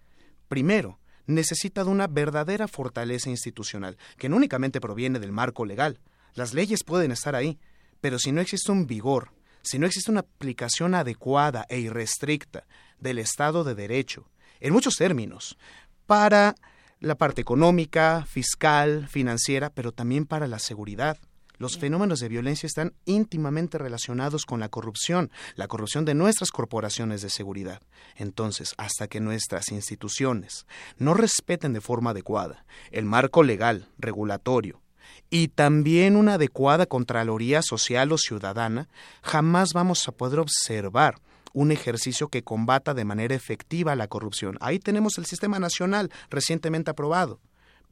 primero, 0.47 0.99
necesita 1.27 1.83
de 1.83 1.89
una 1.89 2.07
verdadera 2.07 2.67
fortaleza 2.67 3.29
institucional, 3.29 3.97
que 4.17 4.29
no 4.29 4.35
únicamente 4.35 4.81
proviene 4.81 5.19
del 5.19 5.31
marco 5.31 5.65
legal. 5.65 5.99
Las 6.33 6.53
leyes 6.53 6.83
pueden 6.83 7.11
estar 7.11 7.35
ahí, 7.35 7.59
pero 8.01 8.19
si 8.19 8.31
no 8.31 8.41
existe 8.41 8.71
un 8.71 8.87
vigor, 8.87 9.31
si 9.61 9.79
no 9.79 9.87
existe 9.87 10.11
una 10.11 10.19
aplicación 10.21 10.93
adecuada 10.93 11.65
e 11.69 11.79
irrestricta 11.79 12.65
del 12.99 13.19
Estado 13.19 13.63
de 13.63 13.75
Derecho, 13.75 14.29
en 14.59 14.73
muchos 14.73 14.95
términos, 14.95 15.57
para 16.05 16.55
la 16.99 17.15
parte 17.15 17.41
económica, 17.41 18.25
fiscal, 18.27 19.07
financiera, 19.07 19.69
pero 19.69 19.91
también 19.91 20.25
para 20.25 20.47
la 20.47 20.59
seguridad. 20.59 21.17
Los 21.57 21.77
fenómenos 21.77 22.19
de 22.19 22.29
violencia 22.29 22.67
están 22.67 22.93
íntimamente 23.05 23.77
relacionados 23.77 24.45
con 24.45 24.59
la 24.59 24.69
corrupción, 24.69 25.31
la 25.55 25.67
corrupción 25.67 26.05
de 26.05 26.15
nuestras 26.15 26.51
corporaciones 26.51 27.21
de 27.21 27.29
seguridad. 27.29 27.81
Entonces, 28.15 28.73
hasta 28.77 29.07
que 29.07 29.19
nuestras 29.19 29.69
instituciones 29.71 30.65
no 30.97 31.13
respeten 31.13 31.73
de 31.73 31.81
forma 31.81 32.11
adecuada 32.11 32.65
el 32.91 33.05
marco 33.05 33.43
legal, 33.43 33.87
regulatorio, 33.97 34.81
y 35.29 35.49
también 35.49 36.15
una 36.15 36.35
adecuada 36.35 36.85
Contraloría 36.85 37.61
Social 37.61 38.11
o 38.11 38.17
Ciudadana, 38.17 38.87
jamás 39.21 39.73
vamos 39.73 40.07
a 40.07 40.11
poder 40.11 40.39
observar 40.39 41.15
un 41.53 41.71
ejercicio 41.71 42.27
que 42.27 42.43
combata 42.43 42.93
de 42.93 43.05
manera 43.05 43.33
efectiva 43.33 43.95
la 43.95 44.07
corrupción. 44.07 44.57
Ahí 44.59 44.77
tenemos 44.77 45.17
el 45.17 45.25
sistema 45.25 45.57
nacional 45.57 46.11
recientemente 46.29 46.91
aprobado, 46.91 47.39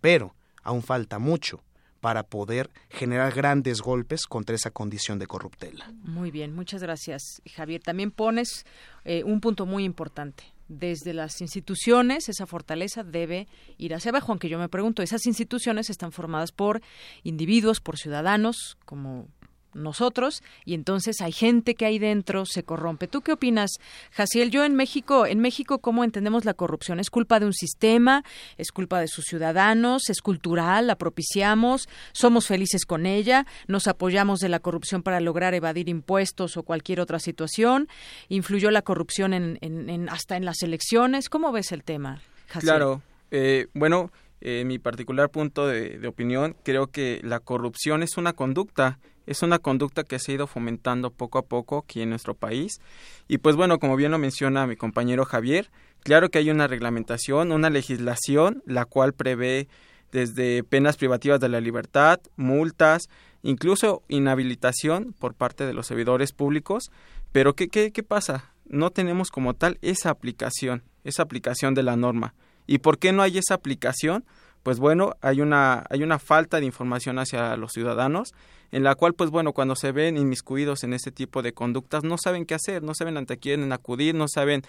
pero 0.01 0.35
aún 0.63 0.83
falta 0.83 1.17
mucho 1.17 1.63
para 2.03 2.23
poder 2.23 2.69
generar 2.89 3.33
grandes 3.33 3.79
golpes 3.79 4.25
contra 4.27 4.57
esa 4.57 4.71
condición 4.71 5.19
de 5.19 5.25
corruptela. 5.25 5.89
Muy 6.03 6.31
bien, 6.31 6.53
muchas 6.53 6.83
gracias, 6.83 7.41
Javier. 7.55 7.81
También 7.81 8.11
pones 8.11 8.65
eh, 9.05 9.23
un 9.23 9.39
punto 9.39 9.65
muy 9.65 9.85
importante, 9.85 10.43
desde 10.67 11.13
las 11.13 11.39
instituciones 11.39 12.27
esa 12.27 12.45
fortaleza 12.45 13.05
debe 13.05 13.47
ir 13.77 13.93
hacia 13.95 14.09
abajo, 14.09 14.33
aunque 14.33 14.49
yo 14.49 14.59
me 14.59 14.67
pregunto, 14.67 15.01
esas 15.01 15.25
instituciones 15.25 15.89
están 15.89 16.11
formadas 16.11 16.51
por 16.51 16.81
individuos, 17.23 17.79
por 17.79 17.97
ciudadanos, 17.97 18.77
como 18.83 19.29
nosotros 19.73 20.43
y 20.65 20.73
entonces 20.73 21.21
hay 21.21 21.31
gente 21.31 21.75
que 21.75 21.85
ahí 21.85 21.99
dentro 21.99 22.45
se 22.45 22.63
corrompe. 22.63 23.07
¿Tú 23.07 23.21
qué 23.21 23.33
opinas, 23.33 23.71
Jaciel? 24.11 24.51
Yo 24.51 24.63
en 24.63 24.75
México, 24.75 25.25
en 25.25 25.39
México, 25.39 25.79
¿cómo 25.79 26.03
entendemos 26.03 26.45
la 26.45 26.53
corrupción? 26.53 26.99
¿Es 26.99 27.09
culpa 27.09 27.39
de 27.39 27.45
un 27.45 27.53
sistema? 27.53 28.23
¿Es 28.57 28.71
culpa 28.71 28.99
de 28.99 29.07
sus 29.07 29.25
ciudadanos? 29.25 30.09
¿Es 30.09 30.21
cultural? 30.21 30.87
¿La 30.87 30.95
propiciamos? 30.95 31.87
¿Somos 32.11 32.47
felices 32.47 32.85
con 32.85 33.05
ella? 33.05 33.45
¿Nos 33.67 33.87
apoyamos 33.87 34.39
de 34.39 34.49
la 34.49 34.59
corrupción 34.59 35.03
para 35.03 35.19
lograr 35.19 35.53
evadir 35.53 35.89
impuestos 35.89 36.57
o 36.57 36.63
cualquier 36.63 36.99
otra 36.99 37.19
situación? 37.19 37.87
¿Influyó 38.29 38.71
la 38.71 38.81
corrupción 38.81 39.33
en, 39.33 39.57
en, 39.61 40.09
hasta 40.09 40.37
en 40.37 40.45
las 40.45 40.61
elecciones? 40.61 41.29
¿Cómo 41.29 41.51
ves 41.51 41.71
el 41.71 41.83
tema? 41.83 42.21
Jaciel? 42.47 42.69
Claro. 42.69 43.01
Eh, 43.35 43.67
bueno, 43.73 44.11
en 44.43 44.67
mi 44.67 44.77
particular 44.77 45.29
punto 45.29 45.67
de 45.67 46.07
opinión, 46.07 46.55
creo 46.63 46.87
que 46.87 47.19
la 47.23 47.39
corrupción 47.39 48.03
es 48.03 48.17
una 48.17 48.33
conducta 48.33 48.99
es 49.25 49.41
una 49.41 49.59
conducta 49.59 50.03
que 50.03 50.19
se 50.19 50.31
ha 50.31 50.35
ido 50.35 50.47
fomentando 50.47 51.11
poco 51.11 51.37
a 51.37 51.45
poco 51.45 51.79
aquí 51.79 52.01
en 52.01 52.09
nuestro 52.09 52.33
país. 52.33 52.79
Y 53.27 53.37
pues 53.37 53.55
bueno, 53.55 53.79
como 53.79 53.95
bien 53.95 54.11
lo 54.11 54.17
menciona 54.17 54.67
mi 54.67 54.75
compañero 54.75 55.25
Javier, 55.25 55.69
claro 56.01 56.29
que 56.29 56.39
hay 56.39 56.49
una 56.49 56.67
reglamentación, 56.67 57.51
una 57.51 57.69
legislación, 57.69 58.63
la 58.65 58.85
cual 58.85 59.13
prevé 59.13 59.67
desde 60.11 60.63
penas 60.63 60.97
privativas 60.97 61.39
de 61.39 61.49
la 61.49 61.61
libertad, 61.61 62.19
multas, 62.35 63.03
incluso 63.41 64.03
inhabilitación 64.09 65.13
por 65.17 65.33
parte 65.33 65.65
de 65.65 65.73
los 65.73 65.87
servidores 65.87 66.33
públicos. 66.33 66.91
Pero 67.31 67.55
¿qué, 67.55 67.67
qué, 67.67 67.91
qué 67.91 68.03
pasa? 68.03 68.51
No 68.65 68.91
tenemos 68.91 69.29
como 69.29 69.53
tal 69.53 69.79
esa 69.81 70.09
aplicación, 70.09 70.83
esa 71.03 71.23
aplicación 71.23 71.73
de 71.73 71.83
la 71.83 71.95
norma. 71.95 72.35
¿Y 72.67 72.79
por 72.79 72.97
qué 72.97 73.11
no 73.11 73.21
hay 73.21 73.37
esa 73.37 73.55
aplicación? 73.55 74.25
Pues 74.63 74.79
bueno, 74.79 75.15
hay 75.21 75.41
una, 75.41 75.85
hay 75.89 76.03
una 76.03 76.19
falta 76.19 76.59
de 76.59 76.65
información 76.65 77.19
hacia 77.19 77.57
los 77.57 77.73
ciudadanos 77.73 78.33
en 78.73 78.83
la 78.83 78.95
cual, 78.95 79.13
pues 79.13 79.29
bueno, 79.29 79.53
cuando 79.53 79.75
se 79.75 79.91
ven 79.91 80.17
inmiscuidos 80.17 80.83
en 80.83 80.93
este 80.93 81.11
tipo 81.11 81.43
de 81.43 81.53
conductas, 81.53 82.03
no 82.03 82.17
saben 82.17 82.45
qué 82.45 82.55
hacer, 82.55 82.81
no 82.81 82.95
saben 82.95 83.17
ante 83.17 83.37
quién 83.37 83.71
acudir, 83.71 84.15
no 84.15 84.25
saben 84.27 84.63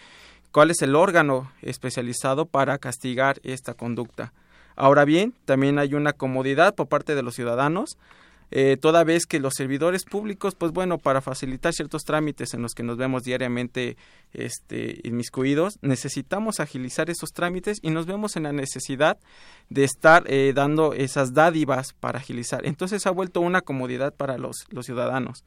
cuál 0.53 0.70
es 0.70 0.82
el 0.82 0.95
órgano 0.95 1.51
especializado 1.62 2.45
para 2.45 2.76
castigar 2.76 3.40
esta 3.45 3.72
conducta. 3.72 4.34
Ahora 4.76 5.07
bien, 5.07 5.32
también 5.47 5.78
hay 5.78 5.95
una 5.95 6.12
comodidad 6.12 6.74
por 6.74 6.86
parte 6.88 7.14
de 7.14 7.22
los 7.22 7.34
ciudadanos 7.34 7.97
eh, 8.51 8.76
toda 8.80 9.05
vez 9.05 9.26
que 9.26 9.40
los 9.40 9.55
servidores 9.55 10.05
públicos, 10.05 10.55
pues 10.55 10.72
bueno, 10.72 10.99
para 10.99 11.20
facilitar 11.20 11.72
ciertos 11.72 12.03
trámites 12.05 12.55
en 12.55 12.62
los 12.62 12.72
que 12.72 12.82
nos 12.82 12.97
vemos 12.97 13.24
diariamente 13.24 13.97
este, 14.32 15.01
inmiscuidos, 15.05 15.78
necesitamos 15.82 16.61
agilizar 16.61 17.11
esos 17.11 17.30
trámites 17.30 17.78
y 17.82 17.90
nos 17.90 18.07
vemos 18.07 18.36
en 18.36 18.45
la 18.45 18.53
necesidad 18.53 19.18
de 19.70 19.84
estar 19.84 20.24
eh, 20.26 20.53
dando 20.55 20.92
esas 20.92 21.34
dádivas 21.34 21.92
para 21.95 22.18
agilizar. 22.18 22.66
Entonces 22.66 23.07
ha 23.07 23.11
vuelto 23.11 23.40
una 23.40 23.62
comodidad 23.62 24.14
para 24.14 24.38
los, 24.38 24.66
los 24.70 24.86
ciudadanos 24.86 25.45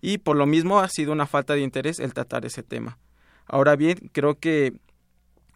y 0.00 0.18
por 0.18 0.36
lo 0.36 0.46
mismo 0.46 0.80
ha 0.80 0.88
sido 0.88 1.12
una 1.12 1.26
falta 1.26 1.54
de 1.54 1.60
interés 1.60 1.98
el 1.98 2.14
tratar 2.14 2.44
ese 2.46 2.62
tema. 2.62 2.98
Ahora 3.46 3.76
bien, 3.76 4.10
creo 4.12 4.38
que 4.38 4.74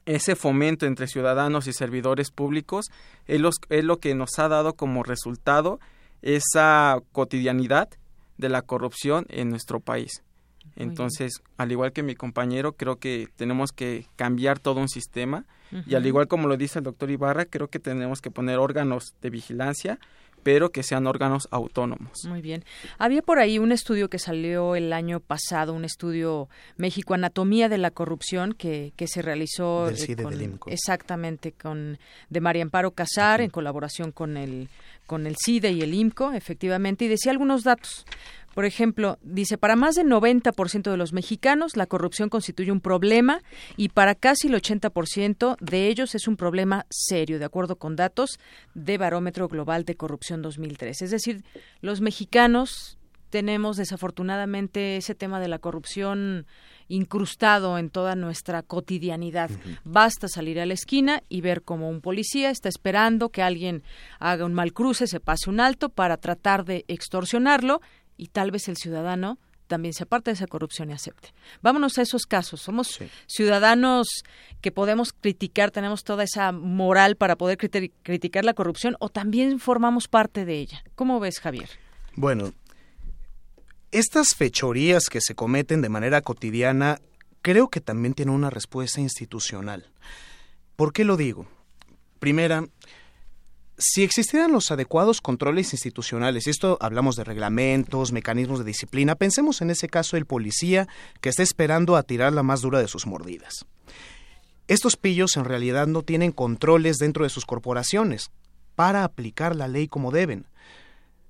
ese 0.06 0.34
fomento 0.34 0.86
entre 0.86 1.06
ciudadanos 1.06 1.66
y 1.66 1.72
servidores 1.72 2.30
públicos 2.30 2.90
es, 3.26 3.40
es 3.68 3.84
lo 3.84 3.98
que 3.98 4.14
nos 4.14 4.38
ha 4.38 4.48
dado 4.48 4.74
como 4.74 5.02
resultado 5.02 5.78
esa 6.22 7.00
cotidianidad 7.12 7.88
de 8.38 8.48
la 8.48 8.62
corrupción 8.62 9.26
en 9.28 9.50
nuestro 9.50 9.80
país. 9.80 10.22
Entonces, 10.76 11.42
al 11.56 11.72
igual 11.72 11.92
que 11.92 12.02
mi 12.02 12.14
compañero, 12.14 12.72
creo 12.72 12.96
que 12.96 13.28
tenemos 13.36 13.72
que 13.72 14.06
cambiar 14.16 14.58
todo 14.58 14.80
un 14.80 14.88
sistema. 14.88 15.46
Y 15.86 15.94
al 15.94 16.04
igual 16.04 16.26
como 16.26 16.48
lo 16.48 16.56
dice 16.56 16.80
el 16.80 16.84
doctor 16.84 17.10
Ibarra, 17.10 17.44
creo 17.44 17.68
que 17.68 17.78
tenemos 17.78 18.20
que 18.20 18.30
poner 18.30 18.58
órganos 18.58 19.14
de 19.20 19.30
vigilancia 19.30 20.00
pero 20.42 20.70
que 20.70 20.82
sean 20.82 21.06
órganos 21.06 21.48
autónomos. 21.50 22.24
Muy 22.26 22.40
bien. 22.40 22.64
Había 22.98 23.22
por 23.22 23.38
ahí 23.38 23.58
un 23.58 23.72
estudio 23.72 24.08
que 24.08 24.18
salió 24.18 24.74
el 24.76 24.92
año 24.92 25.20
pasado, 25.20 25.72
un 25.72 25.84
estudio 25.84 26.48
México 26.76 27.14
Anatomía 27.14 27.68
de 27.68 27.78
la 27.78 27.90
Corrupción 27.90 28.52
que, 28.52 28.92
que 28.96 29.06
se 29.06 29.22
realizó 29.22 29.86
del 29.86 29.96
CIDE, 29.96 30.24
del 30.24 30.58
exactamente 30.66 31.52
con 31.52 31.98
de 32.28 32.40
María 32.40 32.62
Amparo 32.62 32.92
Casar 32.92 33.40
en 33.40 33.50
colaboración 33.50 34.12
con 34.12 34.36
el 34.36 34.68
con 35.06 35.26
el 35.26 35.34
CIDE 35.44 35.72
y 35.72 35.82
el 35.82 35.92
IMCO, 35.92 36.32
efectivamente, 36.34 37.04
y 37.04 37.08
decía 37.08 37.32
algunos 37.32 37.64
datos. 37.64 38.06
Por 38.54 38.64
ejemplo, 38.64 39.18
dice, 39.22 39.58
para 39.58 39.76
más 39.76 39.94
del 39.94 40.08
90% 40.08 40.90
de 40.90 40.96
los 40.96 41.12
mexicanos 41.12 41.76
la 41.76 41.86
corrupción 41.86 42.28
constituye 42.28 42.72
un 42.72 42.80
problema 42.80 43.42
y 43.76 43.90
para 43.90 44.14
casi 44.14 44.48
el 44.48 44.54
80% 44.54 45.56
de 45.60 45.88
ellos 45.88 46.14
es 46.14 46.26
un 46.26 46.36
problema 46.36 46.86
serio, 46.90 47.38
de 47.38 47.44
acuerdo 47.44 47.76
con 47.76 47.96
datos 47.96 48.38
de 48.74 48.98
Barómetro 48.98 49.48
Global 49.48 49.84
de 49.84 49.94
Corrupción 49.94 50.42
2003. 50.42 51.02
Es 51.02 51.10
decir, 51.10 51.44
los 51.80 52.00
mexicanos 52.00 52.98
tenemos 53.30 53.76
desafortunadamente 53.76 54.96
ese 54.96 55.14
tema 55.14 55.40
de 55.40 55.48
la 55.48 55.58
corrupción 55.58 56.46
incrustado 56.88 57.78
en 57.78 57.88
toda 57.88 58.16
nuestra 58.16 58.62
cotidianidad. 58.64 59.48
Basta 59.84 60.26
salir 60.26 60.60
a 60.60 60.66
la 60.66 60.74
esquina 60.74 61.22
y 61.28 61.40
ver 61.40 61.62
cómo 61.62 61.88
un 61.88 62.00
policía 62.00 62.50
está 62.50 62.68
esperando 62.68 63.28
que 63.28 63.42
alguien 63.42 63.84
haga 64.18 64.44
un 64.44 64.54
mal 64.54 64.72
cruce, 64.72 65.06
se 65.06 65.20
pase 65.20 65.48
un 65.48 65.60
alto 65.60 65.88
para 65.88 66.16
tratar 66.16 66.64
de 66.64 66.84
extorsionarlo 66.88 67.80
y 68.20 68.26
tal 68.26 68.50
vez 68.50 68.68
el 68.68 68.76
ciudadano 68.76 69.38
también 69.66 69.94
se 69.94 70.02
aparte 70.02 70.30
de 70.30 70.34
esa 70.34 70.46
corrupción 70.46 70.90
y 70.90 70.92
acepte. 70.92 71.32
Vámonos 71.62 71.96
a 71.96 72.02
esos 72.02 72.26
casos. 72.26 72.60
Somos 72.60 72.98
ciudadanos 73.26 74.24
que 74.60 74.72
podemos 74.72 75.14
criticar, 75.14 75.70
tenemos 75.70 76.04
toda 76.04 76.24
esa 76.24 76.52
moral 76.52 77.16
para 77.16 77.36
poder 77.36 77.56
criticar 77.56 78.44
la 78.44 78.52
corrupción 78.52 78.96
o 78.98 79.08
también 79.08 79.58
formamos 79.58 80.06
parte 80.06 80.44
de 80.44 80.58
ella. 80.58 80.84
¿Cómo 80.96 81.18
ves, 81.18 81.40
Javier? 81.40 81.70
Bueno, 82.14 82.52
estas 83.90 84.34
fechorías 84.36 85.04
que 85.08 85.22
se 85.22 85.34
cometen 85.34 85.80
de 85.80 85.88
manera 85.88 86.20
cotidiana 86.20 87.00
creo 87.40 87.68
que 87.68 87.80
también 87.80 88.12
tienen 88.12 88.34
una 88.34 88.50
respuesta 88.50 89.00
institucional. 89.00 89.86
¿Por 90.76 90.92
qué 90.92 91.04
lo 91.04 91.16
digo? 91.16 91.46
Primera, 92.18 92.66
si 93.80 94.02
existieran 94.02 94.52
los 94.52 94.70
adecuados 94.70 95.22
controles 95.22 95.72
institucionales, 95.72 96.46
y 96.46 96.50
esto 96.50 96.76
hablamos 96.80 97.16
de 97.16 97.24
reglamentos, 97.24 98.12
mecanismos 98.12 98.58
de 98.58 98.66
disciplina, 98.66 99.14
pensemos 99.14 99.62
en 99.62 99.70
ese 99.70 99.88
caso 99.88 100.18
el 100.18 100.26
policía 100.26 100.86
que 101.22 101.30
está 101.30 101.42
esperando 101.42 101.96
a 101.96 102.02
tirar 102.02 102.34
la 102.34 102.42
más 102.42 102.60
dura 102.60 102.78
de 102.78 102.88
sus 102.88 103.06
mordidas. 103.06 103.64
Estos 104.68 104.96
pillos 104.96 105.36
en 105.36 105.46
realidad 105.46 105.86
no 105.86 106.02
tienen 106.02 106.30
controles 106.30 106.98
dentro 106.98 107.24
de 107.24 107.30
sus 107.30 107.46
corporaciones 107.46 108.30
para 108.76 109.02
aplicar 109.02 109.56
la 109.56 109.66
ley 109.66 109.88
como 109.88 110.10
deben. 110.12 110.46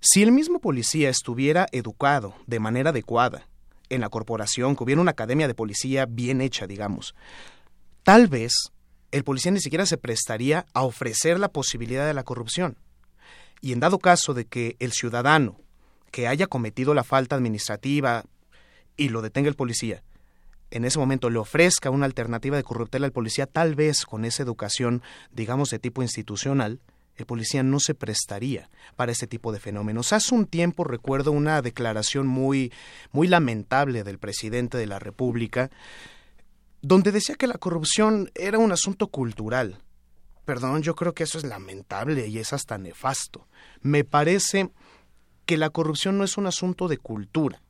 Si 0.00 0.22
el 0.22 0.32
mismo 0.32 0.58
policía 0.58 1.08
estuviera 1.08 1.66
educado 1.70 2.34
de 2.46 2.58
manera 2.58 2.90
adecuada 2.90 3.46
en 3.90 4.00
la 4.00 4.08
corporación, 4.08 4.74
que 4.74 4.84
hubiera 4.84 5.00
una 5.00 5.12
academia 5.12 5.46
de 5.46 5.54
policía 5.54 6.04
bien 6.06 6.40
hecha, 6.40 6.66
digamos, 6.66 7.14
tal 8.02 8.26
vez 8.26 8.72
el 9.10 9.24
policía 9.24 9.52
ni 9.52 9.60
siquiera 9.60 9.86
se 9.86 9.98
prestaría 9.98 10.66
a 10.72 10.82
ofrecer 10.82 11.38
la 11.38 11.48
posibilidad 11.48 12.06
de 12.06 12.14
la 12.14 12.24
corrupción. 12.24 12.76
Y 13.60 13.72
en 13.72 13.80
dado 13.80 13.98
caso 13.98 14.34
de 14.34 14.46
que 14.46 14.76
el 14.78 14.92
ciudadano 14.92 15.60
que 16.10 16.28
haya 16.28 16.46
cometido 16.46 16.94
la 16.94 17.04
falta 17.04 17.36
administrativa 17.36 18.24
y 18.96 19.08
lo 19.08 19.22
detenga 19.22 19.48
el 19.48 19.56
policía, 19.56 20.02
en 20.70 20.84
ese 20.84 20.98
momento 20.98 21.30
le 21.30 21.38
ofrezca 21.38 21.90
una 21.90 22.06
alternativa 22.06 22.56
de 22.56 22.62
corruptela 22.62 23.06
al 23.06 23.12
policía, 23.12 23.46
tal 23.46 23.74
vez 23.74 24.04
con 24.04 24.24
esa 24.24 24.42
educación, 24.42 25.02
digamos, 25.32 25.70
de 25.70 25.78
tipo 25.78 26.02
institucional, 26.02 26.80
el 27.16 27.26
policía 27.26 27.62
no 27.62 27.80
se 27.80 27.94
prestaría 27.94 28.70
para 28.96 29.12
este 29.12 29.26
tipo 29.26 29.52
de 29.52 29.60
fenómenos. 29.60 30.12
Hace 30.12 30.34
un 30.34 30.46
tiempo 30.46 30.84
recuerdo 30.84 31.32
una 31.32 31.60
declaración 31.60 32.26
muy, 32.26 32.72
muy 33.12 33.28
lamentable 33.28 34.04
del 34.04 34.18
presidente 34.18 34.78
de 34.78 34.86
la 34.86 34.98
República, 34.98 35.70
donde 36.82 37.12
decía 37.12 37.34
que 37.34 37.46
la 37.46 37.58
corrupción 37.58 38.30
era 38.34 38.58
un 38.58 38.72
asunto 38.72 39.08
cultural. 39.08 39.78
Perdón, 40.44 40.82
yo 40.82 40.94
creo 40.94 41.14
que 41.14 41.24
eso 41.24 41.38
es 41.38 41.44
lamentable 41.44 42.26
y 42.26 42.38
es 42.38 42.52
hasta 42.52 42.78
nefasto. 42.78 43.46
Me 43.82 44.04
parece 44.04 44.70
que 45.46 45.56
la 45.56 45.70
corrupción 45.70 46.18
no 46.18 46.24
es 46.24 46.36
un 46.36 46.46
asunto 46.46 46.88
de 46.88 46.98
cultura. 46.98 47.60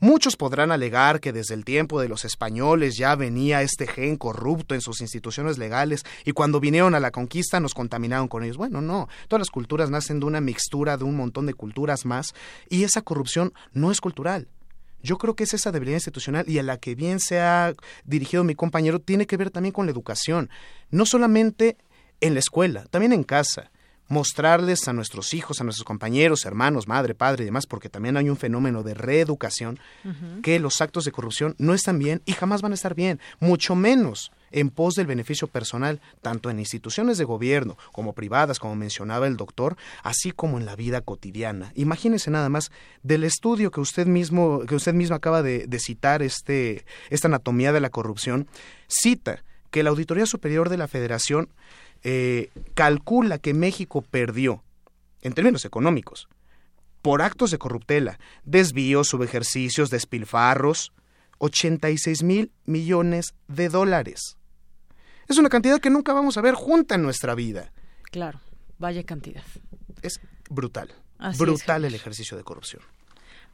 Muchos 0.00 0.36
podrán 0.36 0.72
alegar 0.72 1.20
que 1.20 1.32
desde 1.32 1.54
el 1.54 1.64
tiempo 1.64 2.00
de 2.00 2.08
los 2.08 2.24
españoles 2.24 2.96
ya 2.96 3.14
venía 3.16 3.62
este 3.62 3.86
gen 3.86 4.16
corrupto 4.16 4.74
en 4.74 4.80
sus 4.80 5.00
instituciones 5.00 5.58
legales 5.58 6.04
y 6.24 6.32
cuando 6.32 6.60
vinieron 6.60 6.94
a 6.94 7.00
la 7.00 7.10
conquista 7.10 7.60
nos 7.60 7.74
contaminaron 7.74 8.28
con 8.28 8.44
ellos. 8.44 8.56
Bueno, 8.56 8.80
no, 8.80 9.08
todas 9.28 9.40
las 9.40 9.50
culturas 9.50 9.90
nacen 9.90 10.20
de 10.20 10.26
una 10.26 10.40
mixtura 10.40 10.96
de 10.96 11.04
un 11.04 11.16
montón 11.16 11.46
de 11.46 11.54
culturas 11.54 12.04
más 12.04 12.34
y 12.68 12.84
esa 12.84 13.02
corrupción 13.02 13.52
no 13.72 13.90
es 13.90 14.00
cultural. 14.00 14.48
Yo 15.04 15.18
creo 15.18 15.36
que 15.36 15.44
es 15.44 15.52
esa 15.52 15.70
debilidad 15.70 15.96
institucional 15.96 16.48
y 16.48 16.58
a 16.58 16.62
la 16.62 16.78
que 16.78 16.94
bien 16.94 17.20
se 17.20 17.38
ha 17.38 17.74
dirigido 18.04 18.42
mi 18.42 18.54
compañero 18.54 19.00
tiene 19.00 19.26
que 19.26 19.36
ver 19.36 19.50
también 19.50 19.74
con 19.74 19.84
la 19.84 19.92
educación, 19.92 20.48
no 20.90 21.04
solamente 21.04 21.76
en 22.22 22.32
la 22.32 22.40
escuela, 22.40 22.86
también 22.86 23.12
en 23.12 23.22
casa. 23.22 23.70
Mostrarles 24.08 24.86
a 24.88 24.92
nuestros 24.92 25.34
hijos, 25.34 25.60
a 25.60 25.64
nuestros 25.64 25.84
compañeros, 25.84 26.44
hermanos, 26.44 26.88
madre, 26.88 27.14
padre 27.14 27.42
y 27.42 27.46
demás, 27.46 27.66
porque 27.66 27.88
también 27.88 28.16
hay 28.16 28.28
un 28.28 28.36
fenómeno 28.36 28.82
de 28.82 28.94
reeducación, 28.94 29.78
que 30.42 30.58
los 30.58 30.80
actos 30.80 31.04
de 31.04 31.12
corrupción 31.12 31.54
no 31.58 31.74
están 31.74 31.98
bien 31.98 32.22
y 32.26 32.32
jamás 32.32 32.62
van 32.62 32.72
a 32.72 32.74
estar 32.74 32.94
bien, 32.94 33.20
mucho 33.40 33.74
menos 33.74 34.30
en 34.50 34.70
pos 34.70 34.94
del 34.94 35.06
beneficio 35.06 35.48
personal, 35.48 36.00
tanto 36.22 36.48
en 36.48 36.60
instituciones 36.60 37.18
de 37.18 37.24
gobierno 37.24 37.76
como 37.92 38.12
privadas, 38.12 38.60
como 38.60 38.76
mencionaba 38.76 39.26
el 39.26 39.36
doctor, 39.36 39.76
así 40.04 40.30
como 40.30 40.58
en 40.58 40.66
la 40.66 40.76
vida 40.76 41.00
cotidiana. 41.00 41.72
Imagínese 41.74 42.30
nada 42.30 42.48
más 42.48 42.70
del 43.02 43.24
estudio 43.24 43.72
que 43.72 43.80
usted 43.80 44.06
mismo, 44.06 44.60
que 44.60 44.76
usted 44.76 44.94
mismo 44.94 45.16
acaba 45.16 45.42
de, 45.42 45.66
de 45.66 45.78
citar, 45.80 46.22
este, 46.22 46.84
esta 47.10 47.26
anatomía 47.26 47.72
de 47.72 47.80
la 47.80 47.90
corrupción, 47.90 48.46
cita 48.86 49.42
que 49.72 49.82
la 49.82 49.90
Auditoría 49.90 50.24
Superior 50.24 50.68
de 50.68 50.76
la 50.76 50.86
Federación 50.86 51.48
eh, 52.04 52.50
calcula 52.74 53.38
que 53.38 53.54
México 53.54 54.02
perdió, 54.02 54.62
en 55.22 55.32
términos 55.32 55.64
económicos, 55.64 56.28
por 57.02 57.22
actos 57.22 57.50
de 57.50 57.58
corruptela, 57.58 58.18
desvíos, 58.44 59.08
subejercicios, 59.08 59.90
despilfarros, 59.90 60.92
86 61.38 62.22
mil 62.22 62.52
millones 62.64 63.34
de 63.48 63.68
dólares. 63.68 64.36
Es 65.28 65.38
una 65.38 65.48
cantidad 65.48 65.80
que 65.80 65.90
nunca 65.90 66.12
vamos 66.12 66.36
a 66.36 66.42
ver 66.42 66.54
junta 66.54 66.94
en 66.94 67.02
nuestra 67.02 67.34
vida. 67.34 67.72
Claro, 68.10 68.40
vaya 68.78 69.02
cantidad. 69.04 69.42
Es 70.02 70.20
brutal. 70.50 70.94
Así 71.18 71.38
brutal 71.38 71.84
es, 71.84 71.88
el 71.88 71.94
ejercicio 71.94 72.36
de 72.36 72.44
corrupción. 72.44 72.82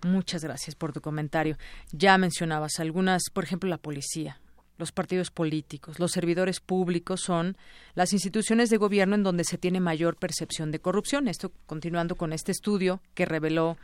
Muchas 0.02 0.42
gracias 0.42 0.74
por 0.74 0.92
tu 0.92 1.00
comentario. 1.00 1.56
Ya 1.92 2.18
mencionabas 2.18 2.80
algunas, 2.80 3.24
por 3.32 3.44
ejemplo, 3.44 3.68
la 3.68 3.78
policía, 3.78 4.40
los 4.80 4.92
partidos 4.92 5.30
políticos, 5.30 6.00
los 6.00 6.10
servidores 6.10 6.60
públicos 6.60 7.20
son 7.20 7.56
las 7.94 8.12
instituciones 8.12 8.70
de 8.70 8.78
gobierno 8.78 9.14
en 9.14 9.22
donde 9.22 9.44
se 9.44 9.58
tiene 9.58 9.78
mayor 9.78 10.16
percepción 10.16 10.72
de 10.72 10.80
corrupción. 10.80 11.28
Esto 11.28 11.52
continuando 11.66 12.16
con 12.16 12.32
este 12.32 12.50
estudio 12.50 13.00
que 13.14 13.26
reveló 13.26 13.76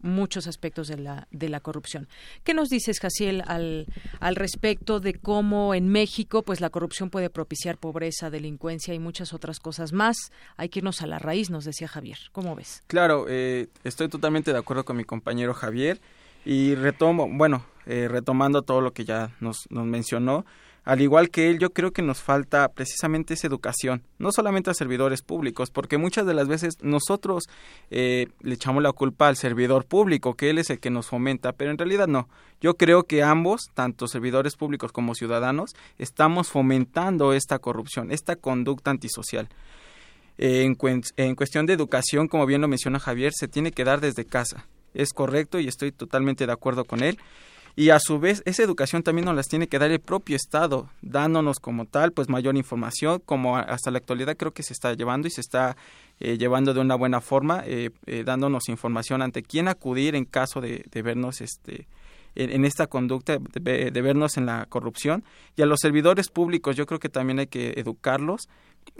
muchos 0.00 0.46
aspectos 0.46 0.88
de 0.88 0.96
la, 0.96 1.28
de 1.30 1.48
la 1.48 1.60
corrupción. 1.60 2.08
¿Qué 2.44 2.54
nos 2.54 2.68
dices, 2.68 3.00
Jaciel, 3.00 3.42
al, 3.46 3.86
al 4.20 4.36
respecto 4.36 5.00
de 5.00 5.14
cómo 5.14 5.74
en 5.74 5.88
México 5.88 6.42
pues 6.42 6.60
la 6.60 6.70
corrupción 6.70 7.10
puede 7.10 7.30
propiciar 7.30 7.78
pobreza, 7.78 8.30
delincuencia 8.30 8.94
y 8.94 8.98
muchas 8.98 9.32
otras 9.32 9.60
cosas 9.60 9.92
más? 9.92 10.16
Hay 10.56 10.68
que 10.68 10.80
irnos 10.80 11.02
a 11.02 11.06
la 11.06 11.18
raíz, 11.18 11.50
nos 11.50 11.64
decía 11.64 11.88
Javier. 11.88 12.18
¿Cómo 12.32 12.54
ves? 12.54 12.82
Claro, 12.86 13.26
eh, 13.28 13.68
estoy 13.84 14.08
totalmente 14.08 14.52
de 14.52 14.58
acuerdo 14.58 14.84
con 14.84 14.96
mi 14.96 15.04
compañero 15.04 15.54
Javier 15.54 16.00
y 16.48 16.74
retomo, 16.74 17.28
bueno, 17.30 17.62
eh, 17.84 18.08
retomando 18.08 18.62
todo 18.62 18.80
lo 18.80 18.94
que 18.94 19.04
ya 19.04 19.36
nos, 19.38 19.66
nos 19.68 19.84
mencionó, 19.84 20.46
al 20.82 21.02
igual 21.02 21.28
que 21.28 21.50
él, 21.50 21.58
yo 21.58 21.74
creo 21.74 21.92
que 21.92 22.00
nos 22.00 22.22
falta 22.22 22.66
precisamente 22.68 23.34
esa 23.34 23.46
educación, 23.46 24.02
no 24.18 24.32
solamente 24.32 24.70
a 24.70 24.74
servidores 24.74 25.20
públicos, 25.20 25.68
porque 25.70 25.98
muchas 25.98 26.24
de 26.24 26.32
las 26.32 26.48
veces 26.48 26.78
nosotros 26.80 27.44
eh, 27.90 28.28
le 28.40 28.54
echamos 28.54 28.82
la 28.82 28.92
culpa 28.92 29.28
al 29.28 29.36
servidor 29.36 29.84
público, 29.84 30.36
que 30.36 30.48
él 30.48 30.56
es 30.56 30.70
el 30.70 30.80
que 30.80 30.88
nos 30.88 31.08
fomenta, 31.08 31.52
pero 31.52 31.70
en 31.70 31.76
realidad 31.76 32.06
no. 32.06 32.30
Yo 32.62 32.78
creo 32.78 33.02
que 33.02 33.22
ambos, 33.22 33.66
tanto 33.74 34.08
servidores 34.08 34.56
públicos 34.56 34.90
como 34.90 35.14
ciudadanos, 35.14 35.72
estamos 35.98 36.48
fomentando 36.48 37.34
esta 37.34 37.58
corrupción, 37.58 38.10
esta 38.10 38.36
conducta 38.36 38.90
antisocial. 38.90 39.50
En 40.38 40.76
cuestión 40.76 41.66
de 41.66 41.74
educación, 41.74 42.26
como 42.26 42.46
bien 42.46 42.62
lo 42.62 42.68
menciona 42.68 42.98
Javier, 42.98 43.32
se 43.34 43.48
tiene 43.48 43.70
que 43.70 43.84
dar 43.84 44.00
desde 44.00 44.24
casa. 44.24 44.66
Es 44.94 45.12
correcto 45.12 45.60
y 45.60 45.68
estoy 45.68 45.92
totalmente 45.92 46.46
de 46.46 46.52
acuerdo 46.52 46.84
con 46.84 47.02
él 47.02 47.18
y 47.78 47.90
a 47.90 48.00
su 48.00 48.18
vez 48.18 48.42
esa 48.44 48.64
educación 48.64 49.04
también 49.04 49.26
nos 49.26 49.36
las 49.36 49.46
tiene 49.46 49.68
que 49.68 49.78
dar 49.78 49.92
el 49.92 50.00
propio 50.00 50.34
Estado, 50.34 50.90
dándonos 51.00 51.60
como 51.60 51.84
tal 51.84 52.10
pues 52.10 52.28
mayor 52.28 52.56
información, 52.56 53.22
como 53.24 53.56
hasta 53.56 53.92
la 53.92 53.98
actualidad 53.98 54.36
creo 54.36 54.52
que 54.52 54.64
se 54.64 54.72
está 54.72 54.94
llevando 54.94 55.28
y 55.28 55.30
se 55.30 55.40
está 55.40 55.76
eh, 56.18 56.38
llevando 56.38 56.74
de 56.74 56.80
una 56.80 56.96
buena 56.96 57.20
forma, 57.20 57.62
eh, 57.64 57.90
eh, 58.06 58.24
dándonos 58.24 58.68
información 58.68 59.22
ante 59.22 59.44
quién 59.44 59.68
acudir 59.68 60.16
en 60.16 60.24
caso 60.24 60.60
de, 60.60 60.86
de 60.90 61.02
vernos 61.02 61.40
este 61.40 61.86
en, 62.34 62.64
esta 62.64 62.88
conducta, 62.88 63.38
de, 63.38 63.90
vernos 63.90 64.36
en 64.36 64.46
la 64.46 64.66
corrupción. 64.66 65.24
Y 65.56 65.62
a 65.62 65.66
los 65.66 65.80
servidores 65.80 66.28
públicos 66.28 66.76
yo 66.76 66.86
creo 66.86 67.00
que 67.00 67.08
también 67.08 67.38
hay 67.38 67.46
que 67.46 67.74
educarlos 67.76 68.48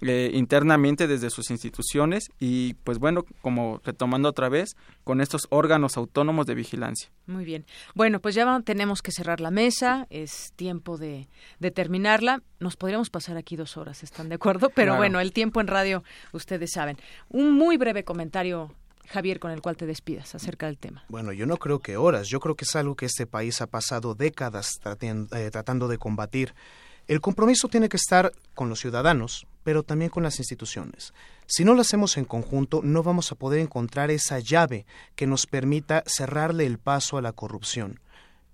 eh, 0.03 0.31
internamente 0.35 1.07
desde 1.07 1.31
sus 1.31 1.51
instituciones 1.51 2.29
y 2.39 2.75
pues 2.85 2.99
bueno, 2.99 3.25
como 3.43 3.81
retomando 3.85 4.29
otra 4.29 4.49
vez, 4.49 4.77
con 5.05 5.21
estos 5.21 5.47
órganos 5.51 5.97
autónomos 5.97 6.47
de 6.47 6.55
vigilancia. 6.55 7.11
Muy 7.27 7.45
bien. 7.45 7.65
Bueno, 7.95 8.21
pues 8.21 8.35
ya 8.35 8.61
tenemos 8.65 9.03
que 9.03 9.13
cerrar 9.13 9.41
la 9.41 9.51
mesa, 9.51 10.07
es 10.11 10.53
tiempo 10.57 10.97
de, 10.99 11.29
de 11.59 11.71
terminarla. 11.71 12.43
Nos 12.61 12.77
podríamos 12.77 13.11
pasar 13.11 13.37
aquí 13.37 13.57
dos 13.57 13.77
horas, 13.77 14.03
¿están 14.03 14.29
de 14.29 14.37
acuerdo? 14.37 14.71
Pero 14.75 14.91
Claro. 14.93 14.99
bueno, 15.01 15.21
el 15.21 15.33
tiempo 15.33 15.61
en 15.61 15.67
radio, 15.67 16.03
ustedes 16.33 16.71
saben. 16.73 16.97
Un 17.29 17.53
muy 17.53 17.77
breve 17.77 18.05
comentario, 18.05 18.73
Javier, 19.09 19.39
con 19.41 19.51
el 19.51 19.61
cual 19.63 19.77
te 19.77 19.87
despidas 19.87 20.35
acerca 20.35 20.67
del 20.67 20.79
tema. 20.79 21.05
Bueno, 21.09 21.33
yo 21.33 21.47
no 21.47 21.57
creo 21.57 21.81
que 21.81 21.97
horas, 21.97 22.29
yo 22.29 22.41
creo 22.41 22.55
que 22.57 22.65
es 22.65 22.77
algo 22.77 22.95
que 22.95 23.07
este 23.07 23.27
país 23.27 23.61
ha 23.61 23.67
pasado 23.67 24.15
décadas 24.15 24.79
eh, 25.01 25.49
tratando 25.51 25.89
de 25.89 25.99
combatir. 25.99 26.55
El 27.07 27.23
compromiso 27.23 27.69
tiene 27.69 27.89
que 27.89 27.97
estar 27.97 28.33
con 28.55 28.69
los 28.69 28.81
ciudadanos, 28.81 29.47
pero 29.69 29.83
también 29.83 30.11
con 30.11 30.23
las 30.23 30.39
instituciones. 30.39 31.13
Si 31.47 31.63
no 31.63 31.75
lo 31.75 31.83
hacemos 31.83 32.17
en 32.17 32.25
conjunto, 32.25 32.81
no 32.83 33.03
vamos 33.03 33.33
a 33.33 33.35
poder 33.35 33.61
encontrar 33.61 34.11
esa 34.11 34.39
llave 34.39 34.87
que 35.15 35.27
nos 35.27 35.45
permita 35.47 36.05
cerrarle 36.07 36.65
el 36.65 36.79
paso 36.79 37.19
a 37.19 37.21
la 37.21 37.33
corrupción. 37.33 38.01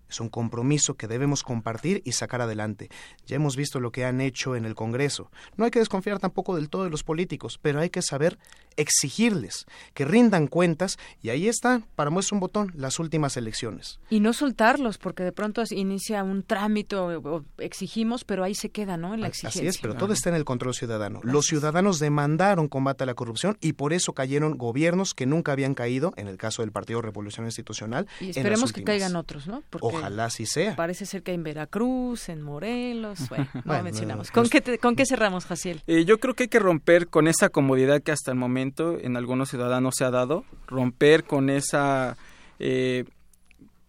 Es 0.09 0.21
un 0.21 0.29
compromiso 0.29 0.95
que 0.95 1.09
debemos 1.09 1.43
compartir 1.43 2.03
y 2.05 2.13
sacar 2.13 2.41
adelante. 2.41 2.89
Ya 3.27 3.37
hemos 3.37 3.57
visto 3.57 3.81
lo 3.81 3.93
que 3.93 4.05
han 4.05 4.21
hecho 4.21 4.57
en 4.57 4.65
el 4.65 4.75
Congreso. 4.75 5.31
No 5.57 5.65
hay 5.65 5.71
que 5.71 5.79
desconfiar 5.79 6.19
tampoco 6.19 6.57
del 6.57 6.69
todo 6.69 6.85
de 6.85 6.91
los 6.91 7.03
políticos, 7.03 7.59
pero 7.61 7.81
hay 7.81 7.91
que 7.91 8.03
saber 8.03 8.39
exigirles 8.77 9.67
que 9.95 10.05
rindan 10.05 10.47
cuentas 10.47 10.99
y 11.23 11.31
ahí 11.31 11.49
está, 11.49 11.83
para 11.95 12.11
muestra 12.11 12.37
un 12.37 12.41
botón, 12.41 12.73
las 12.75 12.99
últimas 12.99 13.37
elecciones. 13.37 14.01
Y 14.11 14.21
no 14.21 14.33
soltarlos, 14.33 14.99
porque 14.99 15.23
de 15.23 15.33
pronto 15.33 15.63
inicia 15.71 16.23
un 16.23 16.43
trámite 16.43 16.97
o, 16.97 17.45
exigimos, 17.59 18.25
pero 18.25 18.45
ahí 18.45 18.55
se 18.55 18.71
queda, 18.71 18.97
¿no? 18.97 19.15
En 19.15 19.21
la 19.21 19.29
exigencia. 19.29 19.61
Así 19.61 19.69
es, 19.69 19.79
pero 19.79 19.95
todo 19.95 20.13
está 20.13 20.29
en 20.31 20.37
el 20.37 20.45
control 20.45 20.75
ciudadano. 20.75 21.21
Los 21.23 21.47
ciudadanos 21.47 21.99
demandaron 21.99 22.69
combate 22.69 23.05
a 23.05 23.07
la 23.07 23.15
corrupción 23.15 23.57
y 23.61 23.75
por 23.75 23.93
eso 23.93 24.13
cayeron 24.13 24.59
gobiernos 24.59 25.15
que 25.15 25.27
nunca 25.27 25.53
habían 25.53 25.75
caído, 25.75 26.13
en 26.17 26.29
el 26.29 26.37
caso 26.37 26.63
del 26.63 26.73
Partido 26.73 27.01
Revolución 27.01 27.47
Institucional. 27.47 28.07
Y 28.21 28.25
en 28.25 28.29
las 28.29 28.37
esperemos 28.39 28.73
que 28.73 28.85
caigan 28.85 29.17
otros, 29.17 29.47
¿no? 29.47 29.63
Porque 29.71 30.04
Ojalá 30.05 30.27
así 30.27 30.47
sea. 30.47 30.77
Parece 30.77 31.07
ser 31.07 31.23
que 31.23 31.33
en 31.33 31.43
Veracruz, 31.43 32.29
en 32.29 32.43
Morelos, 32.43 33.19
bueno, 33.29 33.47
no 33.55 33.63
Bueno, 33.65 33.85
mencionamos. 33.85 34.29
no, 34.29 34.33
¿Con, 34.35 34.43
pues- 34.45 34.51
qué 34.51 34.61
te- 34.61 34.79
¿Con 34.79 34.97
qué 34.97 35.07
cerramos, 35.07 35.47
Jaciel? 35.47 35.83
Eh, 35.87 36.05
yo 36.05 36.19
creo 36.19 36.35
que 36.35 36.45
hay 36.45 36.49
que 36.49 36.59
romper 36.59 37.09
con 37.09 37.27
esa 37.29 37.49
comodidad 37.49 38.03
que 38.03 38.13
hasta 38.13 38.31
el 38.31 38.37
momento 38.39 38.99
en 39.01 39.17
algunos 39.17 39.49
ciudadanos 39.51 39.95
se 39.97 40.05
ha 40.05 40.11
dado, 40.11 40.45
romper 40.67 41.25
con 41.25 41.51
esa 41.51 42.17
eh, 42.59 43.05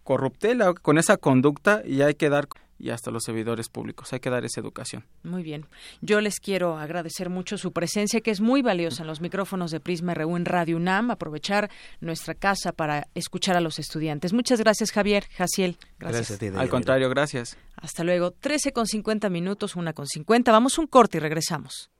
corruptela, 0.04 0.72
con 0.74 0.98
esa 0.98 1.16
conducta 1.16 1.82
y 1.84 2.02
hay 2.02 2.14
que 2.14 2.28
dar, 2.28 2.48
y 2.78 2.90
hasta 2.90 3.10
los 3.10 3.24
servidores 3.24 3.68
públicos, 3.68 4.12
hay 4.12 4.20
que 4.20 4.30
dar 4.30 4.44
esa 4.44 4.60
educación. 4.60 5.04
Muy 5.22 5.42
bien. 5.42 5.66
Yo 6.00 6.20
les 6.20 6.40
quiero 6.40 6.78
agradecer 6.78 7.30
mucho 7.30 7.58
su 7.58 7.72
presencia, 7.72 8.20
que 8.20 8.30
es 8.30 8.40
muy 8.40 8.62
valiosa 8.62 9.02
en 9.02 9.06
los 9.06 9.20
micrófonos 9.20 9.70
de 9.70 9.80
Prisma 9.80 10.14
RU 10.14 10.36
en 10.36 10.44
Radio 10.44 10.76
UNAM, 10.76 11.10
aprovechar 11.10 11.70
nuestra 12.00 12.34
casa 12.34 12.72
para 12.72 13.08
escuchar 13.14 13.56
a 13.56 13.60
los 13.60 13.78
estudiantes. 13.78 14.32
Muchas 14.32 14.60
gracias, 14.60 14.92
Javier. 14.92 15.26
Jaciel, 15.36 15.78
gracias. 15.98 16.40
Al 16.42 16.68
contrario, 16.68 17.08
gracias. 17.08 17.56
Hasta 17.76 18.04
luego. 18.04 18.30
13 18.30 18.72
con 18.72 18.86
50 18.86 19.28
minutos, 19.30 19.76
una 19.76 19.92
con 19.92 20.06
50. 20.06 20.52
Vamos 20.52 20.78
un 20.78 20.86
corte 20.86 21.18
y 21.18 21.20
regresamos. 21.20 21.90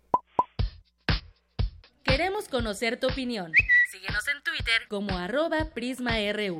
Queremos 2.04 2.48
conocer 2.48 3.00
tu 3.00 3.08
opinión. 3.08 3.52
Síguenos 3.90 4.26
en 4.28 4.42
Twitter 4.42 4.82
como 4.88 5.18
arroba 5.18 5.70
PrismaRU. 5.74 6.58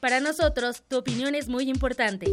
Para 0.00 0.18
nosotros, 0.20 0.82
tu 0.88 0.96
opinión 0.96 1.34
es 1.34 1.48
muy 1.48 1.68
importante. 1.68 2.26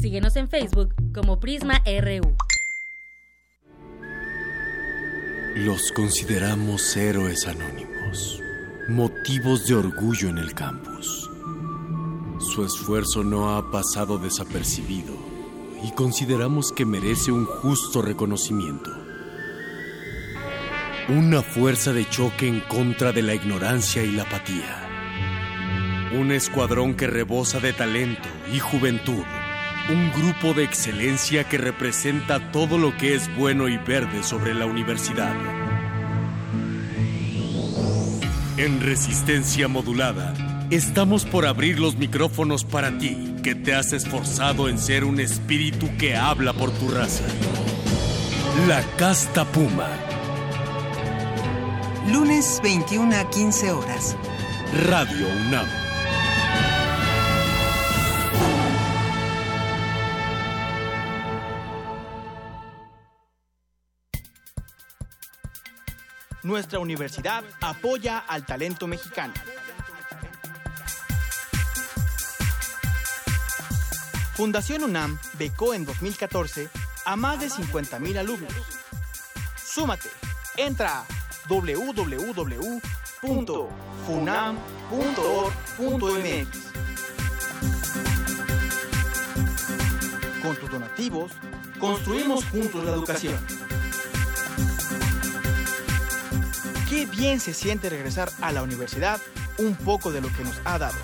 Síguenos 0.00 0.34
en 0.36 0.48
Facebook 0.48 0.94
como 1.12 1.38
PrismaRU. 1.40 2.36
Los 5.56 5.92
consideramos 5.92 6.96
héroes 6.96 7.46
anónimos, 7.46 8.40
motivos 8.88 9.66
de 9.66 9.74
orgullo 9.74 10.30
en 10.30 10.38
el 10.38 10.54
campus. 10.54 11.28
Su 12.38 12.64
esfuerzo 12.64 13.22
no 13.22 13.54
ha 13.54 13.70
pasado 13.70 14.16
desapercibido 14.16 15.14
y 15.82 15.90
consideramos 15.92 16.72
que 16.72 16.86
merece 16.86 17.30
un 17.30 17.44
justo 17.44 18.00
reconocimiento. 18.00 18.90
Una 21.10 21.42
fuerza 21.42 21.92
de 21.92 22.08
choque 22.08 22.48
en 22.48 22.60
contra 22.60 23.12
de 23.12 23.20
la 23.20 23.34
ignorancia 23.34 24.02
y 24.02 24.12
la 24.12 24.22
apatía. 24.22 24.87
Un 26.12 26.32
escuadrón 26.32 26.94
que 26.94 27.06
rebosa 27.06 27.60
de 27.60 27.74
talento 27.74 28.28
y 28.50 28.58
juventud. 28.58 29.22
Un 29.90 30.10
grupo 30.12 30.54
de 30.54 30.64
excelencia 30.64 31.44
que 31.44 31.58
representa 31.58 32.50
todo 32.50 32.78
lo 32.78 32.96
que 32.96 33.14
es 33.14 33.34
bueno 33.36 33.68
y 33.68 33.76
verde 33.76 34.22
sobre 34.22 34.54
la 34.54 34.64
universidad. 34.64 35.34
En 38.56 38.80
resistencia 38.80 39.68
modulada, 39.68 40.32
estamos 40.70 41.26
por 41.26 41.46
abrir 41.46 41.78
los 41.78 41.96
micrófonos 41.96 42.64
para 42.64 42.96
ti, 42.96 43.34
que 43.42 43.54
te 43.54 43.74
has 43.74 43.92
esforzado 43.92 44.70
en 44.70 44.78
ser 44.78 45.04
un 45.04 45.20
espíritu 45.20 45.88
que 45.98 46.16
habla 46.16 46.54
por 46.54 46.70
tu 46.70 46.88
raza. 46.88 47.24
La 48.66 48.82
casta 48.96 49.44
puma, 49.44 49.90
lunes 52.10 52.60
21 52.62 53.14
a 53.14 53.28
15 53.28 53.72
horas. 53.72 54.16
Radio 54.86 55.26
UNAM. 55.46 55.87
Nuestra 66.48 66.78
universidad 66.78 67.44
apoya 67.60 68.20
al 68.20 68.46
talento 68.46 68.86
mexicano. 68.86 69.34
Fundación 74.32 74.84
UNAM 74.84 75.18
becó 75.34 75.74
en 75.74 75.84
2014 75.84 76.70
a 77.04 77.16
más 77.16 77.38
de 77.40 77.50
50.000 77.50 78.16
alumnos. 78.16 78.50
Súmate, 79.62 80.08
entra 80.56 81.00
a 81.00 81.06
www.funam.org.mx. 81.50 82.08
Con 90.42 90.56
tus 90.56 90.70
donativos, 90.70 91.30
construimos 91.78 92.42
juntos 92.46 92.82
la 92.84 92.92
educación. 92.92 93.36
Qué 96.98 97.06
bien 97.06 97.38
se 97.38 97.54
siente 97.54 97.88
regresar 97.88 98.28
a 98.42 98.50
la 98.50 98.60
universidad 98.60 99.20
un 99.58 99.76
poco 99.76 100.10
de 100.10 100.20
lo 100.20 100.26
que 100.36 100.42
nos 100.42 100.60
ha 100.64 100.80
dado. 100.80 100.98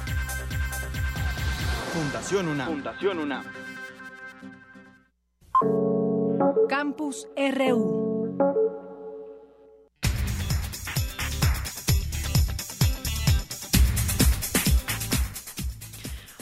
Fundación 1.92 2.49
UNAM. 2.49 2.66
Fundación 2.66 3.20
UNAM. 3.20 3.45
Campus 6.68 7.28
RU. 7.36 8.24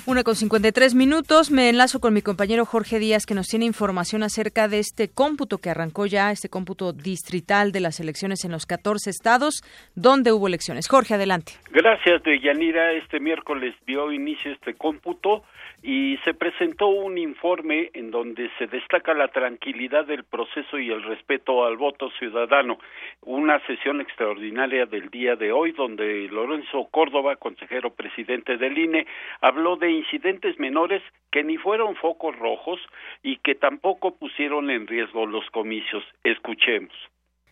Una 0.05 0.24
con 0.24 0.34
53 0.34 0.96
minutos. 0.96 1.53
Me 1.53 1.68
enlazo 1.68 2.00
con 2.00 2.12
mi 2.12 2.22
compañero 2.22 2.64
Jorge 2.64 2.98
Díaz, 2.98 3.24
que 3.24 3.34
nos 3.34 3.46
tiene 3.46 3.66
información 3.66 4.24
acerca 4.24 4.66
de 4.66 4.80
este 4.80 5.09
cómputo 5.09 5.59
que 5.59 5.70
arrancó 5.70 6.07
ya, 6.07 6.32
este 6.32 6.48
cómputo 6.48 6.92
distrital 6.92 7.70
de 7.70 7.78
las 7.78 8.00
elecciones 8.00 8.44
en 8.44 8.50
los 8.50 8.66
14 8.66 9.11
estados 9.11 9.62
donde 9.94 10.32
hubo 10.32 10.48
elecciones. 10.48 10.88
Jorge, 10.88 11.14
adelante. 11.14 11.53
Gracias, 11.70 12.20
Deyanira. 12.24 12.90
Este 12.94 13.20
miércoles 13.20 13.76
dio 13.86 14.11
inicio 14.11 14.50
este 14.50 14.74
cómputo 14.74 15.44
y 15.83 16.16
se 16.24 16.33
presentó 16.33 16.87
un 16.87 17.18
informe 17.18 17.91
en 17.93 18.12
donde 18.12 18.49
se 18.57 18.68
destaca 18.68 19.14
la 19.14 19.28
tranquilidad 19.28 20.07
del 20.07 20.22
proceso 20.22 20.78
y 20.78 20.91
el 20.91 21.03
respeto 21.03 21.64
al 21.64 21.76
voto 21.76 22.09
ciudadano. 22.18 22.78
Una 23.22 23.59
sesión 23.66 24.01
extraordinaria 24.01 24.87
del 24.87 25.11
día 25.11 25.35
de 25.35 25.51
hoy 25.51 25.72
donde 25.72 26.28
Lorenzo 26.28 26.89
Córdoba, 26.91 27.35
consejero 27.35 27.93
presidente 27.95 28.57
del 28.57 28.78
INE, 28.78 29.07
habló 29.41 29.76
de 29.76 29.91
incidentes 29.91 30.57
menores 30.61 31.03
que 31.33 31.43
ni 31.43 31.57
fueron 31.57 31.97
focos 31.97 32.39
rojos 32.39 32.78
y 33.24 33.39
que 33.39 33.57
tampoco 33.57 34.14
pusieron 34.14 34.70
en 34.70 34.87
riesgo 34.87 35.26
los 35.26 35.45
comicios. 35.51 36.05
Escuchemos. 36.22 36.93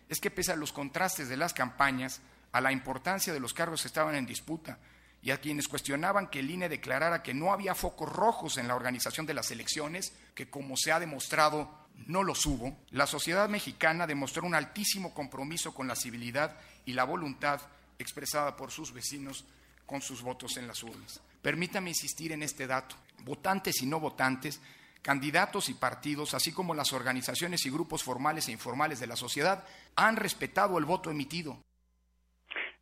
Es 0.09 0.21
que 0.21 0.31
pese 0.31 0.53
a 0.53 0.57
los 0.57 0.73
contrastes 0.73 1.29
de 1.29 1.37
las 1.37 1.53
campañas, 1.53 2.23
a 2.53 2.61
la 2.61 2.71
importancia 2.71 3.33
de 3.33 3.41
los 3.41 3.55
cargos 3.55 3.83
que 3.83 3.89
estaban 3.89 4.15
en 4.15 4.27
disputa, 4.27 4.79
y 5.23 5.31
a 5.31 5.41
quienes 5.41 5.69
cuestionaban 5.69 6.29
que 6.29 6.41
el 6.41 6.51
INE 6.51 6.69
declarara 6.69 7.23
que 7.23 7.35
no 7.35 7.53
había 7.53 7.75
focos 7.75 8.11
rojos 8.11 8.57
en 8.57 8.69
la 8.69 8.75
organización 8.75 9.27
de 9.27 9.35
las 9.35 9.51
elecciones, 9.51 10.13
que 10.35 10.49
como 10.49 10.77
se 10.77 10.93
ha 10.93 11.01
demostrado 11.01 11.71
no 12.07 12.23
los 12.23 12.47
hubo, 12.47 12.77
la 12.91 13.07
sociedad 13.07 13.49
mexicana 13.49 14.07
demostró 14.07 14.47
un 14.47 14.55
altísimo 14.55 15.13
compromiso 15.13 15.75
con 15.75 15.87
la 15.87 15.97
civilidad 15.97 16.57
y 16.87 16.95
la 16.95 17.05
voluntad 17.05 17.61
expresada 17.99 18.57
por 18.57 18.71
sus 18.71 18.93
vecinos 18.93 19.45
con 19.85 20.01
sus 20.01 20.23
votos 20.23 20.57
en 20.57 20.67
las 20.67 20.83
urnas. 20.83 21.21
Permítame 21.43 21.91
insistir 21.91 22.33
en 22.33 22.43
este 22.43 22.67
dato. 22.67 22.97
Votantes 23.25 23.83
y 23.83 23.87
no 23.87 24.01
votantes, 24.01 24.61
candidatos 25.03 25.69
y 25.69 25.75
partidos, 25.75 26.35
así 26.35 26.53
como 26.53 26.75
las 26.75 26.93
organizaciones 26.93 27.67
y 27.67 27.71
grupos 27.71 28.03
formales 28.03 28.49
e 28.49 28.53
informales 28.53 29.01
de 29.01 29.07
la 29.07 29.17
sociedad, 29.17 29.65
han 29.97 30.17
respetado 30.17 30.79
el 30.79 30.85
voto 30.85 31.11
emitido. 31.11 31.59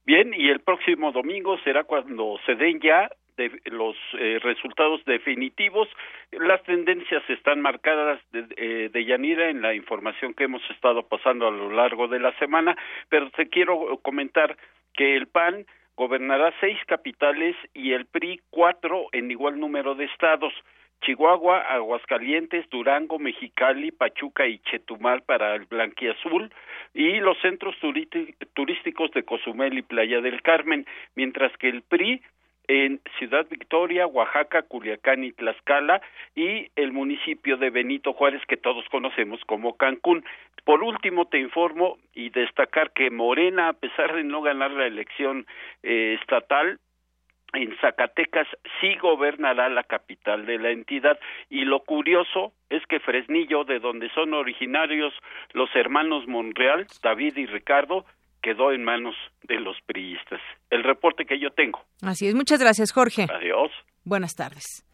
Bien, 0.08 0.32
y 0.32 0.48
el 0.48 0.60
próximo 0.60 1.12
domingo 1.12 1.58
será 1.58 1.84
cuando 1.84 2.40
se 2.46 2.54
den 2.54 2.80
ya 2.80 3.10
de 3.36 3.52
los 3.66 3.94
eh, 4.14 4.38
resultados 4.42 5.04
definitivos. 5.04 5.86
Las 6.32 6.62
tendencias 6.62 7.22
están 7.28 7.60
marcadas 7.60 8.18
de, 8.32 8.46
eh, 8.56 8.88
de, 8.90 9.04
Yanira 9.04 9.50
en 9.50 9.60
la 9.60 9.74
información 9.74 10.32
que 10.32 10.44
hemos 10.44 10.62
estado 10.70 11.06
pasando 11.06 11.46
a 11.46 11.50
lo 11.50 11.70
largo 11.70 12.08
de 12.08 12.20
la 12.20 12.32
semana, 12.38 12.74
pero 13.10 13.28
te 13.32 13.50
quiero 13.50 13.98
comentar 14.00 14.56
que 14.94 15.14
el 15.14 15.26
PAN 15.26 15.66
gobernará 15.94 16.54
seis 16.58 16.78
capitales 16.86 17.54
y 17.74 17.92
el 17.92 18.06
PRI 18.06 18.40
cuatro 18.48 19.08
en 19.12 19.30
igual 19.30 19.60
número 19.60 19.94
de 19.94 20.06
estados. 20.06 20.54
Chihuahua, 21.02 21.60
Aguascalientes, 21.60 22.68
Durango, 22.70 23.18
Mexicali, 23.18 23.90
Pachuca 23.90 24.46
y 24.46 24.58
Chetumal 24.58 25.22
para 25.22 25.54
el 25.54 25.66
Blanquiazul 25.66 26.52
y 26.94 27.20
los 27.20 27.38
centros 27.40 27.76
turísticos 28.54 29.10
de 29.12 29.22
Cozumel 29.22 29.78
y 29.78 29.82
Playa 29.82 30.20
del 30.20 30.42
Carmen, 30.42 30.86
mientras 31.14 31.56
que 31.58 31.68
el 31.68 31.82
PRI 31.82 32.22
en 32.68 33.00
Ciudad 33.18 33.46
Victoria, 33.48 34.06
Oaxaca, 34.06 34.62
Culiacán 34.62 35.24
y 35.24 35.32
Tlaxcala 35.32 36.02
y 36.34 36.68
el 36.76 36.92
municipio 36.92 37.56
de 37.56 37.70
Benito 37.70 38.12
Juárez 38.12 38.42
que 38.46 38.58
todos 38.58 38.84
conocemos 38.90 39.40
como 39.46 39.76
Cancún. 39.76 40.24
Por 40.64 40.82
último, 40.82 41.24
te 41.24 41.40
informo 41.40 41.96
y 42.14 42.28
destacar 42.28 42.92
que 42.92 43.10
Morena, 43.10 43.70
a 43.70 43.72
pesar 43.72 44.14
de 44.14 44.22
no 44.22 44.42
ganar 44.42 44.70
la 44.70 44.86
elección 44.86 45.46
eh, 45.82 46.18
estatal, 46.20 46.78
en 47.52 47.76
Zacatecas 47.80 48.46
sí 48.80 48.94
gobernará 48.96 49.68
la 49.68 49.82
capital 49.82 50.46
de 50.46 50.58
la 50.58 50.70
entidad 50.70 51.18
y 51.48 51.64
lo 51.64 51.80
curioso 51.80 52.52
es 52.68 52.82
que 52.86 53.00
Fresnillo, 53.00 53.64
de 53.64 53.78
donde 53.78 54.10
son 54.10 54.34
originarios 54.34 55.14
los 55.52 55.70
hermanos 55.74 56.26
Monreal, 56.26 56.86
David 57.02 57.36
y 57.36 57.46
Ricardo, 57.46 58.04
quedó 58.42 58.72
en 58.72 58.84
manos 58.84 59.14
de 59.44 59.60
los 59.60 59.76
priistas. 59.86 60.40
El 60.70 60.84
reporte 60.84 61.24
que 61.24 61.38
yo 61.38 61.50
tengo. 61.50 61.80
Así 62.02 62.28
es, 62.28 62.34
muchas 62.34 62.60
gracias 62.60 62.92
Jorge. 62.92 63.26
Adiós. 63.30 63.70
Buenas 64.04 64.34
tardes. 64.34 64.84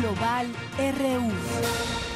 Global 0.00 0.46
RU. 0.78 2.09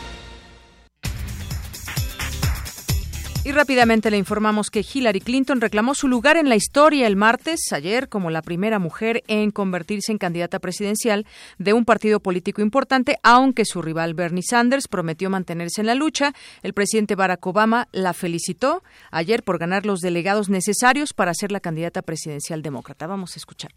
Y 3.44 3.52
rápidamente 3.52 4.10
le 4.10 4.16
informamos 4.16 4.70
que 4.70 4.82
Hillary 4.90 5.20
Clinton 5.20 5.60
reclamó 5.60 5.94
su 5.94 6.08
lugar 6.08 6.38
en 6.38 6.48
la 6.48 6.56
historia 6.56 7.06
el 7.06 7.14
martes, 7.14 7.60
ayer, 7.72 8.08
como 8.08 8.30
la 8.30 8.40
primera 8.40 8.78
mujer 8.78 9.22
en 9.28 9.50
convertirse 9.50 10.12
en 10.12 10.18
candidata 10.18 10.60
presidencial 10.60 11.26
de 11.58 11.74
un 11.74 11.84
partido 11.84 12.20
político 12.20 12.62
importante, 12.62 13.18
aunque 13.22 13.66
su 13.66 13.82
rival 13.82 14.14
Bernie 14.14 14.42
Sanders 14.42 14.88
prometió 14.88 15.28
mantenerse 15.28 15.82
en 15.82 15.88
la 15.88 15.94
lucha. 15.94 16.32
El 16.62 16.72
presidente 16.72 17.16
Barack 17.16 17.46
Obama 17.46 17.86
la 17.92 18.14
felicitó 18.14 18.82
ayer 19.10 19.42
por 19.42 19.58
ganar 19.58 19.84
los 19.84 20.00
delegados 20.00 20.48
necesarios 20.48 21.12
para 21.12 21.34
ser 21.34 21.52
la 21.52 21.60
candidata 21.60 22.00
presidencial 22.00 22.62
demócrata. 22.62 23.06
Vamos 23.06 23.36
a 23.36 23.38
escuchar. 23.38 23.72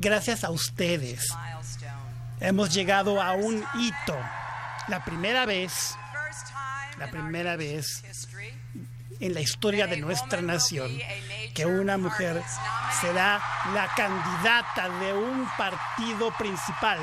Gracias 0.00 0.42
a 0.42 0.50
ustedes 0.50 1.28
hemos 2.40 2.74
llegado 2.74 3.22
a 3.22 3.34
un 3.34 3.62
hito. 3.78 4.16
La 4.88 5.04
primera 5.04 5.46
vez 5.46 5.94
la 6.98 7.10
primera 7.10 7.56
vez 7.56 8.02
en 9.20 9.34
la 9.34 9.40
historia 9.40 9.86
de 9.86 9.96
nuestra 9.98 10.40
nación 10.42 10.90
que 11.54 11.66
una 11.66 11.98
mujer 11.98 12.42
será 13.00 13.40
la 13.74 13.88
candidata 13.96 14.88
de 15.00 15.12
un 15.12 15.46
partido 15.56 16.32
principal 16.38 16.98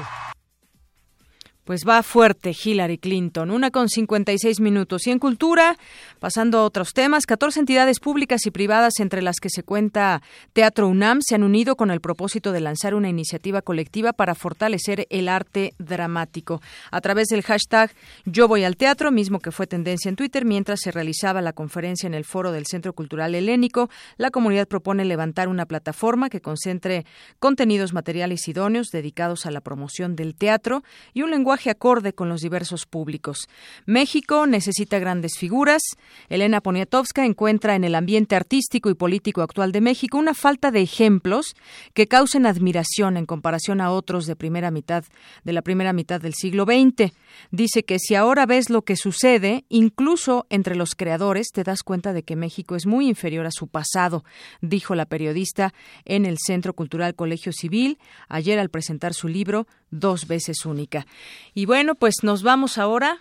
pues 1.65 1.83
va 1.83 2.03
fuerte 2.03 2.55
Hillary 2.63 2.99
Clinton, 2.99 3.49
una 3.49 3.71
con 3.71 3.89
56 3.89 4.59
minutos. 4.61 5.07
Y 5.07 5.11
en 5.11 5.17
cultura, 5.17 5.77
pasando 6.25 6.57
a 6.57 6.63
otros 6.63 6.93
temas, 6.93 7.25
14 7.25 7.61
entidades 7.61 7.99
públicas 7.99 8.45
y 8.45 8.51
privadas, 8.51 8.99
entre 8.99 9.21
las 9.21 9.37
que 9.39 9.49
se 9.49 9.63
cuenta 9.63 10.21
Teatro 10.53 10.87
UNAM, 10.87 11.21
se 11.21 11.35
han 11.35 11.43
unido 11.43 11.75
con 11.75 11.89
el 11.89 12.01
propósito 12.01 12.51
de 12.51 12.59
lanzar 12.59 12.95
una 12.95 13.09
iniciativa 13.09 13.61
colectiva 13.61 14.11
para 14.11 14.35
fortalecer 14.35 15.07
el 15.09 15.29
arte 15.29 15.73
dramático. 15.79 16.61
A 16.91 16.99
través 16.99 17.27
del 17.27 17.43
hashtag 17.43 17.91
Yo 18.25 18.47
voy 18.47 18.63
al 18.65 18.75
teatro, 18.75 19.11
mismo 19.11 19.39
que 19.39 19.51
fue 19.51 19.67
tendencia 19.67 20.09
en 20.09 20.17
Twitter, 20.17 20.45
mientras 20.45 20.81
se 20.81 20.91
realizaba 20.91 21.41
la 21.41 21.53
conferencia 21.53 22.07
en 22.07 22.13
el 22.13 22.25
foro 22.25 22.51
del 22.51 22.65
Centro 22.65 22.93
Cultural 22.93 23.33
Helénico, 23.33 23.89
la 24.17 24.31
comunidad 24.31 24.67
propone 24.67 25.05
levantar 25.05 25.47
una 25.47 25.65
plataforma 25.65 26.29
que 26.29 26.41
concentre 26.41 27.05
contenidos 27.39 27.93
materiales 27.93 28.47
idóneos 28.47 28.87
dedicados 28.91 29.45
a 29.45 29.51
la 29.51 29.61
promoción 29.61 30.15
del 30.15 30.35
teatro 30.35 30.83
y 31.13 31.21
un 31.21 31.29
lenguaje 31.29 31.45
lenguaje 31.45 31.69
acorde 31.69 32.13
con 32.13 32.27
los 32.27 32.41
diversos 32.41 32.87
públicos. 32.87 33.47
México 33.85 34.47
necesita 34.47 34.97
grandes 34.97 35.37
figuras. 35.37 35.83
Elena 36.29 36.61
Poniatowska 36.61 37.25
encuentra 37.25 37.75
en 37.75 37.83
el 37.83 37.95
ambiente 37.95 38.35
artístico 38.35 38.89
y 38.89 38.93
político 38.93 39.41
actual 39.41 39.71
de 39.71 39.81
México 39.81 40.17
una 40.17 40.33
falta 40.33 40.71
de 40.71 40.81
ejemplos 40.81 41.55
que 41.93 42.07
causen 42.07 42.45
admiración 42.45 43.17
en 43.17 43.25
comparación 43.25 43.81
a 43.81 43.91
otros 43.91 44.25
de 44.25 44.35
primera 44.35 44.71
mitad 44.71 45.03
de 45.43 45.53
la 45.53 45.61
primera 45.61 45.93
mitad 45.93 46.21
del 46.21 46.33
siglo 46.33 46.65
XX. 46.65 47.11
Dice 47.51 47.83
que 47.83 47.99
si 47.99 48.15
ahora 48.15 48.45
ves 48.45 48.69
lo 48.69 48.83
que 48.83 48.95
sucede, 48.95 49.65
incluso 49.69 50.45
entre 50.49 50.75
los 50.75 50.95
creadores, 50.95 51.47
te 51.53 51.63
das 51.63 51.83
cuenta 51.83 52.13
de 52.13 52.23
que 52.23 52.35
México 52.35 52.75
es 52.75 52.85
muy 52.85 53.07
inferior 53.07 53.45
a 53.45 53.51
su 53.51 53.67
pasado, 53.67 54.23
dijo 54.61 54.95
la 54.95 55.05
periodista 55.05 55.73
en 56.05 56.25
el 56.25 56.37
Centro 56.37 56.73
Cultural 56.73 57.15
Colegio 57.15 57.51
Civil 57.53 57.97
ayer 58.27 58.59
al 58.59 58.69
presentar 58.69 59.13
su 59.13 59.27
libro 59.27 59.67
Dos 59.91 60.27
veces 60.27 60.65
única. 60.65 61.05
Y 61.53 61.65
bueno, 61.65 61.95
pues 61.95 62.15
nos 62.23 62.43
vamos 62.43 62.77
ahora 62.77 63.19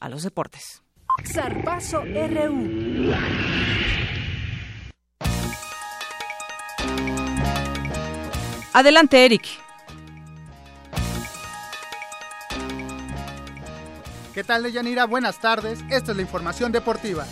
a 0.00 0.08
los 0.08 0.22
deportes. 0.22 0.82
Zarpazo 1.24 2.02
RU. 2.02 3.12
Adelante, 8.72 9.24
Eric. 9.24 9.44
¿Qué 14.34 14.44
tal, 14.44 14.64
Deyanira? 14.64 15.06
Buenas 15.06 15.40
tardes. 15.40 15.82
Esta 15.90 16.10
es 16.10 16.16
la 16.16 16.22
información 16.22 16.70
deportiva. 16.70 17.24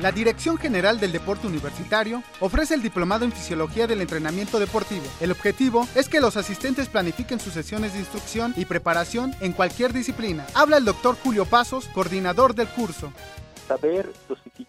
La 0.00 0.12
Dirección 0.12 0.58
General 0.58 1.00
del 1.00 1.10
Deporte 1.10 1.48
Universitario 1.48 2.22
ofrece 2.38 2.74
el 2.74 2.82
diplomado 2.82 3.24
en 3.24 3.32
Fisiología 3.32 3.88
del 3.88 4.00
Entrenamiento 4.00 4.60
Deportivo. 4.60 5.04
El 5.20 5.32
objetivo 5.32 5.88
es 5.96 6.08
que 6.08 6.20
los 6.20 6.36
asistentes 6.36 6.88
planifiquen 6.88 7.40
sus 7.40 7.52
sesiones 7.52 7.94
de 7.94 7.98
instrucción 7.98 8.54
y 8.56 8.64
preparación 8.64 9.34
en 9.40 9.52
cualquier 9.52 9.92
disciplina. 9.92 10.46
Habla 10.54 10.76
el 10.76 10.84
doctor 10.84 11.16
Julio 11.22 11.46
Pasos, 11.46 11.88
coordinador 11.88 12.54
del 12.54 12.68
curso 12.68 13.12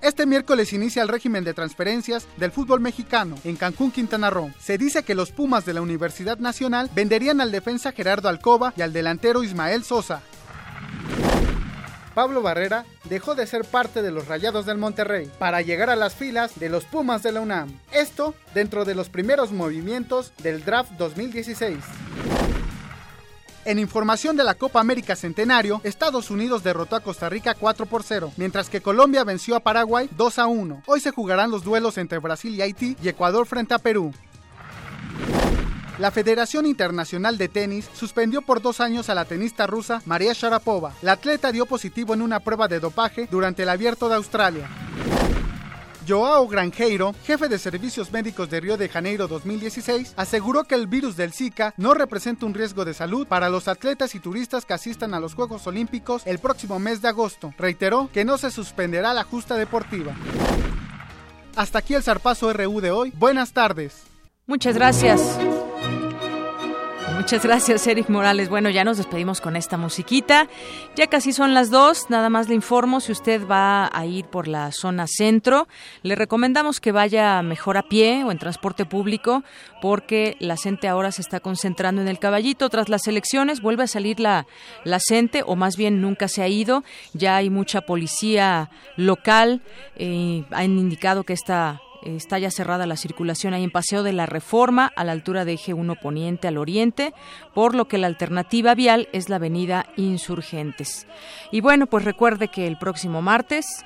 Este 0.00 0.24
miércoles 0.24 0.72
inicia 0.72 1.02
el 1.02 1.08
régimen 1.08 1.44
de 1.44 1.52
transferencias 1.52 2.26
del 2.38 2.52
fútbol 2.52 2.80
mexicano 2.80 3.36
en 3.44 3.56
Cancún, 3.56 3.90
Quintana 3.90 4.30
Roo. 4.30 4.50
Se 4.58 4.78
dice 4.78 5.02
que 5.02 5.14
los 5.14 5.30
Pumas 5.30 5.66
de 5.66 5.74
la 5.74 5.82
Universidad 5.82 6.38
Nacional 6.38 6.88
venderían 6.94 7.42
al 7.42 7.52
defensa 7.52 7.92
Gerardo 7.92 8.30
Alcoba 8.30 8.72
y 8.76 8.82
al 8.82 8.94
delantero 8.94 9.42
Ismael 9.42 9.84
Sosa. 9.84 10.22
Pablo 12.20 12.42
Barrera 12.42 12.84
dejó 13.04 13.34
de 13.34 13.46
ser 13.46 13.64
parte 13.64 14.02
de 14.02 14.10
los 14.10 14.28
Rayados 14.28 14.66
del 14.66 14.76
Monterrey 14.76 15.30
para 15.38 15.62
llegar 15.62 15.88
a 15.88 15.96
las 15.96 16.14
filas 16.14 16.60
de 16.60 16.68
los 16.68 16.84
Pumas 16.84 17.22
de 17.22 17.32
la 17.32 17.40
UNAM. 17.40 17.74
Esto 17.92 18.34
dentro 18.52 18.84
de 18.84 18.94
los 18.94 19.08
primeros 19.08 19.52
movimientos 19.52 20.34
del 20.42 20.62
draft 20.62 20.90
2016. 20.98 21.78
En 23.64 23.78
información 23.78 24.36
de 24.36 24.44
la 24.44 24.54
Copa 24.54 24.80
América 24.80 25.16
Centenario, 25.16 25.80
Estados 25.82 26.30
Unidos 26.30 26.62
derrotó 26.62 26.94
a 26.94 27.00
Costa 27.00 27.30
Rica 27.30 27.54
4 27.54 27.86
por 27.86 28.02
0, 28.02 28.34
mientras 28.36 28.68
que 28.68 28.82
Colombia 28.82 29.24
venció 29.24 29.56
a 29.56 29.60
Paraguay 29.60 30.10
2 30.14 30.38
a 30.40 30.46
1. 30.46 30.82
Hoy 30.84 31.00
se 31.00 31.12
jugarán 31.12 31.50
los 31.50 31.64
duelos 31.64 31.96
entre 31.96 32.18
Brasil 32.18 32.54
y 32.54 32.60
Haití 32.60 32.98
y 33.02 33.08
Ecuador 33.08 33.46
frente 33.46 33.72
a 33.72 33.78
Perú. 33.78 34.12
La 36.00 36.10
Federación 36.10 36.64
Internacional 36.64 37.36
de 37.36 37.48
Tenis 37.48 37.90
suspendió 37.92 38.40
por 38.40 38.62
dos 38.62 38.80
años 38.80 39.10
a 39.10 39.14
la 39.14 39.26
tenista 39.26 39.66
rusa 39.66 40.00
María 40.06 40.32
Sharapova. 40.32 40.94
La 41.02 41.12
atleta 41.12 41.52
dio 41.52 41.66
positivo 41.66 42.14
en 42.14 42.22
una 42.22 42.40
prueba 42.40 42.68
de 42.68 42.80
dopaje 42.80 43.28
durante 43.30 43.64
el 43.64 43.68
Abierto 43.68 44.08
de 44.08 44.14
Australia. 44.14 44.66
Joao 46.08 46.48
Granjeiro, 46.48 47.14
jefe 47.24 47.50
de 47.50 47.58
servicios 47.58 48.10
médicos 48.12 48.48
de 48.48 48.60
Río 48.60 48.78
de 48.78 48.88
Janeiro 48.88 49.28
2016, 49.28 50.14
aseguró 50.16 50.64
que 50.64 50.74
el 50.74 50.86
virus 50.86 51.18
del 51.18 51.34
Zika 51.34 51.74
no 51.76 51.92
representa 51.92 52.46
un 52.46 52.54
riesgo 52.54 52.86
de 52.86 52.94
salud 52.94 53.26
para 53.26 53.50
los 53.50 53.68
atletas 53.68 54.14
y 54.14 54.20
turistas 54.20 54.64
que 54.64 54.72
asistan 54.72 55.12
a 55.12 55.20
los 55.20 55.34
Juegos 55.34 55.66
Olímpicos 55.66 56.22
el 56.24 56.38
próximo 56.38 56.78
mes 56.78 57.02
de 57.02 57.08
agosto. 57.08 57.52
Reiteró 57.58 58.08
que 58.10 58.24
no 58.24 58.38
se 58.38 58.50
suspenderá 58.50 59.12
la 59.12 59.24
justa 59.24 59.54
deportiva. 59.56 60.14
Hasta 61.56 61.80
aquí 61.80 61.92
el 61.92 62.02
zarpazo 62.02 62.50
RU 62.54 62.80
de 62.80 62.90
hoy. 62.90 63.12
Buenas 63.18 63.52
tardes. 63.52 64.04
Muchas 64.46 64.74
gracias. 64.74 65.20
Muchas 67.20 67.44
gracias, 67.44 67.86
Eric 67.86 68.08
Morales. 68.08 68.48
Bueno, 68.48 68.70
ya 68.70 68.82
nos 68.82 68.96
despedimos 68.96 69.42
con 69.42 69.54
esta 69.54 69.76
musiquita. 69.76 70.48
Ya 70.96 71.06
casi 71.06 71.34
son 71.34 71.52
las 71.52 71.70
dos. 71.70 72.08
Nada 72.08 72.30
más 72.30 72.48
le 72.48 72.54
informo, 72.54 72.98
si 73.00 73.12
usted 73.12 73.46
va 73.46 73.90
a 73.92 74.06
ir 74.06 74.24
por 74.24 74.48
la 74.48 74.72
zona 74.72 75.06
centro, 75.06 75.68
le 76.02 76.14
recomendamos 76.14 76.80
que 76.80 76.92
vaya 76.92 77.42
mejor 77.42 77.76
a 77.76 77.82
pie 77.82 78.24
o 78.24 78.32
en 78.32 78.38
transporte 78.38 78.86
público, 78.86 79.44
porque 79.82 80.38
la 80.40 80.56
gente 80.56 80.88
ahora 80.88 81.12
se 81.12 81.20
está 81.20 81.40
concentrando 81.40 82.00
en 82.00 82.08
el 82.08 82.18
caballito. 82.18 82.70
Tras 82.70 82.88
las 82.88 83.06
elecciones 83.06 83.60
vuelve 83.60 83.82
a 83.82 83.86
salir 83.86 84.18
la, 84.18 84.46
la 84.84 84.98
gente, 85.06 85.42
o 85.44 85.56
más 85.56 85.76
bien 85.76 86.00
nunca 86.00 86.26
se 86.26 86.40
ha 86.40 86.48
ido. 86.48 86.84
Ya 87.12 87.36
hay 87.36 87.50
mucha 87.50 87.82
policía 87.82 88.70
local. 88.96 89.60
Eh, 89.96 90.46
han 90.50 90.78
indicado 90.78 91.24
que 91.24 91.34
esta 91.34 91.82
Está 92.02 92.38
ya 92.38 92.50
cerrada 92.50 92.86
la 92.86 92.96
circulación 92.96 93.54
ahí 93.54 93.64
en 93.64 93.70
Paseo 93.70 94.02
de 94.02 94.12
la 94.12 94.26
Reforma, 94.26 94.92
a 94.96 95.04
la 95.04 95.12
altura 95.12 95.44
de 95.44 95.54
Eje 95.54 95.74
1 95.74 95.96
Poniente 95.96 96.48
al 96.48 96.58
oriente, 96.58 97.12
por 97.54 97.74
lo 97.74 97.88
que 97.88 97.98
la 97.98 98.06
alternativa 98.06 98.74
vial 98.74 99.08
es 99.12 99.28
la 99.28 99.36
avenida 99.36 99.86
Insurgentes. 99.96 101.06
Y 101.50 101.60
bueno, 101.60 101.86
pues 101.86 102.04
recuerde 102.04 102.48
que 102.48 102.66
el 102.66 102.78
próximo 102.78 103.22
martes 103.22 103.84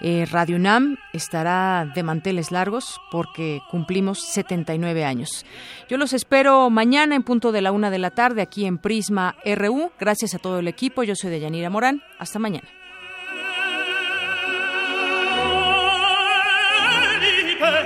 eh, 0.00 0.26
Radio 0.30 0.56
UNAM 0.56 0.98
estará 1.12 1.90
de 1.94 2.02
manteles 2.02 2.52
largos 2.52 3.00
porque 3.10 3.60
cumplimos 3.70 4.20
79 4.20 5.04
años. 5.04 5.46
Yo 5.88 5.96
los 5.96 6.12
espero 6.12 6.68
mañana 6.68 7.14
en 7.14 7.22
punto 7.22 7.50
de 7.50 7.62
la 7.62 7.72
una 7.72 7.90
de 7.90 7.98
la 7.98 8.10
tarde 8.10 8.42
aquí 8.42 8.66
en 8.66 8.78
Prisma 8.78 9.36
RU. 9.44 9.90
Gracias 9.98 10.34
a 10.34 10.38
todo 10.38 10.58
el 10.58 10.68
equipo. 10.68 11.02
Yo 11.02 11.16
soy 11.16 11.30
Deyanira 11.30 11.70
Morán. 11.70 12.02
Hasta 12.18 12.38
mañana. 12.38 12.68